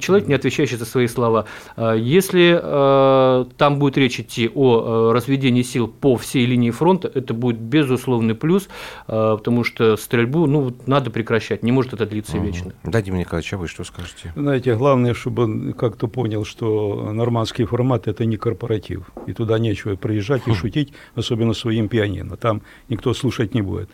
Человек, 0.00 0.28
не 0.28 0.34
отвечающий 0.34 0.76
за 0.76 0.84
свои 0.84 1.06
слова. 1.06 1.46
Э, 1.76 1.94
если 1.96 2.58
э, 2.60 3.44
там 3.56 3.78
будет 3.78 3.96
речь 3.98 4.18
идти 4.20 4.50
о 4.54 5.10
э, 5.10 5.12
разведении 5.12 5.62
сил 5.62 5.88
по 5.88 6.16
всей 6.16 6.46
линии 6.46 6.70
фронта, 6.70 7.10
это 7.14 7.34
будет 7.34 7.58
безусловный 7.58 8.34
плюс, 8.34 8.68
э, 9.08 9.36
потому 9.38 9.64
что 9.64 9.96
стрельбу 9.96 10.46
ну, 10.46 10.74
надо 10.86 11.10
прекращать, 11.10 11.62
не 11.62 11.72
может 11.72 11.92
это 11.92 12.06
длиться 12.06 12.36
ага. 12.36 12.46
вечно. 12.46 12.72
Да, 12.84 13.00
Дмитрий 13.00 13.20
Николаевич, 13.20 13.52
а 13.52 13.58
вы 13.58 13.68
что 13.68 13.84
скажете? 13.84 14.32
Знаете, 14.34 14.74
главное, 14.74 15.14
чтобы 15.14 15.44
он 15.44 15.72
как-то 15.72 16.08
понял, 16.08 16.44
что 16.44 17.12
нормандский 17.12 17.64
формат– 17.64 18.06
это 18.08 18.24
не 18.24 18.36
корпоратив, 18.36 19.10
и 19.26 19.32
туда 19.32 19.58
нечего 19.58 19.96
приезжать 19.96 20.42
и 20.46 20.50
хм. 20.50 20.54
шутить, 20.54 20.92
особенно 21.14 21.54
своим 21.54 21.88
пианино, 21.88 22.36
там 22.36 22.62
никто 22.88 23.14
слушать 23.14 23.54
не 23.54 23.62
будет. 23.62 23.90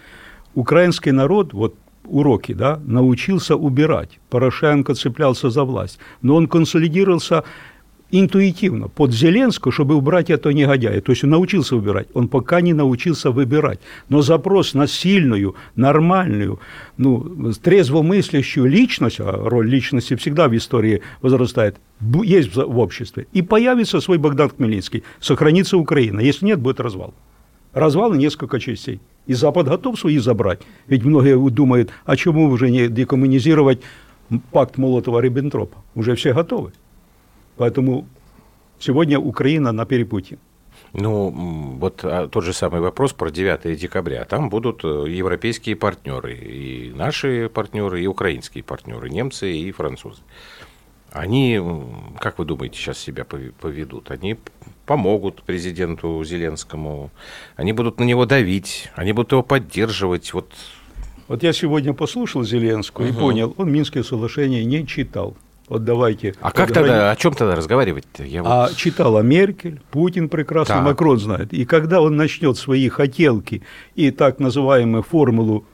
Украинский 0.55 1.12
народ, 1.12 1.53
вот 1.53 1.74
уроки, 2.05 2.53
да, 2.53 2.80
научился 2.84 3.57
убирать. 3.57 4.18
Порошенко 4.30 4.94
цеплялся 4.94 5.50
за 5.50 5.64
власть, 5.64 5.98
но 6.20 6.34
он 6.34 6.46
консолидировался 6.48 7.44
интуитивно 8.12 8.88
под 8.88 9.12
Зеленского, 9.12 9.72
чтобы 9.72 9.94
убрать 9.94 10.30
этого 10.30 10.53
негодяя. 10.53 11.00
То 11.00 11.12
есть 11.12 11.24
он 11.24 11.30
научился 11.30 11.76
выбирать, 11.76 12.09
он 12.12 12.28
пока 12.28 12.61
не 12.61 12.74
научился 12.74 13.30
выбирать. 13.30 13.80
Но 14.11 14.20
запрос 14.20 14.74
на 14.74 14.86
сильную, 14.86 15.57
нормальную, 15.74 16.61
ну, 16.98 17.53
трезвомыслящую 17.55 18.66
личность, 18.66 19.18
а 19.18 19.32
роль 19.32 19.68
личности 19.68 20.14
всегда 20.14 20.48
в 20.48 20.57
истории 20.57 21.00
возрастает, 21.22 21.78
есть 22.24 22.55
в 22.55 22.78
обществе. 22.78 23.26
И 23.32 23.40
появится 23.40 24.00
свой 24.00 24.18
Богдан 24.18 24.50
Хмельницкий, 24.50 25.03
сохранится 25.18 25.78
Украина. 25.78 26.20
Если 26.20 26.44
нет, 26.44 26.61
будет 26.61 26.80
развал. 26.80 27.14
Развал 27.72 28.11
на 28.11 28.16
несколько 28.16 28.61
частей. 28.61 29.00
И 29.27 29.35
Запад 29.35 29.68
готов 29.68 29.99
свои 29.99 30.18
забрать. 30.18 30.61
Ведь 30.87 31.05
многие 31.05 31.39
думают, 31.51 31.91
а 32.05 32.16
чему 32.16 32.49
уже 32.49 32.70
не 32.70 32.89
декоммунизировать 32.89 33.81
пакт 34.51 34.79
Молотова-Риббентропа? 34.79 35.77
Уже 35.95 36.14
все 36.14 36.33
готовы. 36.33 36.73
Поэтому 37.57 38.07
сегодня 38.79 39.18
Украина 39.18 39.73
на 39.73 39.87
перепутье. 39.87 40.39
Ну, 40.93 41.31
вот 41.79 42.01
а, 42.05 42.29
тот 42.29 42.45
же 42.45 42.53
самый 42.53 42.81
вопрос 42.81 43.12
про 43.12 43.31
9 43.31 43.79
декабря. 43.79 44.25
Там 44.25 44.51
будут 44.51 44.85
э, 44.85 45.05
европейские 45.09 45.75
партнеры, 45.75 46.35
и 46.35 46.93
наши 46.95 47.49
партнеры, 47.49 48.03
и 48.03 48.07
украинские 48.07 48.62
партнеры, 48.62 49.09
немцы 49.09 49.53
и 49.53 49.73
французы. 49.73 50.20
Они, 51.11 51.61
как 52.18 52.39
вы 52.39 52.45
думаете, 52.45 52.77
сейчас 52.79 52.99
себя 52.99 53.25
поведут? 53.25 54.11
Они 54.11 54.39
помогут 54.93 55.43
президенту 55.43 56.22
Зеленскому, 56.22 57.11
они 57.57 57.72
будут 57.72 57.99
на 57.99 58.05
него 58.05 58.26
давить, 58.26 58.90
они 58.95 59.14
будут 59.14 59.32
его 59.32 59.43
поддерживать. 59.43 60.34
Вот, 60.34 60.53
вот 61.28 61.43
я 61.43 61.55
сегодня 61.55 61.95
послушал 61.95 62.45
Зеленского 62.45 63.07
угу. 63.07 63.14
и 63.14 63.16
понял, 63.18 63.55
он 63.57 63.72
Минские 63.72 64.05
соглашения 64.05 64.62
не 64.66 64.86
читал. 64.86 65.34
Вот 65.66 65.84
давайте. 65.84 66.34
А 66.43 66.51
как 66.51 66.74
тогда, 66.74 67.11
о 67.11 67.16
чем 67.16 67.32
тогда 67.32 67.55
разговаривать-то? 67.55 68.24
Я 68.24 68.43
а 68.45 68.66
вот... 68.66 68.76
читала 68.76 69.20
Меркель, 69.20 69.80
Путин 69.90 70.28
прекрасно, 70.28 70.74
так. 70.74 70.84
Макрон 70.84 71.18
знает. 71.18 71.55
И 71.55 71.64
когда 71.64 72.03
он 72.03 72.16
начнет 72.16 72.59
свои 72.59 72.90
хотелки 72.90 73.62
и 73.95 74.11
так 74.11 74.40
называемую 74.40 75.03
формулу 75.03 75.64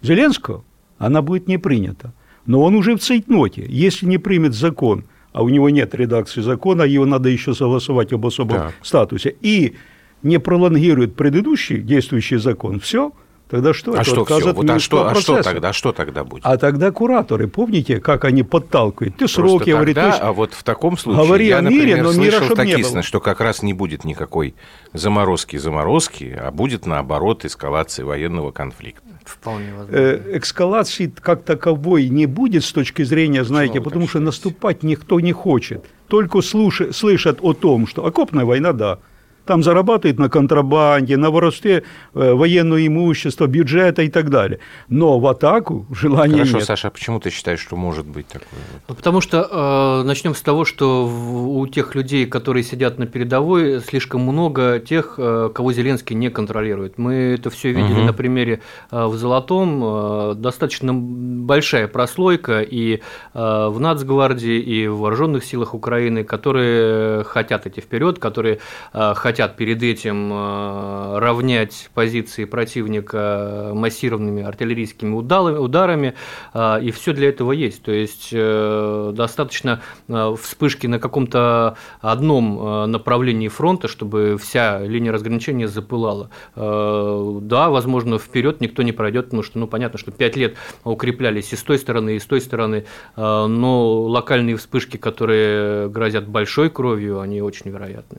Зеленского, 0.00 0.64
она 0.96 1.20
будет 1.20 1.46
не 1.46 1.58
принята. 1.58 2.14
Но 2.46 2.62
он 2.62 2.74
уже 2.74 2.96
в 2.96 3.00
цейтноте. 3.00 3.66
Если 3.68 4.06
не 4.06 4.16
примет 4.16 4.54
закон, 4.54 5.04
а 5.32 5.42
у 5.42 5.48
него 5.48 5.70
нет 5.70 5.94
редакции 5.94 6.40
закона, 6.40 6.82
его 6.82 7.06
надо 7.06 7.28
еще 7.28 7.54
согласовать 7.54 8.12
об 8.12 8.26
особом 8.26 8.56
так. 8.56 8.74
статусе, 8.82 9.36
и 9.40 9.74
не 10.22 10.38
пролонгирует 10.38 11.16
предыдущий 11.16 11.80
действующий 11.80 12.36
закон, 12.36 12.80
все– 12.80 13.12
Тогда 13.50 13.74
что? 13.74 13.98
А 13.98 14.04
что 14.04 14.24
все? 14.24 14.52
Вот, 14.52 14.70
а, 14.70 14.78
что, 14.78 15.08
а 15.08 15.14
что 15.16 15.42
тогда? 15.42 15.72
Что 15.72 15.90
тогда 15.90 16.22
будет? 16.22 16.46
А 16.46 16.56
тогда 16.56 16.92
кураторы, 16.92 17.48
помните, 17.48 18.00
как 18.00 18.24
они 18.24 18.44
подталкивают? 18.44 19.16
Ты 19.16 19.26
сроки, 19.26 19.70
говорит, 19.70 19.96
тогда, 19.96 20.18
а 20.18 20.32
вот 20.32 20.54
в 20.54 20.62
таком 20.62 20.96
случае 20.96 21.24
говори 21.24 21.46
я, 21.48 21.58
о 21.58 21.60
мире, 21.62 21.96
например, 21.96 22.04
но 22.04 22.12
слышал 22.12 22.42
мира, 22.42 22.54
такие, 22.54 23.02
что 23.02 23.18
как 23.18 23.40
раз 23.40 23.64
не 23.64 23.72
будет 23.72 24.04
никакой 24.04 24.54
заморозки-заморозки, 24.92 26.38
а 26.40 26.52
будет, 26.52 26.86
наоборот, 26.86 27.44
эскалации 27.44 28.04
военного 28.04 28.52
конфликта. 28.52 29.09
Вполне 29.30 29.72
возможно. 29.72 29.96
Э, 29.96 30.38
эскалации 30.38 31.12
как 31.20 31.44
таковой 31.44 32.08
не 32.08 32.26
будет 32.26 32.64
с 32.64 32.72
точки 32.72 33.02
зрения, 33.04 33.44
знаете, 33.44 33.74
Почему 33.74 33.84
потому 33.84 34.08
что 34.08 34.20
наступать 34.20 34.82
никто 34.82 35.20
не 35.20 35.32
хочет. 35.32 35.84
Только 36.08 36.42
слушай, 36.42 36.92
слышат 36.92 37.38
о 37.40 37.54
том, 37.54 37.86
что 37.86 38.04
окопная 38.04 38.44
война, 38.44 38.72
да, 38.72 38.98
там 39.44 39.62
зарабатывает 39.62 40.18
на 40.18 40.28
контрабанде, 40.28 41.16
на 41.16 41.30
воровстве 41.30 41.82
э, 42.14 42.32
военного 42.32 42.86
имущества, 42.86 43.46
бюджета 43.46 44.02
и 44.02 44.08
так 44.08 44.30
далее. 44.30 44.60
Но 44.88 45.18
в 45.18 45.26
атаку 45.26 45.86
желания 45.90 46.38
Хорошо, 46.38 46.58
нет. 46.58 46.66
Саша, 46.66 46.88
а 46.88 46.90
почему 46.90 47.20
ты 47.20 47.30
считаешь, 47.30 47.60
что 47.60 47.76
может 47.76 48.06
быть 48.06 48.26
такое? 48.28 48.48
Ну, 48.88 48.94
потому 48.94 49.20
что 49.20 49.48
э, 49.50 50.06
начнем 50.06 50.34
с 50.34 50.42
того, 50.42 50.64
что 50.64 51.06
у 51.06 51.66
тех 51.66 51.94
людей, 51.94 52.26
которые 52.26 52.62
сидят 52.62 52.98
на 52.98 53.06
передовой, 53.06 53.80
слишком 53.80 54.20
много 54.20 54.78
тех, 54.78 55.14
э, 55.18 55.50
кого 55.52 55.72
Зеленский 55.72 56.14
не 56.16 56.30
контролирует. 56.30 56.98
Мы 56.98 57.14
это 57.34 57.50
все 57.50 57.72
видели 57.72 58.00
угу. 58.00 58.06
на 58.06 58.12
примере 58.12 58.60
э, 58.90 59.04
в 59.04 59.16
Золотом. 59.16 59.80
Э, 59.82 60.34
достаточно 60.36 60.92
большая 60.94 61.88
прослойка 61.88 62.60
и 62.60 62.96
э, 62.96 62.98
в 63.34 63.80
Нацгвардии, 63.80 64.60
и 64.60 64.86
в 64.86 64.98
вооруженных 64.98 65.44
силах 65.44 65.74
Украины, 65.74 66.24
которые 66.24 67.24
хотят 67.24 67.66
идти 67.66 67.80
вперед, 67.80 68.18
которые 68.18 68.60
э, 68.92 69.14
хотят 69.14 69.29
хотят 69.30 69.56
перед 69.56 69.80
этим 69.80 70.32
э, 70.32 71.18
равнять 71.20 71.88
позиции 71.94 72.46
противника 72.46 73.70
массированными 73.74 74.42
артиллерийскими 74.42 75.14
ударами, 75.14 76.14
э, 76.52 76.82
и 76.82 76.90
все 76.90 77.12
для 77.12 77.28
этого 77.28 77.52
есть. 77.52 77.80
То 77.84 77.92
есть 77.92 78.30
э, 78.32 79.12
достаточно 79.14 79.82
вспышки 80.08 80.88
на 80.88 80.98
каком-то 80.98 81.76
одном 82.00 82.90
направлении 82.90 83.46
фронта, 83.46 83.86
чтобы 83.86 84.36
вся 84.36 84.80
линия 84.80 85.12
разграничения 85.12 85.68
запылала. 85.68 86.30
Да, 86.56 87.70
возможно, 87.70 88.18
вперед 88.18 88.60
никто 88.60 88.82
не 88.82 88.92
пройдет, 88.92 89.26
потому 89.26 89.42
что, 89.42 89.58
ну, 89.58 89.68
понятно, 89.68 89.98
что 89.98 90.10
пять 90.10 90.36
лет 90.36 90.56
укреплялись 90.84 91.52
и 91.52 91.56
с 91.56 91.62
той 91.62 91.78
стороны, 91.78 92.16
и 92.16 92.18
с 92.18 92.26
той 92.26 92.40
стороны, 92.40 92.84
но 93.16 94.02
локальные 94.02 94.56
вспышки, 94.56 94.96
которые 94.96 95.88
грозят 95.88 96.28
большой 96.28 96.70
кровью, 96.70 97.20
они 97.20 97.42
очень 97.42 97.70
вероятны. 97.70 98.18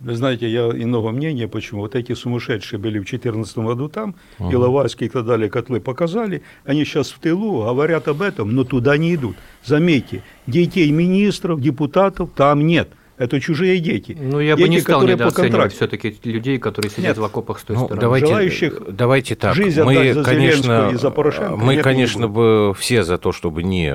Вы 0.00 0.14
знаете, 0.14 0.48
я 0.48 0.68
иного 0.68 1.10
мнения, 1.10 1.48
почему. 1.48 1.80
Вот 1.80 1.96
эти 1.96 2.12
сумасшедшие 2.12 2.78
были 2.78 2.98
в 2.98 3.02
2014 3.02 3.58
году 3.58 3.88
там, 3.88 4.14
угу. 4.38 4.52
Иловайские 4.52 5.08
и 5.08 5.10
так 5.10 5.26
далее, 5.26 5.50
котлы 5.50 5.80
показали, 5.80 6.42
они 6.64 6.84
сейчас 6.84 7.10
в 7.10 7.18
тылу 7.18 7.64
говорят 7.64 8.06
об 8.06 8.22
этом, 8.22 8.54
но 8.54 8.64
туда 8.64 8.96
не 8.96 9.14
идут. 9.14 9.36
Заметьте, 9.64 10.22
детей 10.46 10.90
министров, 10.92 11.60
депутатов 11.60 12.30
там 12.34 12.66
нет. 12.66 12.90
Это 13.16 13.40
чужие 13.40 13.80
дети. 13.80 14.16
Ну, 14.18 14.38
я 14.38 14.54
дети, 14.54 14.64
бы 14.64 14.68
не 14.72 14.80
стал 14.80 15.02
недооценивать 15.02 15.72
все-таки 15.72 16.16
людей, 16.22 16.58
которые 16.58 16.90
сидят 16.92 17.16
Нет. 17.16 17.18
в 17.18 17.24
окопах 17.24 17.58
с 17.58 17.64
той 17.64 17.74
ну, 17.74 17.86
стороны. 17.86 18.00
Давайте, 18.00 18.26
Желающих 18.28 18.82
давайте 18.88 19.34
так. 19.34 19.56
Жизнь 19.56 19.82
мы, 19.82 20.14
за 20.14 20.22
конечно, 20.22 20.90
и 20.92 20.94
за 20.94 21.10
Порошенко 21.10 21.56
мы, 21.56 21.78
конечно, 21.78 22.28
бы 22.28 22.72
все 22.78 23.02
за 23.02 23.18
то, 23.18 23.32
чтобы 23.32 23.64
не 23.64 23.92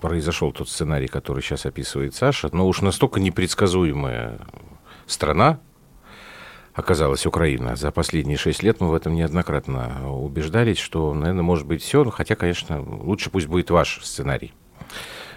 произошел 0.00 0.52
тот 0.52 0.68
сценарий, 0.68 1.08
который 1.08 1.42
сейчас 1.42 1.66
описывает 1.66 2.14
Саша, 2.14 2.50
но 2.52 2.68
уж 2.68 2.82
настолько 2.82 3.18
непредсказуемая 3.18 4.38
страна 5.10 5.60
оказалась 6.74 7.26
Украина. 7.26 7.76
За 7.76 7.90
последние 7.90 8.36
шесть 8.36 8.62
лет 8.62 8.80
мы 8.80 8.90
в 8.90 8.94
этом 8.94 9.14
неоднократно 9.14 10.12
убеждались, 10.12 10.78
что, 10.78 11.14
наверное, 11.14 11.42
может 11.42 11.66
быть 11.66 11.82
все, 11.82 12.04
хотя, 12.10 12.34
конечно, 12.34 12.82
лучше 12.82 13.30
пусть 13.30 13.46
будет 13.46 13.70
ваш 13.70 14.00
сценарий. 14.02 14.52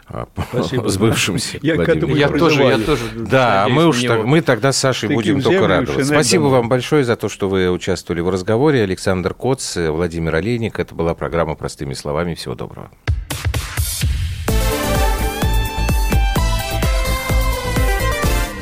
А, 0.07 0.27
Спасибо. 0.49 0.89
Сбывшимся. 0.89 1.59
Я, 1.61 1.77
к 1.77 1.87
этому 1.87 2.15
я 2.15 2.27
тоже, 2.27 2.63
я 2.63 2.77
тоже. 2.77 3.03
Да, 3.15 3.67
мы 3.69 3.87
уж 3.87 4.03
так, 4.03 4.25
мы 4.25 4.41
тогда 4.41 4.71
с 4.73 4.77
Сашей 4.77 5.09
будем 5.09 5.41
только 5.41 5.67
радоваться. 5.67 6.03
Спасибо 6.05 6.43
вам 6.43 6.69
большое 6.69 7.03
за 7.03 7.15
то, 7.15 7.29
что 7.29 7.47
вы 7.49 7.69
участвовали 7.69 8.21
в 8.21 8.29
разговоре. 8.29 8.83
Александр 8.83 9.33
Коц, 9.33 9.77
Владимир 9.77 10.35
Олейник. 10.35 10.79
Это 10.79 10.93
была 10.93 11.13
программа 11.15 11.55
«Простыми 11.55 11.93
словами». 11.93 12.33
Всего 12.33 12.55
доброго. 12.55 12.91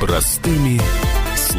Простыми 0.00 0.80